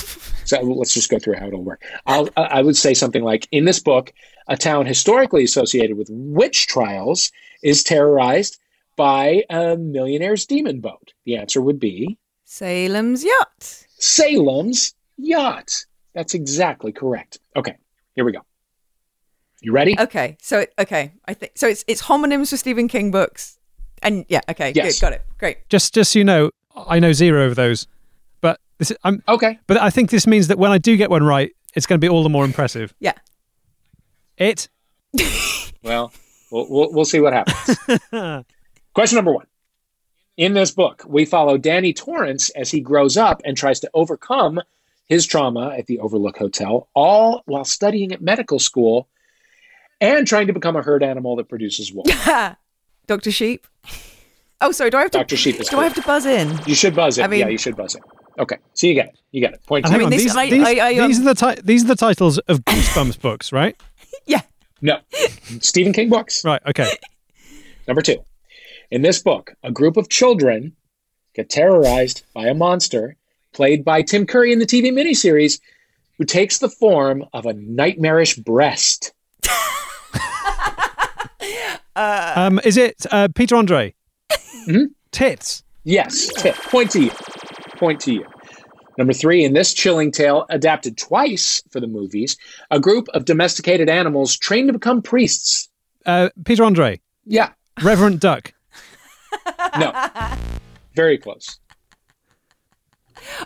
So 0.45 0.61
let's 0.61 0.93
just 0.93 1.09
go 1.09 1.21
through 1.21 1.37
how 1.37 1.47
it'll 1.47 1.63
work. 1.63 1.81
I'll, 2.05 2.29
I 2.37 2.63
would 2.63 2.77
say 2.77 2.95
something 2.95 3.23
like 3.23 3.47
In 3.53 3.65
this 3.65 3.79
book, 3.79 4.13
a 4.49 4.57
town 4.57 4.87
historically 4.87 5.45
associated 5.45 5.97
with 5.97 6.09
witch 6.11 6.67
trials 6.67 7.31
is 7.63 7.85
terrorized 7.85 8.59
by 8.97 9.45
a 9.51 9.77
millionaire's 9.77 10.47
demon 10.47 10.81
boat. 10.81 11.13
The 11.25 11.37
answer 11.37 11.61
would 11.63 11.79
be 11.81 12.19
Salem's 12.45 13.25
yacht. 13.25 13.87
Salem's 13.99 14.95
yacht. 15.17 15.87
That's 16.15 16.35
exactly 16.35 16.93
correct. 16.93 17.39
Okay, 17.57 17.77
here 18.15 18.25
we 18.25 18.33
go. 18.33 18.41
You 19.63 19.73
ready? 19.73 19.97
Okay, 19.99 20.37
so 20.43 20.67
okay, 20.79 21.13
I 21.27 21.35
think 21.35 21.53
so. 21.55 21.69
It's 21.69 21.85
it's 21.87 22.03
homonyms 22.03 22.51
for 22.51 22.57
Stephen 22.57 22.89
King 22.89 23.11
books, 23.11 23.59
and 24.03 24.25
yeah, 24.29 24.41
okay, 24.51 24.73
Yes. 24.75 24.95
good, 24.99 25.01
got 25.07 25.13
it, 25.13 25.23
great. 25.39 25.69
just, 25.69 25.95
just 25.95 26.13
so 26.13 26.19
you 26.19 26.25
know, 26.25 26.51
I 26.75 26.99
know 26.99 27.13
zero 27.13 27.47
of 27.47 27.55
those, 27.55 27.87
but 28.41 28.59
this 28.79 28.91
is, 28.91 28.97
I'm, 29.05 29.23
Okay. 29.29 29.59
but 29.69 29.77
I 29.81 29.89
think 29.91 30.11
this 30.11 30.27
means 30.27 30.49
that 30.49 30.59
when 30.59 30.73
I 30.73 30.79
do 30.79 30.97
get 30.97 31.11
one 31.11 31.23
right, 31.23 31.53
it's 31.75 31.87
going 31.87 31.99
to 32.01 32.05
be 32.05 32.09
all 32.09 32.23
the 32.25 32.29
more 32.29 32.45
impressive. 32.45 32.93
Yeah, 33.01 33.13
It. 34.37 34.69
Well, 35.85 36.13
we'll, 36.51 36.67
we'll, 36.69 36.93
we'll 36.93 37.05
see 37.05 37.21
what 37.21 37.33
happens. 37.33 37.79
Question 38.95 39.17
number 39.17 39.33
one. 39.33 39.47
In 40.37 40.55
this 40.55 40.71
book, 40.71 41.05
we 41.07 41.25
follow 41.25 41.59
Danny 41.59 41.93
Torrance 41.93 42.51
as 42.51 42.71
he 42.71 42.81
grows 42.81 43.17
up 43.17 43.43
and 43.45 43.57
tries 43.57 43.81
to 43.81 43.91
overcome 43.95 44.61
his 45.09 45.27
trauma 45.27 45.75
at 45.77 45.87
the 45.87 45.99
Overlook 45.99 46.39
Hotel, 46.39 46.89
all 46.95 47.43
while 47.47 47.65
studying 47.65 48.13
at 48.13 48.23
medical 48.23 48.59
school 48.59 49.09
and 50.01 50.27
trying 50.27 50.47
to 50.47 50.53
become 50.53 50.75
a 50.77 50.83
herd 50.83 51.03
animal 51.03 51.37
that 51.37 51.49
produces 51.49 51.93
wool. 51.93 52.05
Doctor 53.07 53.31
Sheep. 53.31 53.67
Oh, 54.63 54.73
sorry. 54.73 54.91
Do 54.91 54.97
I 54.99 55.03
have 55.03 55.11
to? 55.11 55.19
Dr. 55.19 55.37
Sheep 55.37 55.61
is 55.61 55.69
Do 55.69 55.79
I 55.79 55.85
have 55.85 55.95
to 55.95 56.03
buzz 56.03 56.25
in? 56.25 56.57
You 56.67 56.75
should 56.77 56.95
buzz 56.95 57.19
in. 57.19 57.25
I 57.25 57.27
mean- 57.27 57.41
yeah, 57.41 57.49
you 57.49 57.59
should 57.59 57.77
buzz 57.77 57.95
in. 57.97 58.03
Okay, 58.39 58.57
so 58.73 58.87
you 58.87 58.95
get 58.95 59.09
it. 59.09 59.19
You 59.33 59.41
get 59.43 59.53
it. 59.53 59.67
Point 59.67 59.85
And 59.85 59.91
two. 59.93 59.99
hang 60.01 60.09
mean, 60.09 60.15
on, 60.15 60.19
these, 60.19 60.35
I- 60.37 60.49
these, 60.49 60.67
I- 60.67 60.89
I, 60.89 60.95
um, 61.01 61.09
these 61.09 61.21
are 61.21 61.25
the 61.25 61.35
ti- 61.35 61.61
these 61.63 61.85
are 61.85 61.89
the 61.89 61.97
titles 61.97 62.39
of 62.39 62.61
Goosebumps 62.65 63.21
books, 63.21 63.53
right? 63.53 63.77
Yeah. 64.27 64.41
No, 64.81 64.99
Stephen 65.61 65.93
King 65.93 66.09
books. 66.11 66.45
Right. 66.45 66.63
Okay. 66.67 66.89
Number 67.89 68.03
two. 68.03 68.25
In 68.93 69.01
this 69.01 69.23
book, 69.23 69.55
a 69.63 69.73
group 69.73 69.97
of 69.97 70.11
children 70.11 70.77
get 71.35 71.49
terrorized 71.49 72.25
by 72.35 72.49
a 72.49 72.53
monster 72.55 73.17
played 73.55 73.87
by 73.87 74.03
Tim 74.03 74.27
Curry 74.27 74.53
in 74.53 74.59
the 74.59 74.67
TV 74.67 74.93
miniseries 74.93 75.61
who 76.19 76.27
takes 76.27 76.59
the 76.59 76.69
form 76.69 77.25
of 77.33 77.47
a 77.47 77.55
nightmarish 77.55 78.37
breast. 78.37 79.13
Um, 81.95 82.59
is 82.65 82.79
it 82.79 83.05
uh, 83.11 83.29
Peter 83.35 83.55
Andre? 83.55 83.93
Mhm. 84.67 84.93
Tits. 85.11 85.63
Yes, 85.85 86.29
tip. 86.39 86.55
Point 86.55 86.91
to 86.93 87.03
you. 87.05 87.11
Point 87.77 88.01
to 88.01 88.15
you. 88.15 88.25
Number 88.97 89.13
three, 89.13 89.45
in 89.45 89.53
this 89.53 89.75
chilling 89.75 90.11
tale, 90.11 90.47
adapted 90.49 90.97
twice 90.97 91.63
for 91.71 91.81
the 91.81 91.87
movies, 91.87 92.39
a 92.71 92.81
group 92.81 93.09
of 93.13 93.27
domesticated 93.27 93.91
animals 93.91 94.39
trained 94.39 94.69
to 94.69 94.73
become 94.73 95.03
priests. 95.03 95.69
Uh, 96.07 96.31
Peter 96.47 96.65
Andre. 96.65 96.99
Yeah, 97.27 97.51
Reverend 97.83 98.21
Duck. 98.21 98.55
No. 99.79 100.11
Very 100.95 101.19
close. 101.19 101.59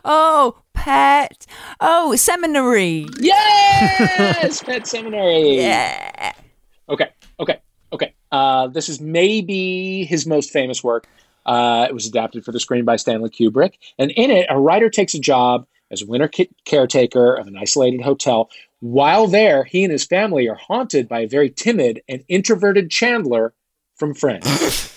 Oh, 0.05 0.59
pet. 0.75 1.47
Oh, 1.81 2.15
seminary. 2.17 3.07
Yes! 3.19 4.63
Pet 4.65 4.87
Seminary. 4.87 5.57
Yeah. 5.57 6.33
Okay, 6.89 7.11
okay, 7.41 7.61
okay. 7.93 8.15
Uh, 8.33 8.69
this 8.69 8.89
is 8.89 9.01
maybe 9.01 10.05
his 10.05 10.27
most 10.27 10.51
famous 10.51 10.83
work. 10.83 11.07
Uh, 11.45 11.87
it 11.89 11.93
was 11.93 12.07
adapted 12.07 12.45
for 12.45 12.53
the 12.53 12.61
screen 12.61 12.85
by 12.85 12.97
Stanley 12.97 13.31
Kubrick, 13.31 13.75
and 13.99 14.11
in 14.13 14.31
it, 14.31 14.47
a 14.49 14.59
writer 14.59 14.91
takes 14.91 15.15
a 15.15 15.21
job 15.21 15.67
as 15.91 16.03
a 16.03 16.07
winter 16.07 16.31
caretaker 16.65 17.35
of 17.35 17.47
an 17.47 17.57
isolated 17.57 18.01
hotel. 18.01 18.51
While 18.81 19.29
there, 19.29 19.65
he 19.65 19.85
and 19.85 19.93
his 19.93 20.05
family 20.05 20.49
are 20.49 20.57
haunted 20.57 21.09
by 21.09 21.21
a 21.21 21.29
very 21.29 21.51
timid 21.51 22.03
and 22.09 22.25
introverted 22.29 22.91
Chandler 22.91 23.55
from 23.97 24.15
Friends. 24.15 24.93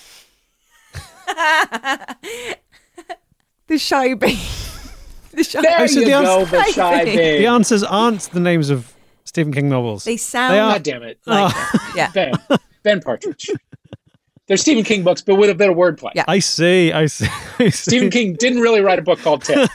the 3.66 3.78
shy 3.78 4.14
bee. 4.14 4.34
Shy 5.42 5.60
There 5.62 5.76
Oh, 5.80 5.86
so 5.86 6.00
you 6.00 6.04
the 6.06 6.10
go, 6.10 6.40
answer- 6.40 6.56
the 6.56 6.64
shy 6.72 6.98
Baby. 7.04 7.16
babe. 7.16 7.40
The 7.40 7.46
answers 7.46 7.82
aren't 7.84 8.22
the 8.32 8.40
names 8.40 8.68
of 8.70 8.92
Stephen 9.24 9.52
King 9.52 9.68
novels. 9.68 10.04
They 10.04 10.16
sound 10.16 10.54
They 10.54 10.58
are- 10.58 10.72
God 10.72 10.82
damn 10.82 11.02
it. 11.04 11.18
Oh. 11.26 11.30
like 11.30 11.54
Oh. 11.56 11.92
yeah. 11.96 12.10
Ben. 12.12 12.32
Ben 12.82 13.00
Partridge. 13.00 13.48
They're 14.48 14.56
Stephen 14.56 14.82
King 14.82 15.04
books, 15.04 15.22
but 15.22 15.36
with 15.36 15.48
a 15.50 15.54
bit 15.54 15.70
of 15.70 15.76
wordplay. 15.76 16.10
Yeah. 16.16 16.24
I 16.26 16.40
see. 16.40 16.92
I 16.92 17.06
see. 17.06 17.26
I 17.60 17.68
see. 17.68 17.70
Stephen 17.70 18.10
King 18.10 18.34
didn't 18.34 18.60
really 18.60 18.80
write 18.80 18.98
a 18.98 19.02
book 19.02 19.20
called 19.20 19.44
Tip. 19.44 19.70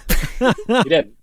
he 0.67 0.83
didn't. 0.83 1.13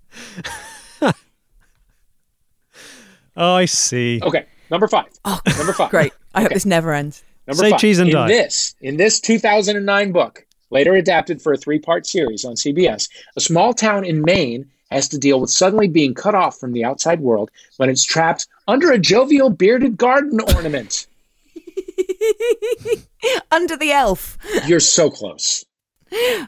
Oh, 3.37 3.55
I 3.55 3.65
see. 3.65 4.21
Okay, 4.23 4.47
number 4.71 4.87
five. 4.89 5.07
Oh, 5.25 5.41
number 5.57 5.73
five. 5.73 5.87
Oh, 5.89 5.91
Great. 5.91 6.13
I 6.35 6.43
hope 6.43 6.53
this 6.53 6.67
never 6.67 6.93
ends. 6.93 7.23
Number 7.47 7.65
Say 7.65 7.71
five. 7.71 7.81
cheese 7.81 7.99
and 7.99 8.09
in 8.09 8.15
die. 8.15 8.29
this, 8.29 8.75
in 8.81 8.97
this 8.97 9.21
2009 9.21 10.13
book, 10.13 10.47
later 10.71 10.95
adapted 10.95 11.43
for 11.43 11.53
a 11.53 11.57
three-part 11.57 12.07
series 12.07 12.45
on 12.45 12.55
CBS, 12.55 13.09
a 13.37 13.41
small 13.41 13.75
town 13.75 14.05
in 14.05 14.23
Maine 14.23 14.71
has 14.91 15.09
to 15.09 15.19
deal 15.19 15.41
with 15.41 15.51
suddenly 15.51 15.89
being 15.89 16.15
cut 16.15 16.35
off 16.35 16.59
from 16.59 16.73
the 16.73 16.85
outside 16.85 17.21
world 17.21 17.51
when 17.79 17.89
it's 17.91 18.05
trapped 18.05 18.47
under 18.69 18.93
a 18.93 18.99
jovial 18.99 19.51
bearded 19.51 19.97
garden 19.97 20.41
ornament. 20.55 21.07
Under 23.51 23.77
the 23.77 23.93
elf. 23.93 24.37
You're 24.67 24.81
so 24.81 25.11
close. 25.11 25.65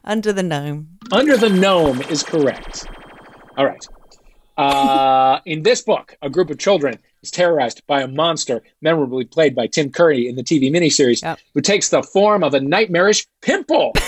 Under 0.05 0.33
the 0.33 0.43
gnome. 0.43 0.89
Under 1.13 1.37
the 1.37 1.49
gnome 1.49 2.03
is 2.03 2.23
correct. 2.23 2.87
All 3.57 3.65
right. 3.65 3.87
Uh, 4.57 5.41
in 5.47 5.63
this 5.63 5.83
book, 5.83 6.17
a 6.23 6.29
group 6.31 6.51
of 6.51 6.59
children 6.59 6.99
is 7.25 7.31
terrorized 7.31 7.83
by 7.87 8.03
a 8.03 8.07
monster, 8.09 8.63
memorably 8.83 9.25
played 9.25 9.55
by 9.55 9.67
Tim 9.67 9.91
Curry 9.91 10.29
in 10.29 10.37
the 10.37 10.43
TV 10.45 10.71
miniseries, 10.71 11.23
Yep. 11.23 11.39
who 11.55 11.61
takes 11.61 11.89
the 11.89 12.03
form 12.03 12.45
of 12.45 12.55
a 12.55 12.61
nightmarish 12.61 13.27
pimple. 13.43 13.93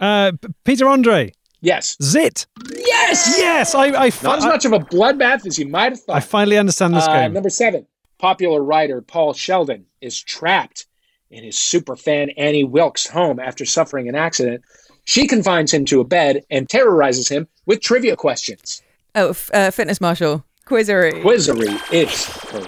Uh, 0.00 0.32
Peter 0.64 0.88
Andre. 0.88 1.32
yes. 1.60 1.96
Zit. 2.02 2.44
Yes! 2.76 3.36
Yes. 3.38 3.72
I. 3.72 3.84
I, 4.06 4.10
fi- 4.10 4.26
Not 4.26 4.38
as 4.38 4.44
much 4.44 4.64
of 4.64 4.72
a 4.72 4.80
bloodbath 4.80 5.46
as 5.46 5.60
you 5.60 5.68
might 5.68 5.92
have 5.92 6.00
thought. 6.00 6.16
I 6.16 6.18
finally 6.18 6.58
understand 6.58 6.92
this 6.96 7.06
Uh, 7.06 7.12
game. 7.22 7.32
number 7.32 7.50
seven, 7.50 7.86
popular 8.18 8.64
writer 8.64 9.00
Paul 9.00 9.32
Sheldon 9.32 9.84
is 10.00 10.20
trapped 10.20 10.86
in 11.30 11.44
his 11.44 11.54
superfan 11.54 12.34
Annie 12.36 12.64
Wilkes' 12.64 13.06
home 13.06 13.38
after 13.38 13.64
suffering 13.64 14.08
an 14.08 14.16
accident. 14.16 14.64
She 15.04 15.28
confines 15.28 15.72
him 15.72 15.84
to 15.84 16.00
a 16.00 16.04
bed 16.04 16.42
and 16.50 16.68
terrorizes 16.68 17.28
him 17.28 17.46
with 17.66 17.80
trivia 17.80 18.16
questions. 18.16 18.82
Oh, 19.14 19.28
f- 19.28 19.50
uh, 19.54 19.70
Fitness 19.70 20.00
Marshall. 20.00 20.44
Quizzery. 20.66 21.22
Quizzery 21.22 21.92
is 21.92 22.26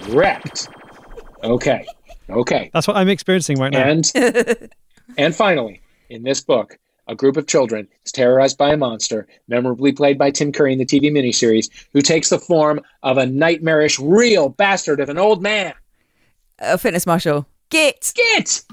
correct. 0.09 0.67
Okay. 1.43 1.85
Okay. 2.29 2.71
That's 2.73 2.87
what 2.87 2.97
I'm 2.97 3.09
experiencing 3.09 3.59
right 3.59 3.71
now. 3.71 3.87
And 3.87 4.11
and 5.17 5.35
finally, 5.35 5.81
in 6.09 6.23
this 6.23 6.41
book, 6.41 6.77
a 7.07 7.15
group 7.15 7.37
of 7.37 7.47
children 7.47 7.87
is 8.03 8.11
terrorized 8.11 8.57
by 8.57 8.73
a 8.73 8.77
monster, 8.77 9.27
memorably 9.47 9.91
played 9.91 10.17
by 10.17 10.31
Tim 10.31 10.51
Curry 10.51 10.73
in 10.73 10.79
the 10.79 10.85
TV 10.85 11.11
miniseries, 11.11 11.69
who 11.93 12.01
takes 12.01 12.29
the 12.29 12.39
form 12.39 12.81
of 13.03 13.17
a 13.17 13.25
nightmarish 13.25 13.99
real 13.99 14.49
bastard 14.49 14.99
of 14.99 15.09
an 15.09 15.17
old 15.17 15.41
man. 15.41 15.73
Uh, 16.59 16.77
Fitness 16.77 17.05
Marshall. 17.05 17.45
Git. 17.69 18.03
Skit 18.03 18.63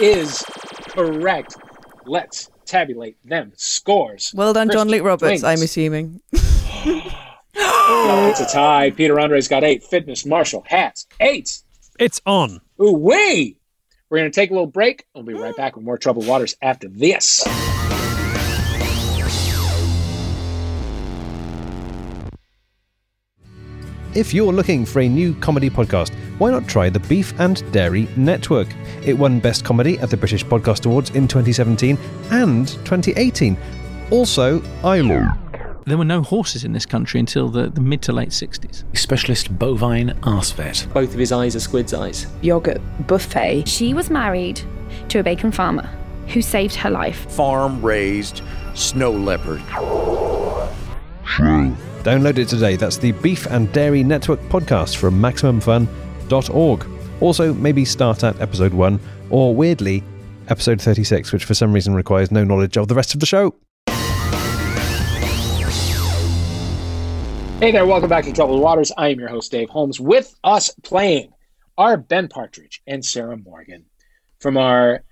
is 0.00 0.42
correct. 0.88 1.56
Let's 2.04 2.50
tabulate 2.66 3.16
them 3.24 3.52
scores. 3.56 4.32
Well 4.34 4.52
done, 4.52 4.68
John 4.68 4.88
Christian 4.88 4.90
Luke 4.90 5.06
Roberts, 5.06 5.42
Wings. 5.42 5.44
I'm 5.44 5.62
assuming. 5.62 6.20
No, 7.54 8.28
it's 8.30 8.40
a 8.40 8.46
tie. 8.46 8.90
Peter 8.90 9.18
Andre's 9.20 9.48
got 9.48 9.64
eight. 9.64 9.82
Fitness 9.84 10.24
Marshall 10.24 10.64
has 10.66 11.06
eight. 11.20 11.62
it's 11.98 12.20
on. 12.26 12.60
Ooh 12.80 12.92
wee! 12.92 13.56
We're 14.10 14.18
going 14.18 14.30
to 14.30 14.34
take 14.34 14.50
a 14.50 14.52
little 14.52 14.66
break. 14.66 15.06
We'll 15.14 15.24
be 15.24 15.34
right 15.34 15.56
back 15.56 15.76
with 15.76 15.84
more 15.84 15.96
Troubled 15.98 16.26
Waters 16.26 16.54
after 16.60 16.88
this. 16.88 17.42
If 24.14 24.34
you're 24.34 24.52
looking 24.52 24.84
for 24.84 25.00
a 25.00 25.08
new 25.08 25.34
comedy 25.36 25.70
podcast, 25.70 26.12
why 26.38 26.50
not 26.50 26.68
try 26.68 26.90
the 26.90 27.00
Beef 27.00 27.32
and 27.40 27.70
Dairy 27.72 28.06
Network? 28.16 28.68
It 29.04 29.14
won 29.14 29.40
Best 29.40 29.64
Comedy 29.64 29.98
at 30.00 30.10
the 30.10 30.18
British 30.18 30.44
Podcast 30.44 30.84
Awards 30.84 31.10
in 31.10 31.26
2017 31.26 31.96
and 32.30 32.68
2018. 32.68 33.56
Also, 34.10 34.62
ILO. 34.84 35.26
There 35.84 35.98
were 35.98 36.04
no 36.04 36.22
horses 36.22 36.62
in 36.64 36.72
this 36.72 36.86
country 36.86 37.18
until 37.18 37.48
the, 37.48 37.68
the 37.68 37.80
mid 37.80 38.02
to 38.02 38.12
late 38.12 38.28
60s. 38.28 38.84
Specialist 38.96 39.58
bovine 39.58 40.16
arse 40.22 40.52
vet. 40.52 40.86
Both 40.94 41.12
of 41.12 41.18
his 41.18 41.32
eyes 41.32 41.56
are 41.56 41.60
squid's 41.60 41.92
eyes. 41.92 42.26
Yogurt 42.40 42.80
buffet. 43.08 43.66
She 43.66 43.92
was 43.92 44.08
married 44.08 44.60
to 45.08 45.18
a 45.18 45.22
bacon 45.22 45.50
farmer 45.50 45.88
who 46.28 46.40
saved 46.40 46.76
her 46.76 46.90
life. 46.90 47.28
Farm 47.32 47.82
raised 47.82 48.42
snow 48.74 49.10
leopard. 49.10 49.60
Download 52.04 52.38
it 52.38 52.48
today. 52.48 52.76
That's 52.76 52.96
the 52.96 53.12
Beef 53.12 53.46
and 53.46 53.72
Dairy 53.72 54.04
Network 54.04 54.40
podcast 54.42 54.96
from 54.96 55.20
MaximumFun.org. 55.20 56.86
Also, 57.20 57.54
maybe 57.54 57.84
start 57.84 58.24
at 58.24 58.40
episode 58.40 58.74
1 58.74 59.00
or, 59.30 59.54
weirdly, 59.54 60.02
episode 60.48 60.80
36, 60.80 61.32
which 61.32 61.44
for 61.44 61.54
some 61.54 61.72
reason 61.72 61.94
requires 61.94 62.30
no 62.30 62.44
knowledge 62.44 62.76
of 62.76 62.88
the 62.88 62.94
rest 62.94 63.14
of 63.14 63.20
the 63.20 63.26
show. 63.26 63.54
Hey 67.62 67.70
there, 67.70 67.86
welcome 67.86 68.08
back 68.08 68.24
to 68.24 68.32
Troubled 68.32 68.60
Waters. 68.60 68.90
I 68.96 69.10
am 69.10 69.20
your 69.20 69.28
host, 69.28 69.52
Dave 69.52 69.68
Holmes. 69.70 70.00
With 70.00 70.34
us 70.42 70.68
playing 70.82 71.32
are 71.78 71.96
Ben 71.96 72.26
Partridge 72.26 72.82
and 72.88 73.04
Sarah 73.04 73.36
Morgan 73.36 73.84
from 74.40 74.56
our 74.56 75.04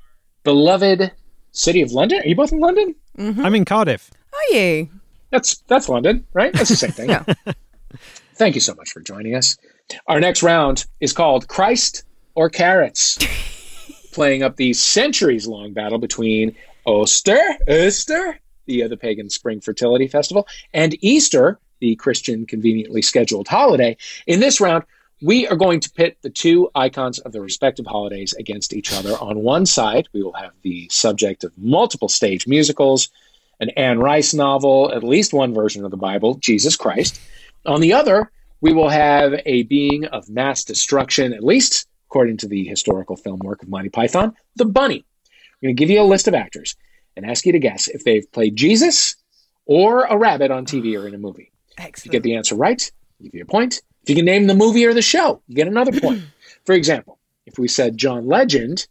beloved 0.42 1.12
city 1.52 1.80
of 1.80 1.92
London. 1.92 2.18
Are 2.18 2.26
you 2.26 2.34
both 2.34 2.50
in 2.50 2.58
London? 2.58 2.96
Mm-hmm. 3.16 3.46
I'm 3.46 3.54
in 3.54 3.64
Cardiff. 3.64 4.10
Are 4.32 4.56
you? 4.56 4.88
That's 5.30 5.58
that's 5.68 5.88
London, 5.88 6.26
right? 6.32 6.52
That's 6.52 6.70
the 6.70 6.74
same 6.74 6.90
thing. 6.90 7.10
Yeah. 7.46 7.52
Thank 8.34 8.56
you 8.56 8.60
so 8.60 8.74
much 8.74 8.90
for 8.90 8.98
joining 8.98 9.36
us. 9.36 9.56
Our 10.08 10.18
next 10.18 10.42
round 10.42 10.86
is 10.98 11.12
called 11.12 11.46
Christ 11.46 12.02
or 12.34 12.50
Carrots, 12.50 13.16
playing 14.12 14.42
up 14.42 14.56
the 14.56 14.72
centuries-long 14.72 15.72
battle 15.72 15.98
between 15.98 16.56
Oster, 16.84 17.40
Oster, 17.68 18.40
the 18.66 18.88
the 18.88 18.96
pagan 18.96 19.30
spring 19.30 19.60
fertility 19.60 20.08
festival, 20.08 20.48
and 20.74 20.96
Easter, 21.00 21.60
the 21.80 21.96
Christian 21.96 22.46
conveniently 22.46 23.02
scheduled 23.02 23.48
holiday. 23.48 23.96
In 24.26 24.40
this 24.40 24.60
round, 24.60 24.84
we 25.22 25.46
are 25.48 25.56
going 25.56 25.80
to 25.80 25.90
pit 25.90 26.16
the 26.22 26.30
two 26.30 26.70
icons 26.74 27.18
of 27.18 27.32
the 27.32 27.40
respective 27.40 27.86
holidays 27.86 28.32
against 28.34 28.72
each 28.72 28.92
other. 28.92 29.12
On 29.20 29.40
one 29.40 29.66
side, 29.66 30.08
we 30.14 30.22
will 30.22 30.32
have 30.32 30.52
the 30.62 30.88
subject 30.90 31.44
of 31.44 31.52
multiple 31.58 32.08
stage 32.08 32.46
musicals, 32.46 33.10
an 33.60 33.70
Anne 33.70 33.98
Rice 33.98 34.32
novel, 34.32 34.92
at 34.94 35.04
least 35.04 35.34
one 35.34 35.52
version 35.52 35.84
of 35.84 35.90
the 35.90 35.96
Bible, 35.96 36.36
Jesus 36.36 36.76
Christ. 36.76 37.20
On 37.66 37.80
the 37.80 37.92
other, 37.92 38.30
we 38.62 38.72
will 38.72 38.88
have 38.88 39.34
a 39.44 39.64
being 39.64 40.06
of 40.06 40.30
mass 40.30 40.64
destruction, 40.64 41.34
at 41.34 41.44
least 41.44 41.86
according 42.08 42.38
to 42.38 42.48
the 42.48 42.64
historical 42.64 43.16
film 43.16 43.40
work 43.44 43.62
of 43.62 43.68
Monty 43.68 43.88
Python, 43.90 44.34
the 44.56 44.64
Bunny. 44.64 45.04
I'm 45.24 45.66
going 45.66 45.76
to 45.76 45.78
give 45.78 45.90
you 45.90 46.00
a 46.00 46.02
list 46.02 46.28
of 46.28 46.34
actors 46.34 46.74
and 47.16 47.26
ask 47.26 47.44
you 47.44 47.52
to 47.52 47.58
guess 47.58 47.88
if 47.88 48.04
they've 48.04 48.30
played 48.32 48.56
Jesus 48.56 49.16
or 49.66 50.04
a 50.04 50.16
rabbit 50.16 50.50
on 50.50 50.64
TV 50.64 51.00
or 51.00 51.06
in 51.06 51.14
a 51.14 51.18
movie. 51.18 51.49
If 51.98 52.06
you 52.06 52.12
get 52.12 52.22
the 52.22 52.36
answer 52.36 52.54
right, 52.54 52.90
I'll 53.20 53.24
give 53.24 53.34
you 53.34 53.42
a 53.42 53.46
point. 53.46 53.82
If 54.02 54.08
you 54.08 54.16
can 54.16 54.24
name 54.24 54.46
the 54.46 54.54
movie 54.54 54.86
or 54.86 54.94
the 54.94 55.02
show, 55.02 55.42
you 55.46 55.54
get 55.54 55.68
another 55.68 55.98
point. 55.98 56.22
For 56.64 56.74
example, 56.74 57.18
if 57.46 57.58
we 57.58 57.68
said 57.68 57.96
John 57.96 58.26
Legend 58.26 58.86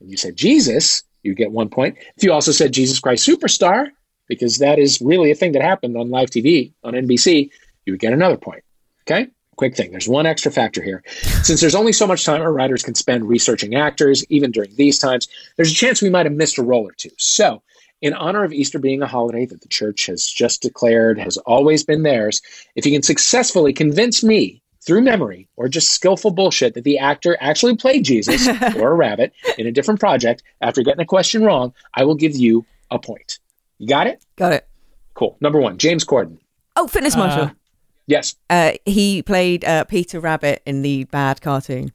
and 0.00 0.10
you 0.10 0.16
said 0.16 0.36
Jesus, 0.36 1.02
you 1.22 1.34
get 1.34 1.50
one 1.50 1.68
point. 1.68 1.96
If 2.16 2.22
you 2.22 2.32
also 2.32 2.52
said 2.52 2.72
Jesus 2.72 3.00
Christ 3.00 3.26
Superstar, 3.26 3.90
because 4.28 4.58
that 4.58 4.78
is 4.78 5.00
really 5.00 5.30
a 5.30 5.34
thing 5.34 5.52
that 5.52 5.62
happened 5.62 5.96
on 5.96 6.10
live 6.10 6.30
TV 6.30 6.72
on 6.84 6.94
NBC, 6.94 7.50
you 7.84 7.92
would 7.92 8.00
get 8.00 8.12
another 8.12 8.36
point. 8.36 8.64
Okay? 9.02 9.28
Quick 9.56 9.74
thing. 9.74 9.90
There's 9.90 10.08
one 10.08 10.26
extra 10.26 10.52
factor 10.52 10.82
here. 10.82 11.02
Since 11.42 11.60
there's 11.60 11.74
only 11.74 11.92
so 11.92 12.06
much 12.06 12.24
time 12.24 12.42
our 12.42 12.52
writers 12.52 12.82
can 12.82 12.94
spend 12.94 13.26
researching 13.26 13.74
actors, 13.74 14.24
even 14.28 14.50
during 14.50 14.74
these 14.76 14.98
times, 14.98 15.28
there's 15.56 15.72
a 15.72 15.74
chance 15.74 16.02
we 16.02 16.10
might 16.10 16.26
have 16.26 16.34
missed 16.34 16.58
a 16.58 16.62
role 16.62 16.86
or 16.86 16.92
two. 16.92 17.10
So, 17.16 17.62
in 18.02 18.12
honor 18.14 18.44
of 18.44 18.52
Easter 18.52 18.78
being 18.78 19.02
a 19.02 19.06
holiday 19.06 19.46
that 19.46 19.60
the 19.60 19.68
church 19.68 20.06
has 20.06 20.26
just 20.26 20.62
declared 20.62 21.18
has 21.18 21.36
always 21.38 21.84
been 21.84 22.02
theirs, 22.02 22.42
if 22.74 22.84
you 22.84 22.92
can 22.92 23.02
successfully 23.02 23.72
convince 23.72 24.22
me 24.22 24.62
through 24.86 25.02
memory 25.02 25.48
or 25.56 25.68
just 25.68 25.90
skillful 25.90 26.30
bullshit 26.30 26.74
that 26.74 26.84
the 26.84 26.98
actor 26.98 27.36
actually 27.40 27.76
played 27.76 28.04
Jesus 28.04 28.46
or 28.76 28.92
a 28.92 28.94
rabbit 28.94 29.32
in 29.58 29.66
a 29.66 29.72
different 29.72 29.98
project 29.98 30.42
after 30.60 30.82
getting 30.82 31.00
a 31.00 31.06
question 31.06 31.42
wrong, 31.42 31.74
I 31.94 32.04
will 32.04 32.14
give 32.14 32.36
you 32.36 32.64
a 32.90 32.98
point. 32.98 33.38
You 33.78 33.88
got 33.88 34.06
it? 34.06 34.24
Got 34.36 34.52
it. 34.52 34.68
Cool. 35.14 35.36
Number 35.40 35.58
one, 35.58 35.78
James 35.78 36.04
Corden. 36.04 36.38
Oh, 36.76 36.86
Fitness 36.86 37.16
Marshall. 37.16 37.50
Yes. 38.06 38.36
Uh, 38.48 38.72
he 38.84 39.22
played 39.22 39.64
uh, 39.64 39.84
Peter 39.84 40.20
Rabbit 40.20 40.62
in 40.66 40.82
the 40.82 41.04
bad 41.04 41.40
cartoon. 41.40 41.92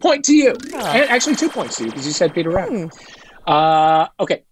Point 0.00 0.24
to 0.26 0.34
you. 0.34 0.50
And 0.74 1.08
actually, 1.08 1.36
two 1.36 1.48
points 1.48 1.76
to 1.76 1.84
you 1.84 1.90
because 1.90 2.06
you 2.06 2.12
said 2.12 2.34
Peter 2.34 2.50
Rabbit. 2.50 2.92
Uh, 3.46 4.08
okay. 4.20 4.42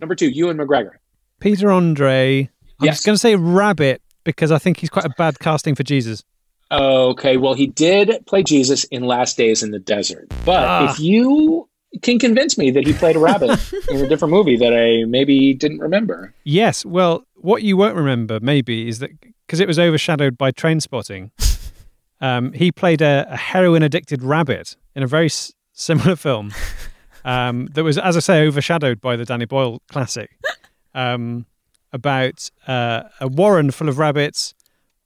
Number 0.00 0.14
two, 0.14 0.28
Ewan 0.28 0.56
McGregor. 0.56 0.92
Peter 1.40 1.70
Andre. 1.70 2.50
I'm 2.80 2.84
Yes. 2.86 2.96
just 2.96 3.06
going 3.06 3.14
to 3.14 3.18
say 3.18 3.36
Rabbit 3.36 4.02
because 4.24 4.50
I 4.52 4.58
think 4.58 4.78
he's 4.78 4.90
quite 4.90 5.04
a 5.06 5.10
bad 5.16 5.38
casting 5.38 5.74
for 5.74 5.82
Jesus. 5.82 6.22
Okay, 6.70 7.36
well, 7.36 7.54
he 7.54 7.66
did 7.68 8.10
play 8.26 8.42
Jesus 8.42 8.84
in 8.84 9.04
Last 9.04 9.36
Days 9.36 9.62
in 9.62 9.70
the 9.70 9.78
Desert. 9.78 10.26
But 10.44 10.64
Ah. 10.64 10.90
if 10.92 10.98
you 11.00 11.68
can 12.02 12.18
convince 12.18 12.58
me 12.58 12.70
that 12.72 12.84
he 12.86 12.92
played 12.92 13.16
a 13.16 13.18
rabbit 13.20 13.58
in 13.90 13.96
a 14.04 14.08
different 14.08 14.32
movie 14.32 14.56
that 14.56 14.74
I 14.74 15.04
maybe 15.08 15.54
didn't 15.54 15.78
remember. 15.78 16.34
Yes. 16.44 16.84
Well, 16.84 17.24
What 17.36 17.62
you 17.62 17.76
won't 17.76 17.94
remember, 17.94 18.40
maybe, 18.40 18.88
is 18.88 18.98
that 18.98 19.10
because 19.46 19.60
it 19.60 19.68
was 19.68 19.78
overshadowed 19.78 20.36
by 20.36 20.50
Trainspotting, 20.50 21.30
um, 22.20 22.52
he 22.52 22.72
played 22.72 23.00
a, 23.00 23.26
a 23.30 23.36
heroin 23.36 23.82
addicted 23.84 24.22
rabbit 24.22 24.76
in 24.96 25.02
a 25.04 25.06
very 25.06 25.26
s- 25.26 25.52
similar 25.72 26.16
film 26.16 26.52
um, 27.26 27.66
that 27.72 27.84
was, 27.84 27.98
as 27.98 28.16
I 28.16 28.20
say, 28.20 28.46
overshadowed 28.46 29.00
by 29.02 29.16
the 29.16 29.26
Danny 29.26 29.44
Boyle 29.44 29.82
classic 29.90 30.30
um, 30.94 31.44
about 31.92 32.50
uh, 32.66 33.02
a 33.20 33.28
warren 33.28 33.70
full 33.70 33.90
of 33.90 33.98
rabbits, 33.98 34.54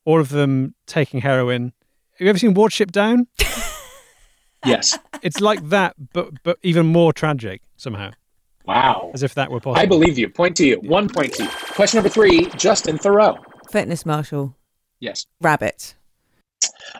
all 0.04 0.20
of 0.20 0.28
them 0.28 0.74
taking 0.86 1.20
heroin. 1.22 1.72
Have 2.12 2.20
you 2.20 2.28
ever 2.28 2.38
seen 2.38 2.54
Watership 2.54 2.92
Down? 2.92 3.26
Yes. 4.64 4.98
It's 5.22 5.40
like 5.40 5.68
that, 5.70 5.94
but 6.12 6.42
but 6.42 6.58
even 6.62 6.86
more 6.86 7.12
tragic 7.12 7.62
somehow. 7.76 8.10
Wow. 8.66 9.10
As 9.14 9.22
if 9.22 9.34
that 9.34 9.50
were 9.50 9.60
possible. 9.60 9.80
I 9.80 9.86
believe 9.86 10.18
you. 10.18 10.28
Point 10.28 10.56
to 10.58 10.66
you. 10.66 10.76
One 10.80 11.08
point 11.08 11.32
to 11.34 11.44
you. 11.44 11.48
Question 11.48 11.98
number 11.98 12.10
three, 12.10 12.46
Justin 12.56 12.98
Theroux. 12.98 13.38
Fitness 13.70 14.04
Marshall. 14.04 14.54
Yes. 15.00 15.26
Rabbit. 15.40 15.94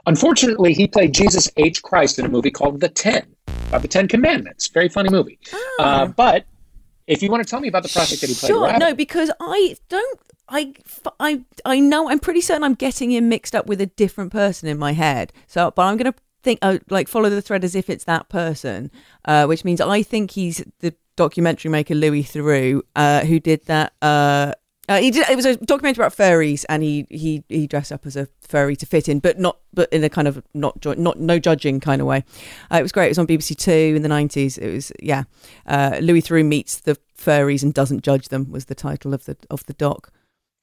Unfortunately, 0.07 0.73
he 0.73 0.87
played 0.87 1.13
Jesus 1.15 1.49
H. 1.57 1.83
Christ 1.83 2.19
in 2.19 2.25
a 2.25 2.29
movie 2.29 2.51
called 2.51 2.81
The 2.81 2.89
Ten, 2.89 3.27
about 3.69 3.83
the 3.83 3.89
Ten 3.89 4.09
Commandments. 4.09 4.69
Very 4.69 4.89
funny 4.89 5.11
movie. 5.11 5.39
Uh, 5.79 6.07
but 6.07 6.47
if 7.07 7.23
you 7.23 7.31
want 7.31 7.43
to 7.43 7.49
tell 7.49 7.61
me 7.61 7.69
about 7.69 7.83
the 7.83 7.89
project 7.89 8.21
that 8.21 8.29
he 8.29 8.35
played, 8.35 8.51
Ah. 8.51 8.55
Sure. 8.55 8.67
Rabbit, 8.67 8.79
No, 8.81 8.95
because 8.95 9.31
I 9.41 9.77
don't. 9.89 10.21
I, 10.53 10.75
I, 11.21 11.43
I 11.65 11.79
know. 11.79 12.11
I'm 12.11 12.19
pretty 12.19 12.41
certain 12.41 12.65
I'm 12.65 12.75
getting 12.75 13.13
him 13.13 13.29
mixed 13.29 13.55
up 13.55 13.67
with 13.67 13.81
a 13.81 13.87
different 13.87 14.33
person 14.33 14.69
in 14.69 14.79
my 14.79 14.93
head. 14.93 15.33
So, 15.47 15.71
but 15.71 15.83
I'm 15.83 15.97
gonna 15.97 16.15
think, 16.43 16.59
uh, 16.63 16.79
like, 16.89 17.07
follow 17.07 17.31
the 17.31 17.41
thread 17.43 17.63
as 17.63 17.77
if 17.77 17.89
it's 17.89 18.05
that 18.05 18.29
person, 18.29 18.91
uh, 19.27 19.47
which 19.47 19.65
means 19.65 19.81
I 19.81 20.03
think 20.03 20.33
he's 20.33 20.65
the 20.81 20.93
documentary 21.15 21.71
maker 21.71 21.95
Louis 21.95 22.25
Theroux, 22.25 22.81
uh, 22.97 23.21
who 23.27 23.39
did 23.39 23.65
that. 23.67 23.93
Uh, 24.91 25.01
he 25.01 25.11
did. 25.13 25.27
It 25.31 25.37
was 25.37 25.47
a 25.47 25.57
documentary 25.57 26.05
about 26.05 26.17
furries, 26.17 26.65
and 26.69 26.83
he 26.83 27.07
he 27.11 27.45
he 27.49 27.67
dressed 27.67 27.93
up 27.93 28.05
as 28.07 28.17
a 28.17 28.27
furry 28.41 28.75
to 28.77 28.85
fit 28.87 29.09
in, 29.09 29.21
but 29.21 29.39
not 29.39 29.59
but 29.73 29.91
in 29.93 30.03
a 30.03 30.09
kind 30.11 30.27
of 30.27 30.43
not 30.53 30.81
jo- 30.81 30.95
not 30.99 31.19
no 31.21 31.39
judging 31.39 31.79
kind 31.79 32.01
of 32.01 32.09
way. 32.09 32.25
Uh, 32.73 32.79
it 32.79 32.83
was 32.83 32.91
great. 32.93 33.07
It 33.07 33.11
was 33.11 33.19
on 33.21 33.27
BBC 33.29 33.57
Two 33.57 33.95
in 33.97 34.03
the 34.03 34.09
nineties. 34.09 34.59
It 34.59 34.71
was 34.73 34.91
yeah. 35.01 35.23
Uh, 35.65 35.99
Louis 36.03 36.23
Theroux 36.23 36.45
meets 36.45 36.81
the 36.81 36.99
furries 37.17 37.63
and 37.63 37.73
doesn't 37.73 38.03
judge 38.03 38.31
them 38.31 38.51
was 38.51 38.65
the 38.65 38.75
title 38.75 39.15
of 39.15 39.27
the 39.27 39.37
of 39.49 39.65
the 39.67 39.75
doc. 39.75 40.11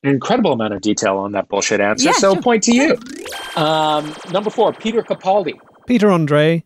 an 0.03 0.09
incredible 0.09 0.51
amount 0.51 0.73
of 0.73 0.81
detail 0.81 1.17
on 1.17 1.31
that 1.31 1.47
bullshit 1.47 1.79
answer. 1.79 2.05
Yeah, 2.05 2.11
so, 2.11 2.33
sure. 2.33 2.41
point 2.41 2.63
to 2.63 2.73
you. 2.75 2.97
Um, 3.55 4.13
number 4.31 4.49
four, 4.49 4.73
Peter 4.73 5.01
Capaldi. 5.03 5.53
Peter 5.87 6.11
Andre, 6.11 6.65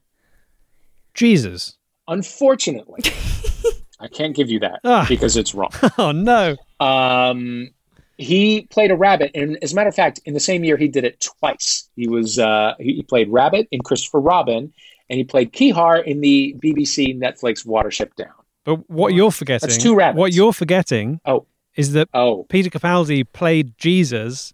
Jesus. 1.14 1.78
Unfortunately, 2.08 3.02
I 4.00 4.08
can't 4.08 4.36
give 4.36 4.50
you 4.50 4.60
that 4.62 4.80
Ah. 4.84 5.06
because 5.08 5.38
it's 5.38 5.54
wrong. 5.54 5.70
Oh 5.98 6.12
no. 6.12 6.56
Um, 6.82 7.70
he 8.18 8.68
played 8.70 8.92
a 8.92 8.96
rabbit, 8.96 9.32
and 9.34 9.58
as 9.64 9.72
a 9.72 9.76
matter 9.76 9.90
of 9.90 9.96
fact, 9.96 10.20
in 10.26 10.34
the 10.34 10.40
same 10.40 10.64
year 10.64 10.78
he 10.78 10.88
did 10.88 11.04
it 11.04 11.20
twice. 11.40 11.90
He 11.96 12.08
was 12.08 12.38
uh, 12.40 12.74
he 12.80 12.96
he 12.96 13.04
played 13.04 13.30
Rabbit 13.30 13.68
in 13.72 13.82
Christopher 13.82 14.20
Robin, 14.20 14.72
and 15.10 15.18
he 15.18 15.24
played 15.24 15.54
Kehaar 15.54 16.04
in 16.04 16.22
the 16.22 16.56
BBC 16.60 17.18
Netflix 17.18 17.66
Watership 17.66 18.14
Down. 18.16 18.34
But 18.64 18.88
what 18.90 19.14
you're 19.14 19.32
forgetting, 19.32 19.68
That's 19.68 19.82
two 19.82 19.96
rabbits. 19.96 20.20
what 20.20 20.34
you're 20.34 20.54
forgetting, 20.54 21.20
oh, 21.26 21.46
is 21.76 21.94
that 21.94 22.10
oh. 22.14 22.44
Peter 22.50 22.70
Capaldi 22.70 23.26
played 23.34 23.76
Jesus 23.78 24.54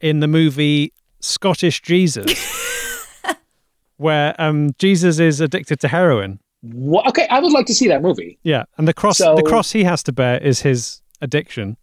in 0.00 0.20
the 0.20 0.28
movie 0.28 0.92
Scottish 1.20 1.80
Jesus, 1.80 2.34
where 3.96 4.34
um, 4.38 4.74
Jesus 4.78 5.18
is 5.18 5.40
addicted 5.40 5.80
to 5.80 5.88
heroin. 5.88 6.38
Wha- 6.62 7.02
okay, 7.08 7.26
I 7.28 7.40
would 7.40 7.52
like 7.52 7.66
to 7.66 7.74
see 7.74 7.88
that 7.88 8.02
movie. 8.02 8.38
Yeah, 8.42 8.64
and 8.76 8.86
the 8.86 8.94
cross, 8.94 9.18
So- 9.18 9.36
the 9.36 9.42
cross 9.42 9.72
he 9.72 9.84
has 9.84 10.02
to 10.04 10.12
bear 10.12 10.38
is 10.38 10.60
his 10.60 11.00
addiction, 11.20 11.76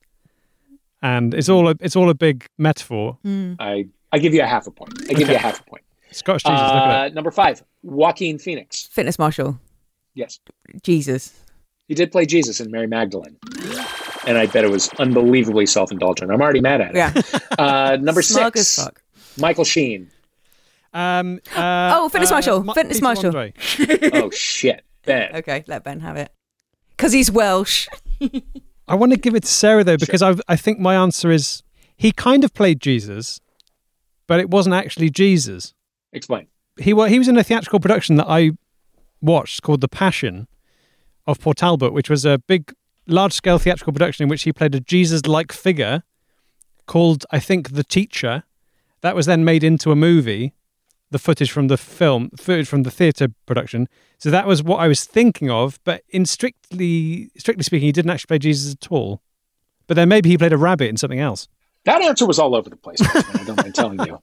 and 1.01 1.34
it's 1.34 1.49
all 1.49 1.67
a, 1.69 1.75
it's 1.79 1.95
all 1.95 2.09
a 2.09 2.13
big 2.15 2.45
metaphor. 2.57 3.17
I 3.25 3.88
I 4.11 4.19
give 4.19 4.34
you 4.34 4.41
a 4.41 4.45
half 4.47 4.67
a 4.67 4.71
point. 4.71 4.93
I 5.09 5.13
give 5.13 5.27
you 5.29 5.36
a 5.36 5.39
half 5.39 5.59
a 5.59 5.63
point. 5.63 5.84
Scottish 6.11 6.43
Jesus, 6.43 6.59
look 6.61 6.73
at 6.73 7.11
Uh, 7.11 7.13
number 7.13 7.31
five, 7.31 7.63
Joaquin 7.81 8.38
Phoenix. 8.38 8.84
Fitness 8.91 9.17
Marshall. 9.17 9.59
Yes, 10.13 10.39
Jesus. 10.84 11.34
he 11.88 11.95
did 11.95 12.11
play 12.11 12.25
Jesus 12.27 12.59
in 12.59 12.69
Mary 12.69 12.86
Magdalene, 12.88 13.36
and 14.27 14.38
I 14.38 14.45
bet 14.45 14.63
it 14.63 14.69
was 14.69 14.89
unbelievably 14.99 15.65
self-indulgent. 15.65 16.29
I'm 16.31 16.39
already 16.41 16.61
mad 16.61 16.81
at 16.81 16.91
it. 16.95 16.95
Yeah. 16.95 17.13
Uh, 17.57 17.97
number 17.99 18.21
Smug 18.34 18.55
six, 18.55 18.77
as 18.77 18.86
fuck. 18.86 19.01
Michael 19.39 19.63
Sheen. 19.65 20.11
Um, 20.93 21.39
uh, 21.55 21.93
Oh, 21.95 22.09
Fitness 22.09 22.29
uh, 22.29 22.36
Marshall. 22.36 22.63
Ma- 22.63 22.73
Fitness 22.73 22.97
Peter 22.99 23.31
Marshall. 23.31 23.51
Oh 24.13 24.29
shit, 24.29 24.84
Ben. 25.05 25.36
Okay, 25.38 25.63
let 25.65 25.84
Ben 25.84 25.99
have 26.01 26.15
it. 26.17 26.31
Because 26.91 27.11
he's 27.11 27.31
Welsh. 27.31 27.88
I 28.88 28.95
want 28.95 29.11
to 29.13 29.17
give 29.17 29.36
it 29.36 29.43
to 29.43 29.49
Sarah 29.49 29.84
though 29.84 29.97
because 29.97 30.21
I 30.21 30.36
I 30.47 30.55
think 30.55 30.79
my 30.79 30.95
answer 30.95 31.31
is 31.31 31.63
he 31.95 32.11
kind 32.11 32.43
of 32.43 32.53
played 32.53 32.79
Jesus, 32.79 33.39
but 34.27 34.39
it 34.39 34.49
wasn't 34.49 34.75
actually 34.75 35.09
Jesus. 35.09 35.73
Explain. 36.11 36.47
He 36.79 36.93
wa- 36.93 37.05
he 37.05 37.17
was 37.17 37.27
in 37.27 37.38
a 37.38 37.43
theatrical 37.43 37.79
production 37.79 38.15
that 38.17 38.27
I 38.27 38.51
watched 39.21 39.61
called 39.61 39.81
The 39.81 39.88
Passion 39.88 40.47
of 41.25 41.39
Port 41.39 41.57
Talbot, 41.57 41.93
which 41.93 42.09
was 42.09 42.25
a 42.25 42.39
big, 42.39 42.73
large 43.07 43.34
scale 43.34 43.57
theatrical 43.57 43.93
production 43.93 44.23
in 44.23 44.29
which 44.29 44.43
he 44.43 44.51
played 44.51 44.75
a 44.75 44.79
Jesus 44.79 45.25
like 45.25 45.51
figure 45.51 46.03
called 46.86 47.25
I 47.31 47.39
think 47.39 47.73
The 47.73 47.84
Teacher. 47.84 48.43
That 49.01 49.15
was 49.15 49.25
then 49.25 49.43
made 49.43 49.63
into 49.65 49.91
a 49.91 49.95
movie. 49.97 50.53
The 51.14 51.20
footage 51.20 51.51
from 51.51 51.68
the 51.68 51.78
film, 51.78 52.32
footage 52.36 52.68
from 52.68 52.82
the 52.82 52.89
theatre 52.89 53.28
production. 53.45 53.88
So 54.18 54.32
that 54.32 54.47
was 54.47 54.64
what 54.64 54.78
I 54.78 54.88
was 54.88 55.05
thinking 55.05 55.51
of, 55.51 55.80
but 55.84 56.01
in 56.09 56.26
strictly 56.26 57.30
strictly 57.38 57.64
speaking, 57.64 57.86
he 57.86 57.91
didn't 57.91 58.09
actually 58.09 58.30
play 58.30 58.39
Jesus 58.39 58.74
at 58.74 58.91
all. 58.91 59.22
But 59.86 59.93
then 59.93 60.09
maybe 60.09 60.30
he 60.30 60.39
played 60.39 60.53
a 60.53 60.57
rabbit 60.57 60.89
in 60.89 60.97
something 60.97 61.20
else. 61.20 61.47
That 61.86 62.01
answer 62.01 62.26
was 62.26 62.39
all 62.39 62.55
over 62.55 62.68
the 62.68 62.78
place. 62.78 62.97
I 62.99 63.43
don't 63.45 63.57
mind 63.57 63.76
telling 63.76 64.03
you. 64.07 64.20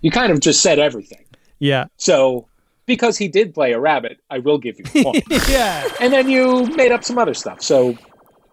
You 0.00 0.10
kind 0.10 0.32
of 0.32 0.40
just 0.40 0.62
said 0.62 0.78
everything. 0.78 1.22
Yeah. 1.58 1.84
So 1.98 2.48
because 2.86 3.18
he 3.18 3.28
did 3.28 3.52
play 3.52 3.72
a 3.72 3.78
rabbit, 3.78 4.18
I 4.30 4.38
will 4.38 4.56
give 4.56 4.78
you 4.78 4.86
a 4.86 5.04
point. 5.04 5.24
yeah. 5.50 5.86
and 6.00 6.14
then 6.14 6.30
you 6.30 6.64
made 6.76 6.92
up 6.92 7.04
some 7.04 7.18
other 7.18 7.34
stuff. 7.34 7.60
So 7.60 7.94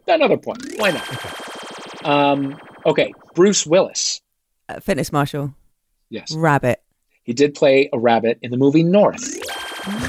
another 0.06 0.36
point. 0.36 0.66
Why 0.76 0.92
not? 0.92 1.08
Okay. 1.08 1.30
Um, 2.04 2.60
okay, 2.86 3.14
Bruce 3.36 3.66
Willis. 3.66 4.20
Uh, 4.68 4.82
Fitness 4.82 5.14
Marshall. 5.14 5.54
Yes. 6.10 6.36
Rabbit. 6.36 6.82
He 7.30 7.34
did 7.36 7.54
play 7.54 7.88
a 7.94 8.00
rabbit 8.00 8.40
in 8.42 8.50
the 8.50 8.58
movie 8.58 8.82
North, 8.82 9.38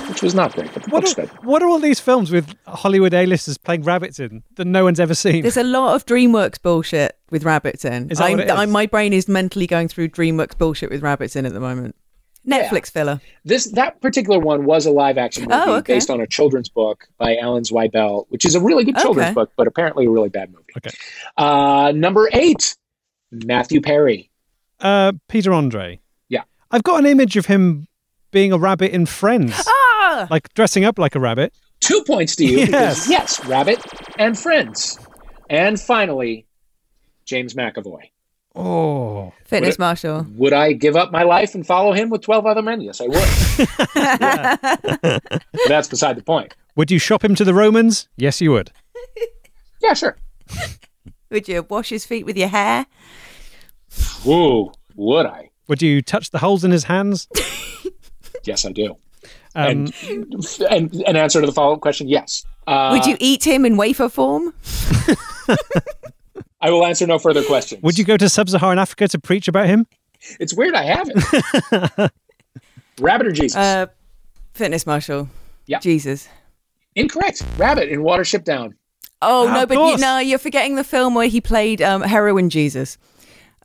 which 0.08 0.22
was 0.22 0.34
not 0.34 0.54
great, 0.54 0.72
but 0.72 0.84
the 0.84 0.88
What 0.90 1.02
book's 1.02 1.18
are, 1.18 1.26
good. 1.26 1.44
what 1.44 1.62
are 1.62 1.68
all 1.68 1.78
these 1.78 2.00
films 2.00 2.30
with 2.30 2.54
Hollywood 2.66 3.12
A-listers 3.12 3.58
playing 3.58 3.82
rabbits 3.82 4.18
in 4.18 4.42
that 4.54 4.64
no 4.64 4.84
one's 4.84 4.98
ever 4.98 5.14
seen? 5.14 5.42
There's 5.42 5.58
a 5.58 5.62
lot 5.62 5.94
of 5.94 6.06
DreamWorks 6.06 6.62
bullshit 6.62 7.18
with 7.28 7.44
rabbits 7.44 7.84
in. 7.84 8.10
Is 8.10 8.16
that 8.16 8.24
I'm, 8.24 8.30
what 8.38 8.40
it 8.40 8.44
is? 8.46 8.50
I'm- 8.52 8.70
my 8.70 8.86
brain 8.86 9.12
is 9.12 9.28
mentally 9.28 9.66
going 9.66 9.88
through 9.88 10.08
DreamWorks 10.08 10.56
bullshit 10.56 10.88
with 10.88 11.02
rabbits 11.02 11.36
in 11.36 11.44
at 11.44 11.52
the 11.52 11.60
moment. 11.60 11.94
Netflix 12.48 12.90
filler. 12.90 13.20
This 13.44 13.66
that 13.72 14.00
particular 14.00 14.38
one 14.38 14.64
was 14.64 14.86
a 14.86 14.90
live 14.90 15.18
action 15.18 15.42
movie 15.42 15.54
Oh, 15.62 15.74
okay. 15.76 15.92
based 15.96 16.08
on 16.08 16.22
a 16.22 16.26
children's 16.26 16.70
book 16.70 17.06
by 17.18 17.36
Alan 17.36 17.64
Zweibel, 17.64 18.24
which 18.30 18.46
is 18.46 18.54
a 18.54 18.60
really 18.62 18.82
good 18.84 18.96
children's 18.96 19.26
Okay. 19.26 19.34
book, 19.34 19.52
but 19.58 19.66
apparently 19.66 20.06
a 20.06 20.10
really 20.10 20.30
bad 20.30 20.50
movie. 20.50 20.72
Okay. 20.78 20.96
Uh, 21.36 21.92
number 21.94 22.30
eight, 22.32 22.78
Matthew 23.30 23.82
Perry. 23.82 24.30
Uh, 24.80 25.12
Peter 25.28 25.52
Andre. 25.52 26.00
Yeah. 26.70 26.76
I've 26.76 26.82
got 26.82 26.98
an 27.00 27.06
image 27.06 27.36
of 27.36 27.46
him 27.46 27.86
being 28.30 28.52
a 28.52 28.58
rabbit 28.58 28.92
in 28.92 29.06
Friends, 29.06 29.54
Ah! 29.66 30.26
like 30.30 30.52
dressing 30.54 30.84
up 30.84 30.98
like 30.98 31.14
a 31.14 31.20
rabbit. 31.20 31.52
Two 31.80 32.02
points 32.06 32.36
to 32.36 32.44
you. 32.44 32.58
Yes. 32.70 33.08
Yes, 33.08 33.44
Rabbit 33.46 33.84
and 34.18 34.38
Friends. 34.38 34.98
And 35.48 35.80
finally, 35.80 36.46
James 37.24 37.54
McAvoy. 37.54 38.10
Oh, 38.54 39.32
Fitness 39.46 39.68
Would 39.68 39.74
it- 39.74 39.78
Marshall. 39.78 40.26
Would 40.36 40.52
I 40.52 40.72
give 40.72 40.96
up 40.96 41.10
my 41.12 41.22
life 41.22 41.54
and 41.54 41.66
follow 41.66 41.92
him 41.92 42.10
with 42.10 42.22
12 42.22 42.46
other 42.46 42.62
men? 42.62 42.80
Yes, 42.80 43.00
I 43.00 43.06
would. 43.06 43.28
But 45.52 45.68
that's 45.68 45.88
beside 45.88 46.16
the 46.16 46.22
point. 46.22 46.54
would 46.76 46.90
you 46.90 46.98
shop 46.98 47.24
him 47.24 47.34
to 47.36 47.44
the 47.44 47.54
Romans? 47.54 48.08
Yes, 48.16 48.40
you 48.40 48.50
would. 48.52 48.70
Yeah, 49.82 49.94
sure. 49.94 50.16
Would 51.30 51.48
you 51.48 51.62
wash 51.68 51.88
his 51.88 52.04
feet 52.04 52.26
with 52.26 52.36
your 52.36 52.48
hair? 52.48 52.84
Whoa, 54.24 54.72
would 54.94 55.24
I? 55.24 55.49
Would 55.70 55.80
you 55.80 56.02
touch 56.02 56.30
the 56.30 56.38
holes 56.38 56.64
in 56.64 56.70
his 56.72 56.84
hands? 56.84 57.28
Yes, 58.44 58.64
I 58.64 58.72
do. 58.72 58.96
Um, 59.54 59.92
and, 60.08 60.34
and 60.70 60.94
an 61.06 61.16
answer 61.16 61.42
to 61.42 61.46
the 61.46 61.52
follow 61.52 61.74
up 61.74 61.82
question 61.82 62.08
yes. 62.08 62.42
Uh, 62.66 62.88
Would 62.92 63.04
you 63.04 63.18
eat 63.20 63.46
him 63.46 63.66
in 63.66 63.76
wafer 63.76 64.08
form? 64.08 64.54
I 66.62 66.70
will 66.70 66.86
answer 66.86 67.06
no 67.06 67.18
further 67.18 67.42
questions. 67.42 67.82
would 67.82 67.98
you 67.98 68.04
go 68.04 68.16
to 68.16 68.30
sub-Saharan 68.30 68.78
Africa 68.78 69.08
to 69.08 69.18
preach 69.18 69.46
about 69.46 69.66
him? 69.66 69.86
It's 70.38 70.54
weird 70.54 70.74
I 70.74 70.84
haven't. 70.84 71.22
Rabbit 73.00 73.26
or 73.26 73.32
Jesus? 73.32 73.56
Uh, 73.58 73.86
Fitness 74.54 74.86
Marshall. 74.86 75.28
Yeah. 75.66 75.80
Jesus. 75.80 76.26
Incorrect. 76.94 77.44
Rabbit 77.58 77.90
in 77.90 78.00
Watership 78.00 78.44
Down. 78.44 78.74
Oh 79.20 79.48
Ah, 79.48 79.52
no, 79.54 79.66
but 79.66 79.74
you, 79.74 79.98
no, 79.98 80.18
you're 80.18 80.38
forgetting 80.38 80.76
the 80.76 80.84
film 80.84 81.14
where 81.14 81.28
he 81.28 81.42
played 81.42 81.82
um, 81.82 82.00
heroin 82.00 82.48
Jesus 82.48 82.96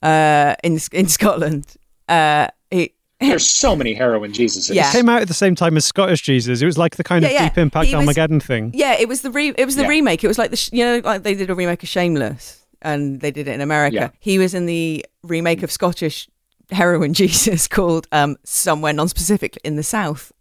uh, 0.04 0.56
in 0.66 0.80
in 0.92 1.08
Scotland. 1.08 1.78
Uh, 2.10 2.48
he, 2.72 2.94
There's 3.20 3.50
so 3.50 3.76
many 3.76 3.94
heroin 3.94 4.32
Jesuses. 4.34 4.74
Yeah. 4.76 4.92
Came 4.92 5.08
out 5.10 5.22
at 5.22 5.28
the 5.28 5.34
same 5.34 5.56
time 5.56 5.78
as 5.78 5.86
Scottish 5.86 6.22
Jesus. 6.22 6.62
It 6.62 6.66
was 6.66 6.78
like 6.78 6.98
the 6.98 7.04
kind 7.04 7.24
Yeah, 7.24 7.30
of 7.30 7.34
yeah. 7.34 7.50
deep 7.50 7.58
impact 7.58 7.88
He 7.88 7.96
was- 7.96 8.02
Armageddon 8.04 8.40
thing. 8.40 8.72
yeah, 8.74 8.94
it 9.00 9.08
was 9.08 9.22
the 9.22 9.32
re- 9.32 9.54
it 9.58 9.66
was 9.66 9.76
the 9.76 9.84
Yeah. 9.84 9.88
remake. 9.88 10.24
It 10.24 10.28
was 10.28 10.38
like 10.38 10.52
the 10.52 10.58
sh- 10.58 10.70
you 10.74 10.84
know 10.84 11.02
like 11.04 11.24
they 11.24 11.34
did 11.34 11.50
a 11.50 11.56
remake 11.56 11.82
of 11.84 11.90
Shameless. 11.90 12.62
and 12.82 13.22
they 13.22 13.32
did 13.32 13.48
it 13.48 13.54
in 13.54 13.62
America. 13.62 13.96
Yeah. 13.96 14.10
He 14.20 14.38
was 14.38 14.54
in 14.54 14.66
the 14.68 15.06
remake 15.24 15.64
of 15.64 15.72
Scottish 15.72 16.28
Heroin 16.72 17.14
Jesus 17.22 17.68
called 17.68 18.06
um, 18.12 18.36
Somewhere 18.44 18.92
Non-Specific 18.94 19.58
in 19.64 19.76
the 19.76 19.84
South. 19.84 20.32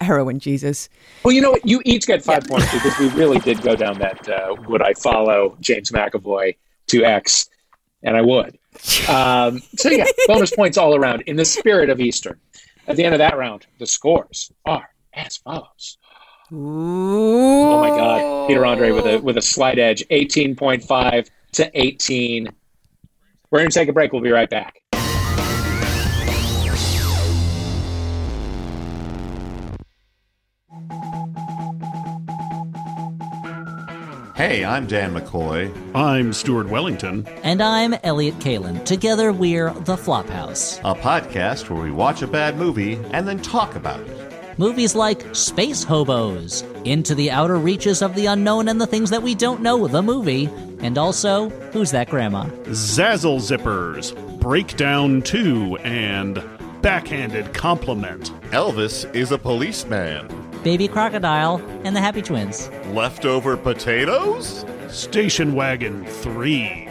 Heroin 0.00 0.38
Jesus. 0.38 0.88
Well, 1.22 1.32
you 1.32 1.40
know 1.42 1.50
what? 1.50 1.66
You 1.66 1.82
each 1.84 2.06
get 2.06 2.22
five 2.24 2.46
points 2.46 2.72
because 2.72 2.98
we 2.98 3.08
really 3.10 3.38
did 3.40 3.60
go 3.62 3.76
down 3.76 3.98
that 3.98 4.26
uh, 4.28 4.54
would 4.66 4.80
I 4.82 4.94
follow 4.94 5.56
James 5.60 5.90
McAvoy 5.90 6.56
to 6.88 7.04
X, 7.04 7.48
and 8.02 8.16
I 8.16 8.22
would. 8.22 8.58
Um, 9.08 9.62
so 9.76 9.90
yeah, 9.90 10.04
bonus 10.26 10.54
points 10.54 10.78
all 10.78 10.94
around 10.94 11.22
in 11.22 11.36
the 11.36 11.44
spirit 11.44 11.90
of 11.90 12.00
Easter. 12.00 12.38
At 12.88 12.96
the 12.96 13.04
end 13.04 13.14
of 13.14 13.18
that 13.18 13.36
round, 13.36 13.66
the 13.78 13.86
scores 13.86 14.52
are 14.64 14.88
as 15.12 15.38
follows. 15.38 15.98
Oh 16.52 17.80
my 17.80 17.90
God, 17.90 18.48
Peter 18.48 18.64
Andre 18.64 18.92
with 18.92 19.06
a 19.06 19.18
with 19.18 19.36
a 19.36 19.42
slight 19.42 19.78
edge, 19.78 20.04
eighteen 20.10 20.54
point 20.54 20.84
five 20.84 21.28
to 21.52 21.70
eighteen. 21.74 22.48
We're 23.50 23.60
going 23.60 23.70
to 23.70 23.74
take 23.74 23.88
a 23.88 23.92
break. 23.92 24.12
We'll 24.12 24.22
be 24.22 24.30
right 24.30 24.50
back. 24.50 24.80
Hey, 34.36 34.66
I'm 34.66 34.86
Dan 34.86 35.14
McCoy. 35.14 35.72
I'm 35.94 36.34
Stuart 36.34 36.68
Wellington. 36.68 37.26
And 37.42 37.62
I'm 37.62 37.94
Elliott 38.02 38.38
Kalan. 38.38 38.84
Together 38.84 39.32
we're 39.32 39.70
The 39.70 39.96
Flophouse, 39.96 40.78
a 40.80 40.94
podcast 40.94 41.70
where 41.70 41.82
we 41.82 41.90
watch 41.90 42.20
a 42.20 42.26
bad 42.26 42.58
movie 42.58 42.96
and 43.12 43.26
then 43.26 43.40
talk 43.40 43.76
about 43.76 43.98
it. 44.00 44.58
Movies 44.58 44.94
like 44.94 45.34
Space 45.34 45.82
Hobos, 45.82 46.62
Into 46.84 47.14
the 47.14 47.30
Outer 47.30 47.56
Reaches 47.56 48.02
of 48.02 48.14
the 48.14 48.26
Unknown 48.26 48.68
and 48.68 48.78
the 48.78 48.86
Things 48.86 49.08
That 49.08 49.22
We 49.22 49.34
Don't 49.34 49.62
Know, 49.62 49.88
the 49.88 50.02
movie, 50.02 50.50
and 50.80 50.98
also 50.98 51.48
Who's 51.72 51.90
That 51.92 52.10
Grandma? 52.10 52.44
Zazzle 52.66 53.38
Zippers, 53.40 54.14
Breakdown 54.38 55.22
2, 55.22 55.78
and 55.78 56.44
Backhanded 56.82 57.54
Compliment. 57.54 58.32
Elvis 58.50 59.12
is 59.14 59.32
a 59.32 59.38
policeman. 59.38 60.45
Baby 60.62 60.88
Crocodile 60.88 61.62
and 61.84 61.94
the 61.94 62.00
Happy 62.00 62.22
Twins. 62.22 62.68
Leftover 62.88 63.56
potatoes? 63.56 64.64
Station 64.88 65.54
Wagon 65.54 66.04
3. 66.06 66.88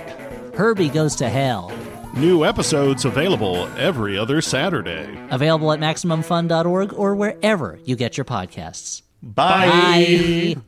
Herbie 0.56 0.90
Goes 0.90 1.16
to 1.18 1.30
Hell. 1.30 1.72
New 2.16 2.46
episodes 2.46 3.04
available 3.04 3.68
every 3.78 4.18
other 4.18 4.42
Saturday. 4.42 5.10
Available 5.32 5.72
at 5.74 5.80
MaximumFun.org 5.80 6.94
or 6.94 7.16
wherever 7.16 7.78
you 7.84 7.96
get 7.98 8.18
your 8.18 8.24
podcasts. 8.26 9.02
Bye. 9.22 10.56
Bye. 10.56 10.62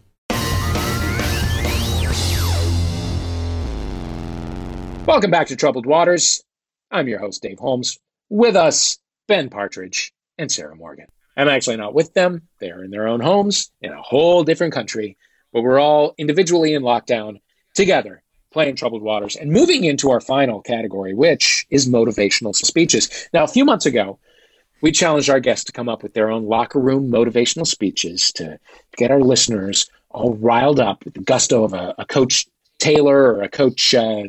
Welcome 5.06 5.32
back 5.32 5.48
to 5.48 5.56
Troubled 5.56 5.86
Waters. 5.86 6.44
I'm 6.92 7.08
your 7.08 7.20
host, 7.20 7.42
Dave 7.42 7.60
Holmes. 7.60 7.98
With 8.30 8.58
us, 8.58 8.98
Ben 9.30 9.50
Partridge 9.50 10.12
and 10.38 10.52
Sarah 10.52 10.76
Morgan. 10.76 11.08
I'm 11.38 11.48
actually 11.48 11.78
not 11.78 11.94
with 11.94 12.14
them. 12.14 12.42
They 12.60 12.72
are 12.72 12.84
in 12.84 12.90
their 12.90 13.08
own 13.08 13.22
homes 13.22 13.72
in 13.82 13.92
a 13.92 14.02
whole 14.02 14.44
different 14.44 14.74
country, 14.74 15.18
but 15.54 15.62
we're 15.62 15.80
all 15.80 16.16
individually 16.18 16.74
in 16.74 16.82
lockdown 16.82 17.40
together, 17.76 18.24
playing 18.52 18.76
Troubled 18.76 19.04
Waters 19.04 19.36
and 19.36 19.52
moving 19.52 19.84
into 19.84 20.10
our 20.10 20.20
final 20.20 20.62
category, 20.62 21.14
which 21.14 21.68
is 21.70 21.88
motivational 21.88 22.56
speeches. 22.56 23.30
Now, 23.34 23.44
a 23.44 23.48
few 23.48 23.64
months 23.64 23.86
ago, 23.86 24.18
we 24.82 24.92
challenged 24.92 25.30
our 25.30 25.40
guests 25.40 25.66
to 25.66 25.72
come 25.72 25.90
up 25.90 26.02
with 26.02 26.14
their 26.14 26.32
own 26.32 26.46
locker 26.46 26.80
room 26.80 27.12
motivational 27.12 27.68
speeches 27.68 28.32
to 28.34 28.60
get 28.96 29.12
our 29.12 29.22
listeners 29.22 29.90
all 30.10 30.34
riled 30.36 30.80
up 30.80 31.06
with 31.06 31.14
the 31.14 31.22
gusto 31.22 31.64
of 31.64 31.74
a, 31.74 31.94
a 32.00 32.06
Coach 32.06 32.48
Taylor 32.80 33.36
or 33.36 33.44
a 33.44 33.50
Coach 33.50 33.94
uh, 33.94 34.24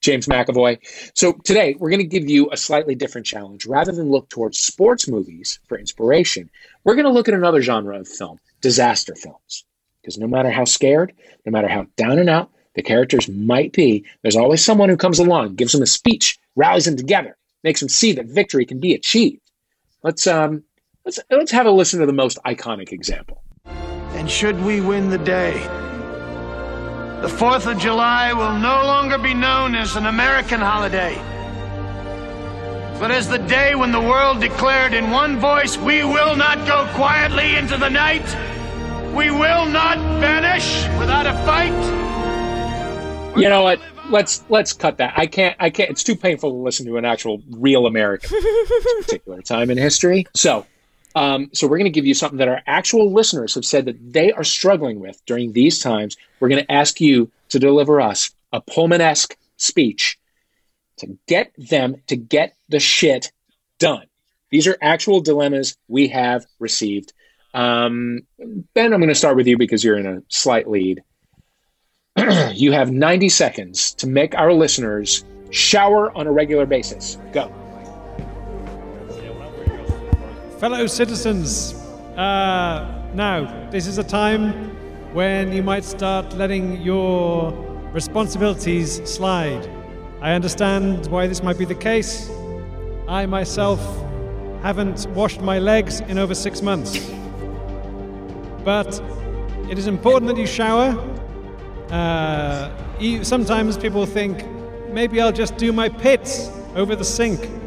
James 0.00 0.26
McAvoy. 0.26 0.78
So 1.14 1.32
today 1.44 1.74
we're 1.78 1.90
going 1.90 2.00
to 2.00 2.06
give 2.06 2.28
you 2.28 2.50
a 2.50 2.56
slightly 2.56 2.94
different 2.94 3.26
challenge. 3.26 3.66
Rather 3.66 3.92
than 3.92 4.10
look 4.10 4.28
towards 4.28 4.58
sports 4.58 5.08
movies 5.08 5.58
for 5.68 5.78
inspiration, 5.78 6.50
we're 6.84 6.94
going 6.94 7.06
to 7.06 7.12
look 7.12 7.28
at 7.28 7.34
another 7.34 7.62
genre 7.62 7.98
of 7.98 8.08
film, 8.08 8.38
disaster 8.60 9.14
films. 9.14 9.64
Because 10.00 10.18
no 10.18 10.26
matter 10.26 10.50
how 10.50 10.64
scared, 10.64 11.12
no 11.44 11.52
matter 11.52 11.68
how 11.68 11.86
down 11.96 12.18
and 12.18 12.30
out 12.30 12.50
the 12.74 12.82
characters 12.82 13.28
might 13.28 13.72
be, 13.72 14.04
there's 14.22 14.36
always 14.36 14.64
someone 14.64 14.88
who 14.88 14.96
comes 14.96 15.18
along, 15.18 15.56
gives 15.56 15.72
them 15.72 15.82
a 15.82 15.86
speech, 15.86 16.38
rallies 16.56 16.86
them 16.86 16.96
together, 16.96 17.36
makes 17.62 17.80
them 17.80 17.88
see 17.88 18.12
that 18.12 18.26
victory 18.26 18.64
can 18.64 18.80
be 18.80 18.94
achieved. 18.94 19.42
Let's 20.02 20.26
um 20.26 20.64
let's 21.04 21.18
let's 21.30 21.52
have 21.52 21.66
a 21.66 21.70
listen 21.70 22.00
to 22.00 22.06
the 22.06 22.12
most 22.12 22.38
iconic 22.46 22.92
example. 22.92 23.42
And 23.66 24.30
should 24.30 24.60
we 24.64 24.80
win 24.80 25.10
the 25.10 25.18
day, 25.18 25.60
the 27.20 27.28
4th 27.28 27.70
of 27.70 27.78
July 27.78 28.32
will 28.32 28.58
no 28.58 28.82
longer 28.84 29.18
be 29.18 29.34
known 29.34 29.74
as 29.74 29.94
an 29.96 30.06
American 30.06 30.60
holiday, 30.60 31.14
but 32.98 33.10
as 33.10 33.28
the 33.28 33.38
day 33.38 33.74
when 33.74 33.92
the 33.92 34.00
world 34.00 34.40
declared 34.40 34.92
in 34.92 35.10
one 35.10 35.38
voice, 35.38 35.78
we 35.78 36.04
will 36.04 36.36
not 36.36 36.66
go 36.66 36.86
quietly 36.94 37.56
into 37.56 37.78
the 37.78 37.88
night. 37.88 38.24
We 39.14 39.30
will 39.30 39.66
not 39.66 39.98
vanish 40.20 40.84
without 40.98 41.26
a 41.26 41.32
fight. 41.46 41.72
You 43.38 43.48
know 43.48 43.62
what? 43.62 43.80
Let's 44.10 44.44
let's 44.48 44.72
cut 44.72 44.98
that. 44.98 45.14
I 45.16 45.26
can't 45.26 45.56
I 45.58 45.70
can't 45.70 45.90
it's 45.90 46.04
too 46.04 46.16
painful 46.16 46.50
to 46.50 46.56
listen 46.56 46.84
to 46.86 46.96
an 46.98 47.04
actual 47.04 47.42
real 47.50 47.86
American 47.86 48.34
at 48.34 48.42
this 48.42 48.94
particular 49.06 49.40
time 49.40 49.70
in 49.70 49.78
history. 49.78 50.26
So 50.34 50.66
um, 51.14 51.50
so 51.52 51.66
we're 51.66 51.78
going 51.78 51.84
to 51.84 51.90
give 51.90 52.06
you 52.06 52.14
something 52.14 52.38
that 52.38 52.48
our 52.48 52.62
actual 52.66 53.12
listeners 53.12 53.54
have 53.54 53.64
said 53.64 53.86
that 53.86 54.12
they 54.12 54.32
are 54.32 54.44
struggling 54.44 55.00
with 55.00 55.20
during 55.26 55.52
these 55.52 55.80
times. 55.80 56.16
We're 56.38 56.48
going 56.48 56.64
to 56.64 56.72
ask 56.72 57.00
you 57.00 57.30
to 57.48 57.58
deliver 57.58 58.00
us 58.00 58.30
a 58.52 58.60
Pullman-esque 58.60 59.36
speech 59.56 60.18
to 60.98 61.18
get 61.26 61.52
them 61.56 61.96
to 62.06 62.16
get 62.16 62.56
the 62.68 62.80
shit 62.80 63.32
done. 63.78 64.06
These 64.50 64.66
are 64.66 64.76
actual 64.80 65.20
dilemmas 65.20 65.76
we 65.88 66.08
have 66.08 66.44
received. 66.58 67.12
Um, 67.54 68.20
ben, 68.74 68.92
I'm 68.92 69.00
going 69.00 69.08
to 69.08 69.14
start 69.14 69.36
with 69.36 69.46
you 69.46 69.56
because 69.56 69.82
you're 69.82 69.98
in 69.98 70.06
a 70.06 70.22
slight 70.28 70.68
lead. 70.68 71.02
you 72.52 72.72
have 72.72 72.90
90 72.90 73.28
seconds 73.28 73.94
to 73.94 74.06
make 74.06 74.34
our 74.34 74.52
listeners 74.52 75.24
shower 75.50 76.16
on 76.16 76.26
a 76.26 76.32
regular 76.32 76.66
basis. 76.66 77.18
Go. 77.32 77.52
Fellow 80.60 80.86
citizens, 80.86 81.72
uh, 82.18 83.10
now, 83.14 83.70
this 83.70 83.86
is 83.86 83.96
a 83.96 84.04
time 84.04 84.52
when 85.14 85.54
you 85.54 85.62
might 85.62 85.84
start 85.84 86.34
letting 86.34 86.82
your 86.82 87.50
responsibilities 87.94 89.00
slide. 89.08 89.66
I 90.20 90.32
understand 90.32 91.06
why 91.06 91.28
this 91.28 91.42
might 91.42 91.56
be 91.56 91.64
the 91.64 91.74
case. 91.74 92.30
I 93.08 93.24
myself 93.24 93.80
haven't 94.60 95.08
washed 95.14 95.40
my 95.40 95.58
legs 95.58 96.00
in 96.00 96.18
over 96.18 96.34
six 96.34 96.60
months. 96.60 97.10
But 98.62 99.02
it 99.70 99.78
is 99.78 99.86
important 99.86 100.28
that 100.28 100.36
you 100.36 100.46
shower. 100.46 100.90
Uh, 101.90 102.70
sometimes 103.22 103.78
people 103.78 104.04
think 104.04 104.44
maybe 104.90 105.22
I'll 105.22 105.32
just 105.32 105.56
do 105.56 105.72
my 105.72 105.88
pits 105.88 106.50
over 106.74 106.94
the 106.94 107.04
sink. 107.06 107.59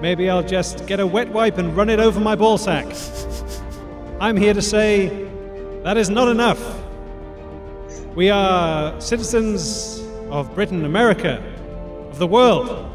Maybe 0.00 0.30
I'll 0.30 0.44
just 0.44 0.86
get 0.86 1.00
a 1.00 1.06
wet 1.06 1.28
wipe 1.28 1.58
and 1.58 1.76
run 1.76 1.90
it 1.90 1.98
over 1.98 2.20
my 2.20 2.36
ball 2.36 2.56
sack. 2.56 2.86
I'm 4.20 4.36
here 4.36 4.54
to 4.54 4.62
say 4.62 5.28
that 5.82 5.96
is 5.96 6.08
not 6.08 6.28
enough. 6.28 6.60
We 8.14 8.30
are 8.30 9.00
citizens 9.00 10.00
of 10.30 10.54
Britain, 10.54 10.84
America, 10.84 11.42
of 12.10 12.18
the 12.18 12.26
world. 12.28 12.88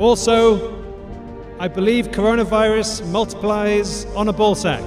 Also, 0.00 0.82
I 1.60 1.68
believe 1.68 2.08
coronavirus 2.08 3.06
multiplies 3.06 4.06
on 4.16 4.28
a 4.28 4.32
ball 4.32 4.56
sack. 4.56 4.82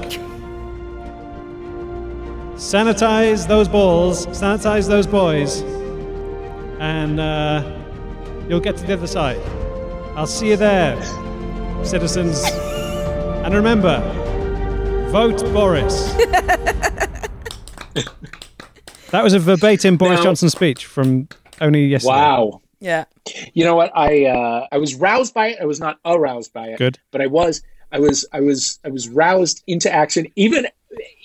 Sanitize 2.55 3.47
those 3.47 3.69
balls, 3.69 4.27
sanitize 4.27 4.89
those 4.89 5.07
boys, 5.07 5.61
and 6.79 7.19
uh, 7.19 7.63
you'll 8.49 8.59
get 8.59 8.75
to 8.75 8.85
the 8.85 8.93
other 8.93 9.07
side. 9.07 9.56
I'll 10.17 10.25
see 10.25 10.49
you 10.49 10.57
there, 10.57 10.99
citizens. 11.85 12.43
And 12.43 13.53
remember, 13.53 13.99
vote 15.11 15.39
Boris. 15.53 16.11
that 19.11 19.23
was 19.23 19.33
a 19.33 19.39
verbatim 19.39 19.95
Boris 19.95 20.17
Now- 20.17 20.23
Johnson 20.23 20.49
speech 20.49 20.87
from 20.87 21.27
only 21.61 21.85
yesterday. 21.85 22.15
Wow. 22.15 22.63
Yeah. 22.79 23.05
You 23.53 23.63
know 23.63 23.75
what? 23.75 23.95
I 23.95 24.25
uh, 24.25 24.65
I 24.71 24.79
was 24.79 24.95
roused 24.95 25.35
by 25.35 25.49
it. 25.49 25.59
I 25.61 25.65
was 25.65 25.79
not 25.79 25.99
aroused 26.03 26.51
by 26.51 26.69
it. 26.69 26.79
Good. 26.79 26.97
But 27.11 27.21
I 27.21 27.27
was 27.27 27.61
I 27.91 27.99
was 27.99 28.25
I 28.33 28.39
was 28.41 28.79
I 28.83 28.89
was 28.89 29.07
roused 29.07 29.61
into 29.67 29.93
action. 29.93 30.25
Even 30.35 30.65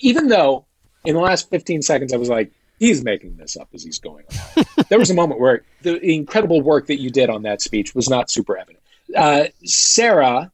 even 0.01 0.27
though 0.27 0.65
in 1.03 1.15
the 1.15 1.21
last 1.21 1.49
15 1.49 1.81
seconds 1.81 2.13
I 2.13 2.17
was 2.17 2.29
like, 2.29 2.51
he's 2.77 3.03
making 3.03 3.37
this 3.37 3.57
up 3.57 3.69
as 3.73 3.83
he's 3.83 3.97
going 3.97 4.25
on. 4.57 4.65
there 4.89 4.99
was 4.99 5.09
a 5.09 5.15
moment 5.15 5.39
where 5.39 5.63
the 5.81 5.99
incredible 6.05 6.61
work 6.61 6.85
that 6.87 6.99
you 6.99 7.09
did 7.09 7.31
on 7.31 7.41
that 7.41 7.59
speech 7.59 7.95
was 7.95 8.07
not 8.07 8.29
super 8.29 8.55
evident. 8.55 8.82
Uh, 9.15 9.45
Sarah, 9.65 10.51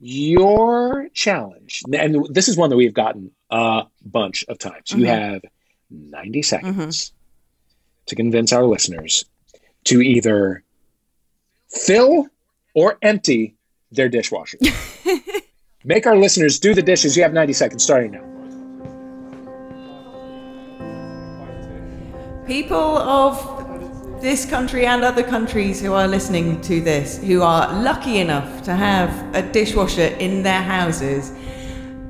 your 0.00 1.08
challenge, 1.14 1.82
and 1.92 2.26
this 2.30 2.48
is 2.48 2.56
one 2.56 2.70
that 2.70 2.76
we've 2.76 2.94
gotten 2.94 3.30
a 3.50 3.84
bunch 4.04 4.44
of 4.48 4.58
times. 4.58 4.90
You 4.90 5.04
Mhm. 5.04 5.06
have 5.08 5.42
90 5.90 6.42
seconds 6.42 7.12
to 8.06 8.14
convince 8.14 8.52
our 8.52 8.64
listeners 8.64 9.24
to 9.84 10.00
either 10.00 10.62
fill 11.68 12.28
or 12.74 12.98
empty 13.02 13.54
their 13.92 14.08
dishwasher. 14.08 14.58
Make 15.84 16.06
our 16.06 16.16
listeners 16.16 16.58
do 16.58 16.74
the 16.74 16.82
dishes. 16.82 17.16
You 17.16 17.22
have 17.22 17.32
90 17.32 17.52
seconds 17.52 17.82
starting 17.84 18.12
now. 18.12 18.24
People 22.46 22.98
of 22.98 23.63
this 24.24 24.46
country 24.46 24.86
and 24.86 25.04
other 25.04 25.22
countries 25.22 25.82
who 25.82 25.92
are 25.92 26.08
listening 26.08 26.58
to 26.62 26.80
this, 26.80 27.18
who 27.18 27.42
are 27.42 27.70
lucky 27.82 28.20
enough 28.20 28.62
to 28.62 28.74
have 28.74 29.10
a 29.36 29.42
dishwasher 29.42 30.16
in 30.18 30.42
their 30.42 30.62
houses, 30.62 31.30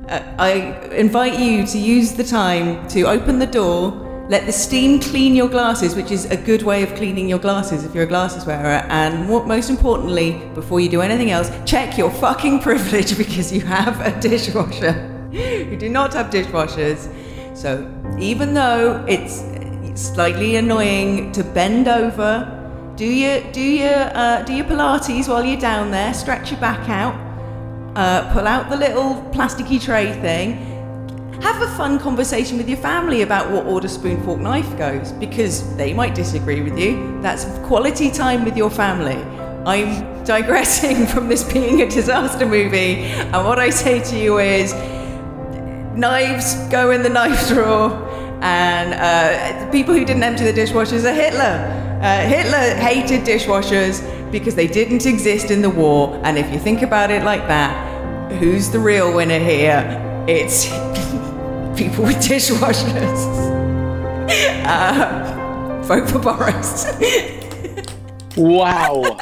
uh, 0.07 0.23
I 0.39 0.51
invite 0.91 1.37
you 1.37 1.67
to 1.67 1.77
use 1.77 2.13
the 2.13 2.23
time 2.23 2.87
to 2.87 3.01
open 3.01 3.37
the 3.37 3.45
door, 3.45 3.91
let 4.29 4.45
the 4.45 4.53
steam 4.53 5.01
clean 5.01 5.35
your 5.35 5.49
glasses, 5.49 5.93
which 5.93 6.09
is 6.09 6.23
a 6.31 6.37
good 6.37 6.63
way 6.63 6.83
of 6.83 6.95
cleaning 6.95 7.27
your 7.27 7.39
glasses 7.39 7.83
if 7.83 7.93
you're 7.93 8.05
a 8.05 8.07
glasses 8.07 8.45
wearer, 8.45 8.85
and 8.87 9.27
mo- 9.27 9.43
most 9.43 9.69
importantly, 9.69 10.41
before 10.53 10.79
you 10.79 10.87
do 10.87 11.01
anything 11.01 11.31
else, 11.31 11.51
check 11.65 11.97
your 11.97 12.11
fucking 12.11 12.61
privilege 12.69 13.17
because 13.17 13.51
you 13.51 13.59
have 13.59 13.99
a 13.99 14.17
dishwasher. 14.21 14.95
you 15.33 15.75
do 15.75 15.89
not 15.89 16.13
have 16.13 16.27
dishwashers. 16.27 17.13
So 17.57 17.91
even 18.17 18.53
though 18.53 19.03
it's 19.05 19.41
slightly 19.95 20.57
annoying 20.57 21.31
to 21.31 21.43
bend 21.43 21.87
over, 21.87 22.51
do 22.95 23.05
your 23.05 23.41
do 23.51 23.61
your 23.61 24.11
uh, 24.13 24.43
do 24.43 24.53
your 24.53 24.65
Pilates 24.65 25.27
while 25.27 25.43
you're 25.43 25.59
down 25.59 25.91
there. 25.91 26.13
Stretch 26.13 26.51
your 26.51 26.59
back 26.59 26.87
out. 26.89 27.15
Uh, 27.95 28.31
pull 28.33 28.47
out 28.47 28.69
the 28.69 28.77
little 28.77 29.15
plasticky 29.33 29.81
tray 29.81 30.13
thing. 30.21 30.71
Have 31.41 31.61
a 31.61 31.67
fun 31.75 31.99
conversation 31.99 32.57
with 32.57 32.67
your 32.67 32.77
family 32.77 33.21
about 33.21 33.51
what 33.51 33.65
order 33.65 33.87
spoon, 33.87 34.23
fork, 34.23 34.39
knife 34.39 34.77
goes 34.77 35.11
because 35.13 35.75
they 35.75 35.93
might 35.93 36.15
disagree 36.15 36.61
with 36.61 36.77
you. 36.79 37.21
That's 37.21 37.45
quality 37.67 38.09
time 38.09 38.45
with 38.45 38.55
your 38.55 38.69
family. 38.69 39.21
I'm 39.65 40.23
digressing 40.23 41.05
from 41.13 41.27
this 41.27 41.43
being 41.51 41.81
a 41.81 41.89
disaster 41.89 42.45
movie, 42.45 42.95
and 42.95 43.45
what 43.45 43.59
I 43.59 43.69
say 43.69 44.01
to 44.03 44.17
you 44.17 44.39
is 44.39 44.73
knives 45.95 46.55
go 46.69 46.91
in 46.91 47.03
the 47.03 47.09
knife 47.09 47.47
drawer, 47.49 47.89
and 48.45 48.93
uh, 48.93 49.71
people 49.71 49.95
who 49.95 50.05
didn't 50.05 50.21
empty 50.21 50.43
the 50.43 50.53
dishwashers 50.53 51.03
are 51.03 51.13
Hitler. 51.13 51.99
Uh, 52.01 52.21
Hitler 52.27 52.75
hated 52.75 53.21
dishwashers 53.21 54.03
because 54.31 54.53
they 54.53 54.67
didn't 54.67 55.07
exist 55.07 55.49
in 55.49 55.63
the 55.63 55.69
war, 55.69 56.21
and 56.23 56.37
if 56.37 56.53
you 56.53 56.59
think 56.59 56.83
about 56.83 57.09
it 57.09 57.23
like 57.23 57.47
that, 57.47 57.73
who's 58.33 58.69
the 58.69 58.77
real 58.77 59.15
winner 59.15 59.39
here? 59.39 59.83
It's 60.27 60.65
people 61.75 62.03
with 62.05 62.17
dishwashers. 62.17 63.53
Uh, 64.67 65.83
vote 65.83 66.09
for 66.09 66.17
Boris. 66.17 66.87
Wow. 68.35 69.19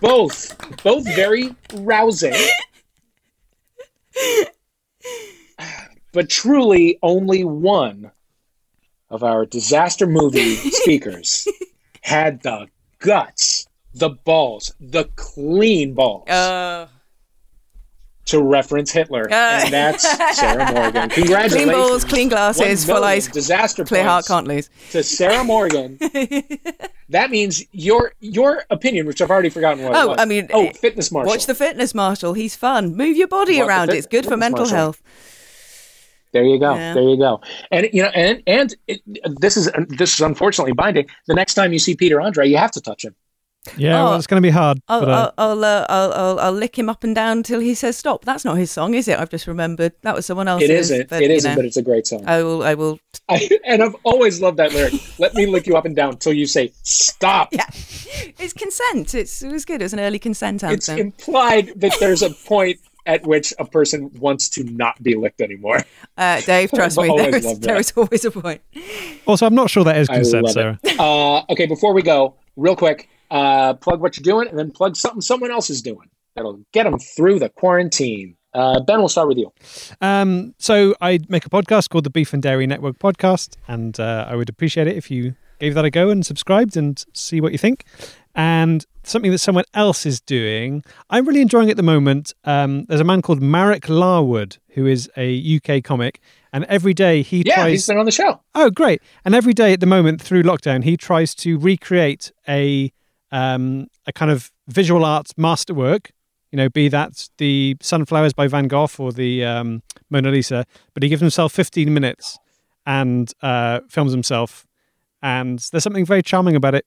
both, 0.00 0.82
both 0.82 1.06
very 1.14 1.54
rousing. 1.74 2.34
But 6.12 6.30
truly, 6.30 6.98
only 7.02 7.42
one 7.42 8.12
of 9.14 9.22
our 9.22 9.46
disaster 9.46 10.06
movie 10.06 10.54
speakers 10.82 11.46
had 12.02 12.42
the 12.42 12.66
guts, 12.98 13.66
the 13.94 14.10
balls, 14.10 14.74
the 14.80 15.04
clean 15.16 15.94
balls 15.94 16.28
Uh, 16.28 16.88
to 18.26 18.42
reference 18.42 18.90
Hitler. 18.90 19.30
and 19.30 19.72
that's 19.72 20.02
Sarah 20.38 20.72
Morgan. 20.72 21.10
Congratulations. 21.10 21.54
Clean 21.64 21.68
balls, 21.68 22.04
clean 22.04 22.28
glasses, 22.30 22.84
full 22.86 23.04
eyes, 23.04 23.28
Disaster 23.28 23.84
clear 23.84 24.02
heart, 24.04 24.26
can't 24.26 24.48
lose. 24.48 24.70
to 24.92 25.02
Sarah 25.02 25.44
Morgan. 25.44 25.98
that 27.10 27.30
means 27.30 27.62
your 27.72 28.14
your 28.20 28.64
opinion, 28.70 29.06
which 29.06 29.20
I've 29.20 29.30
already 29.30 29.50
forgotten 29.50 29.84
what 29.84 29.92
it 29.92 29.96
Oh. 29.98 30.14
I 30.18 30.24
mean, 30.24 30.48
oh, 30.54 30.70
Fitness 30.72 31.12
Marshall. 31.12 31.28
Watch 31.30 31.44
the 31.46 31.54
Fitness 31.54 31.94
Marshall. 31.94 32.32
He's 32.32 32.56
fun. 32.56 32.96
Move 32.96 33.16
your 33.16 33.28
body 33.28 33.58
Watch 33.60 33.68
around. 33.68 33.88
fit- 33.88 33.98
it's 33.98 34.06
good 34.06 34.24
for 34.24 34.36
mental 34.38 34.60
marshal. 34.60 34.76
health. 34.76 35.02
There 36.34 36.42
you 36.44 36.58
go. 36.58 36.74
Yeah. 36.74 36.94
There 36.94 37.02
you 37.04 37.16
go. 37.16 37.40
And 37.70 37.88
you 37.92 38.02
know, 38.02 38.08
and 38.08 38.42
and 38.46 38.74
it, 38.88 39.00
this 39.40 39.56
is 39.56 39.70
this 39.88 40.14
is 40.14 40.20
unfortunately 40.20 40.72
binding. 40.72 41.06
The 41.28 41.34
next 41.34 41.54
time 41.54 41.72
you 41.72 41.78
see 41.78 41.94
Peter 41.94 42.20
Andre, 42.20 42.48
you 42.48 42.56
have 42.58 42.72
to 42.72 42.80
touch 42.80 43.04
him. 43.04 43.14
Yeah, 43.78 43.98
Oh, 43.98 44.04
well, 44.04 44.16
it's 44.16 44.26
going 44.26 44.42
to 44.42 44.46
be 44.46 44.50
hard. 44.50 44.78
I'll, 44.88 45.00
but, 45.00 45.08
uh, 45.08 45.32
I'll, 45.38 45.50
I'll, 45.52 45.64
uh, 45.64 45.86
I'll, 45.88 46.12
I'll, 46.12 46.40
I'll 46.40 46.52
lick 46.52 46.78
him 46.78 46.90
up 46.90 47.02
and 47.02 47.14
down 47.14 47.42
till 47.42 47.60
he 47.60 47.74
says 47.74 47.96
stop. 47.96 48.22
That's 48.22 48.44
not 48.44 48.58
his 48.58 48.70
song, 48.70 48.92
is 48.92 49.08
it? 49.08 49.18
I've 49.18 49.30
just 49.30 49.46
remembered. 49.46 49.92
That 50.02 50.14
was 50.14 50.26
someone 50.26 50.48
else's. 50.48 50.68
it 50.68 50.76
isn't. 50.76 51.08
But, 51.08 51.22
it 51.22 51.30
you 51.30 51.36
isn't. 51.36 51.50
know, 51.50 51.56
But 51.56 51.64
it's 51.64 51.78
a 51.78 51.82
great 51.82 52.06
song. 52.06 52.24
I 52.26 52.42
will. 52.42 52.62
I 52.62 52.74
will. 52.74 52.98
I, 53.30 53.48
and 53.64 53.82
I've 53.82 53.96
always 54.04 54.42
loved 54.42 54.58
that 54.58 54.74
lyric. 54.74 54.92
Let 55.18 55.34
me 55.34 55.46
lick 55.46 55.66
you 55.66 55.76
up 55.78 55.86
and 55.86 55.96
down 55.96 56.18
till 56.18 56.34
you 56.34 56.46
say 56.46 56.72
stop. 56.82 57.48
Yeah. 57.52 57.64
It's 58.38 58.52
consent. 58.52 59.14
It's, 59.14 59.42
it 59.42 59.50
was 59.50 59.64
good. 59.64 59.80
It 59.80 59.84
was 59.84 59.94
an 59.94 60.00
early 60.00 60.18
consent 60.18 60.62
anthem. 60.62 60.74
It's 60.74 60.88
implied 60.88 61.72
that 61.76 61.94
there's 62.00 62.20
a 62.22 62.30
point 62.30 62.80
at 63.06 63.26
which 63.26 63.52
a 63.58 63.64
person 63.64 64.10
wants 64.18 64.48
to 64.50 64.64
not 64.64 65.02
be 65.02 65.14
licked 65.14 65.40
anymore. 65.40 65.80
Uh, 66.16 66.40
Dave, 66.42 66.70
trust 66.74 66.98
me, 66.98 67.08
always 67.08 67.24
there 67.24 67.36
is, 67.36 67.58
there 67.60 67.74
that. 67.74 67.80
is 67.80 67.92
always 67.96 68.24
a 68.24 68.30
point. 68.30 68.60
also, 69.26 69.46
I'm 69.46 69.54
not 69.54 69.70
sure 69.70 69.84
that 69.84 69.96
is 69.96 70.08
consent, 70.08 70.48
Sarah. 70.50 70.78
Uh, 70.98 71.42
okay, 71.50 71.66
before 71.66 71.92
we 71.92 72.02
go, 72.02 72.34
real 72.56 72.76
quick, 72.76 73.08
uh, 73.30 73.74
plug 73.74 74.00
what 74.00 74.16
you're 74.16 74.22
doing, 74.22 74.48
and 74.48 74.58
then 74.58 74.70
plug 74.70 74.96
something 74.96 75.20
someone 75.20 75.50
else 75.50 75.70
is 75.70 75.82
doing. 75.82 76.08
That'll 76.36 76.60
get 76.72 76.84
them 76.84 76.98
through 76.98 77.40
the 77.40 77.48
quarantine. 77.48 78.36
Uh, 78.52 78.80
ben, 78.80 78.98
we'll 78.98 79.08
start 79.08 79.28
with 79.28 79.38
you. 79.38 79.52
Um, 80.00 80.54
so 80.58 80.94
I 81.00 81.18
make 81.28 81.44
a 81.44 81.50
podcast 81.50 81.90
called 81.90 82.04
the 82.04 82.10
Beef 82.10 82.32
and 82.32 82.42
Dairy 82.42 82.66
Network 82.66 82.98
Podcast, 82.98 83.56
and 83.66 83.98
uh, 83.98 84.26
I 84.28 84.36
would 84.36 84.48
appreciate 84.48 84.86
it 84.86 84.96
if 84.96 85.10
you 85.10 85.34
gave 85.58 85.74
that 85.74 85.84
a 85.84 85.90
go 85.90 86.10
and 86.10 86.24
subscribed 86.24 86.76
and 86.76 87.04
see 87.12 87.40
what 87.40 87.52
you 87.52 87.58
think. 87.58 87.84
And 88.34 88.84
something 89.04 89.30
that 89.30 89.38
someone 89.38 89.64
else 89.74 90.06
is 90.06 90.20
doing, 90.20 90.82
I'm 91.10 91.26
really 91.26 91.40
enjoying 91.40 91.70
at 91.70 91.76
the 91.76 91.82
moment. 91.84 92.32
Um, 92.44 92.84
there's 92.86 93.00
a 93.00 93.04
man 93.04 93.22
called 93.22 93.40
Marek 93.40 93.88
Larwood 93.88 94.58
who 94.70 94.86
is 94.86 95.08
a 95.16 95.56
UK 95.56 95.84
comic, 95.84 96.20
and 96.52 96.64
every 96.64 96.94
day 96.94 97.22
he 97.22 97.42
Yeah, 97.46 97.54
tries. 97.56 97.70
he's 97.72 97.86
been 97.86 97.98
on 97.98 98.06
the 98.06 98.10
show. 98.12 98.40
Oh, 98.56 98.70
great! 98.70 99.00
And 99.24 99.34
every 99.34 99.52
day 99.52 99.72
at 99.72 99.78
the 99.80 99.86
moment 99.86 100.20
through 100.20 100.42
lockdown, 100.42 100.82
he 100.82 100.96
tries 100.96 101.34
to 101.36 101.58
recreate 101.58 102.32
a 102.48 102.92
um, 103.30 103.86
a 104.06 104.12
kind 104.12 104.30
of 104.32 104.50
visual 104.66 105.04
arts 105.04 105.32
masterwork. 105.36 106.10
You 106.50 106.56
know, 106.56 106.68
be 106.68 106.88
that 106.88 107.28
the 107.38 107.76
sunflowers 107.80 108.32
by 108.32 108.46
Van 108.48 108.66
Gogh 108.68 108.88
or 108.98 109.12
the 109.12 109.44
um, 109.44 109.82
Mona 110.10 110.30
Lisa, 110.30 110.64
but 110.92 111.02
he 111.02 111.08
gives 111.08 111.20
himself 111.20 111.52
15 111.52 111.92
minutes 111.92 112.38
and 112.86 113.32
uh, 113.42 113.80
films 113.88 114.12
himself. 114.12 114.66
And 115.22 115.58
there's 115.72 115.82
something 115.82 116.04
very 116.04 116.22
charming 116.22 116.54
about 116.54 116.74
it, 116.74 116.84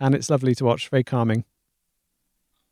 and 0.00 0.14
it's 0.14 0.30
lovely 0.30 0.54
to 0.56 0.64
watch. 0.64 0.88
Very 0.88 1.04
calming. 1.04 1.44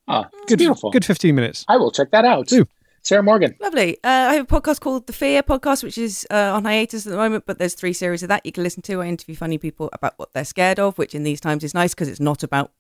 Ah, 0.09 0.29
Good, 0.47 0.59
beautiful. 0.59 0.91
good 0.91 1.05
15 1.05 1.35
minutes. 1.35 1.65
I 1.69 1.77
will 1.77 1.91
check 1.93 2.11
that 2.11 2.25
out. 2.25 2.49
Do. 2.49 2.67
Sarah 3.05 3.23
Morgan. 3.23 3.55
Lovely. 3.61 3.97
Uh, 4.05 4.09
I 4.31 4.35
have 4.35 4.45
a 4.45 4.47
podcast 4.61 4.81
called 4.81 5.07
The 5.09 5.13
Fear 5.13 5.43
Podcast, 5.43 5.83
which 5.83 5.99
is 5.99 6.27
uh, 6.31 6.53
on 6.55 6.65
hiatus 6.65 7.05
at 7.07 7.11
the 7.11 7.17
moment, 7.17 7.45
but 7.47 7.59
there's 7.59 7.75
three 7.75 7.93
series 7.93 8.23
of 8.23 8.29
that 8.29 8.47
you 8.47 8.53
can 8.53 8.63
listen 8.63 8.83
to. 8.83 9.01
I 9.03 9.07
interview 9.07 9.35
funny 9.35 9.59
people 9.59 9.91
about 9.93 10.15
what 10.19 10.33
they're 10.33 10.45
scared 10.45 10.79
of, 10.79 10.99
which 10.99 11.15
in 11.15 11.25
these 11.25 11.41
times 11.41 11.65
is 11.65 11.75
nice 11.75 11.95
because 11.95 12.09
it's 12.09 12.21
not 12.21 12.43
about 12.45 12.71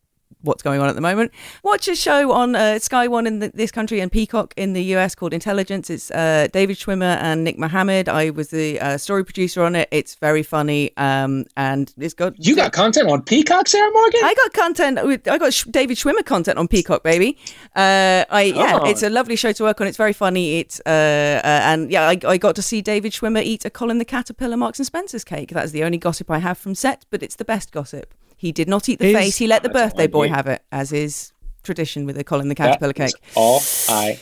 what's 0.40 0.62
going 0.62 0.80
on 0.80 0.88
at 0.88 0.94
the 0.94 1.00
moment. 1.00 1.32
Watch 1.62 1.88
a 1.88 1.94
show 1.94 2.32
on 2.32 2.56
uh, 2.56 2.78
Sky 2.78 3.08
One 3.08 3.26
in 3.26 3.38
the, 3.40 3.50
this 3.54 3.70
country 3.70 4.00
and 4.00 4.10
Peacock 4.10 4.54
in 4.56 4.72
the 4.72 4.82
US 4.96 5.14
called 5.14 5.32
Intelligence. 5.34 5.90
It's 5.90 6.10
uh, 6.10 6.48
David 6.52 6.76
Schwimmer 6.76 7.16
and 7.20 7.44
Nick 7.44 7.58
Mohammed. 7.58 8.08
I 8.08 8.30
was 8.30 8.48
the 8.50 8.80
uh, 8.80 8.98
story 8.98 9.24
producer 9.24 9.62
on 9.62 9.76
it. 9.76 9.88
It's 9.90 10.14
very 10.16 10.42
funny, 10.42 10.96
um, 10.96 11.44
and 11.56 11.92
it's 11.98 12.14
got 12.14 12.34
You 12.38 12.56
got 12.56 12.72
content 12.72 13.10
on 13.10 13.22
Peacock, 13.22 13.68
Sarah 13.68 13.90
Morgan? 13.92 14.20
I 14.24 14.34
got 14.34 14.52
content. 14.52 15.06
with- 15.06 15.28
I 15.28 15.38
got 15.38 15.52
Sh- 15.52 15.64
David 15.70 15.96
Schwimmer 15.96 16.24
content 16.24 16.58
on 16.58 16.68
Peacock, 16.68 17.02
baby. 17.02 17.38
Uh, 17.76 18.24
I 18.30 18.52
yeah, 18.54 18.78
Oh. 18.82 18.88
it's 18.90 19.02
a 19.02 19.10
lovely 19.10 19.36
show 19.36 19.52
to 19.52 19.62
work 19.64 19.80
on. 19.80 19.86
It's 19.86 19.96
very 19.96 20.12
funny. 20.12 20.58
It's 20.58 20.80
uh, 20.86 21.40
uh 21.44 21.60
and 21.70 21.90
yeah, 21.90 22.08
I, 22.08 22.18
I 22.26 22.36
got 22.38 22.56
to 22.56 22.62
see 22.62 22.82
David 22.82 23.12
Schwimmer 23.12 23.42
eat 23.42 23.64
a 23.64 23.70
Colin 23.70 23.98
the 23.98 24.04
Caterpillar 24.04 24.56
Marks 24.56 24.78
and 24.78 24.86
Spencer's 24.86 25.24
cake. 25.24 25.50
That's 25.50 25.72
the 25.72 25.84
only 25.84 25.98
gossip 25.98 26.30
I 26.30 26.38
have 26.38 26.58
from 26.58 26.74
set, 26.74 27.04
but 27.10 27.22
it's 27.22 27.36
the 27.36 27.44
best 27.44 27.72
gossip. 27.72 28.14
He 28.43 28.51
did 28.51 28.68
not 28.68 28.88
eat 28.88 28.99
the 28.99 29.07
Is- 29.07 29.16
face. 29.16 29.36
He 29.36 29.47
let 29.47 29.62
the 29.62 29.68
birthday 29.68 30.09
boy 30.09 30.24
need. 30.26 30.34
have 30.34 30.49
it, 30.49 30.62
as 30.72 30.93
is 30.93 31.32
tradition 31.62 32.07
with 32.07 32.18
a 32.18 32.24
Colin 32.24 32.49
the 32.49 32.57
That 32.57 32.80
Caterpillar 32.80 33.07
is 33.07 33.14
cake. 33.14 33.22
all 33.36 33.61
I 33.88 34.18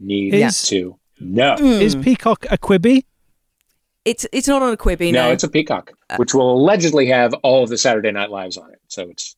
need 0.00 0.32
Is- 0.32 0.62
to 0.68 0.98
know. 1.20 1.54
Is 1.58 1.94
Peacock 1.94 2.46
a 2.50 2.56
Quibi? 2.56 3.04
It's 4.06 4.24
it's 4.32 4.48
not 4.48 4.62
on 4.62 4.72
a 4.72 4.76
Quibi. 4.78 5.12
No, 5.12 5.26
No, 5.26 5.32
it's 5.32 5.44
a 5.44 5.50
Peacock, 5.50 5.92
which 6.16 6.32
will 6.32 6.50
allegedly 6.50 7.08
have 7.08 7.34
all 7.42 7.62
of 7.62 7.68
the 7.68 7.76
Saturday 7.76 8.10
Night 8.10 8.30
Lives 8.30 8.56
on 8.56 8.70
it. 8.72 8.80
So 8.88 9.10
it's 9.10 9.36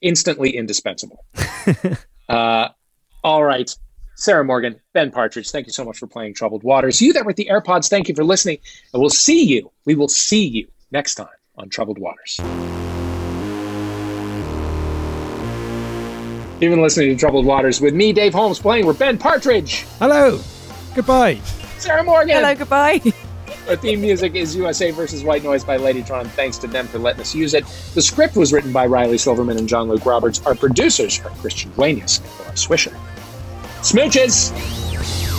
instantly 0.00 0.56
indispensable. 0.56 1.24
uh, 2.28 2.68
all 3.24 3.42
right. 3.42 3.68
Sarah 4.14 4.44
Morgan, 4.44 4.76
Ben 4.92 5.10
Partridge, 5.10 5.50
thank 5.50 5.66
you 5.66 5.72
so 5.72 5.84
much 5.84 5.98
for 5.98 6.06
playing 6.06 6.34
Troubled 6.34 6.62
Waters. 6.62 7.02
You 7.02 7.12
there 7.12 7.24
with 7.24 7.34
the 7.34 7.48
AirPods, 7.50 7.88
thank 7.90 8.08
you 8.08 8.14
for 8.14 8.22
listening. 8.22 8.58
And 8.92 9.00
we'll 9.00 9.10
see 9.10 9.42
you. 9.42 9.72
We 9.86 9.96
will 9.96 10.06
see 10.06 10.46
you 10.46 10.68
next 10.92 11.16
time 11.16 11.26
on 11.56 11.68
Troubled 11.68 11.98
Waters. 11.98 12.38
You've 16.62 16.70
been 16.70 16.80
listening 16.80 17.08
to 17.08 17.16
Troubled 17.16 17.44
Waters 17.44 17.80
with 17.80 17.92
me, 17.92 18.12
Dave 18.12 18.34
Holmes, 18.34 18.60
playing 18.60 18.86
with 18.86 18.96
Ben 18.96 19.18
Partridge, 19.18 19.84
Hello. 19.98 20.40
Goodbye. 20.94 21.34
Sarah 21.78 22.04
Morgan, 22.04 22.36
Hello, 22.36 22.54
goodbye. 22.54 23.00
Our 23.68 23.74
theme 23.74 24.00
music 24.00 24.36
is 24.36 24.54
USA 24.54 24.92
versus 24.92 25.24
White 25.24 25.42
Noise 25.42 25.64
by 25.64 25.76
Ladytron. 25.76 26.28
Thanks 26.28 26.58
to 26.58 26.68
them 26.68 26.86
for 26.86 27.00
letting 27.00 27.20
us 27.20 27.34
use 27.34 27.54
it. 27.54 27.64
The 27.94 28.02
script 28.02 28.36
was 28.36 28.52
written 28.52 28.72
by 28.72 28.86
Riley 28.86 29.18
Silverman 29.18 29.58
and 29.58 29.68
John 29.68 29.88
Luke 29.88 30.06
Roberts. 30.06 30.40
Our 30.46 30.54
producers 30.54 31.18
are 31.24 31.30
Christian 31.30 31.72
Dueñas 31.72 32.20
and 32.20 32.28
Laura 32.38 32.52
Swisher. 32.52 32.96
Smooches! 33.80 35.31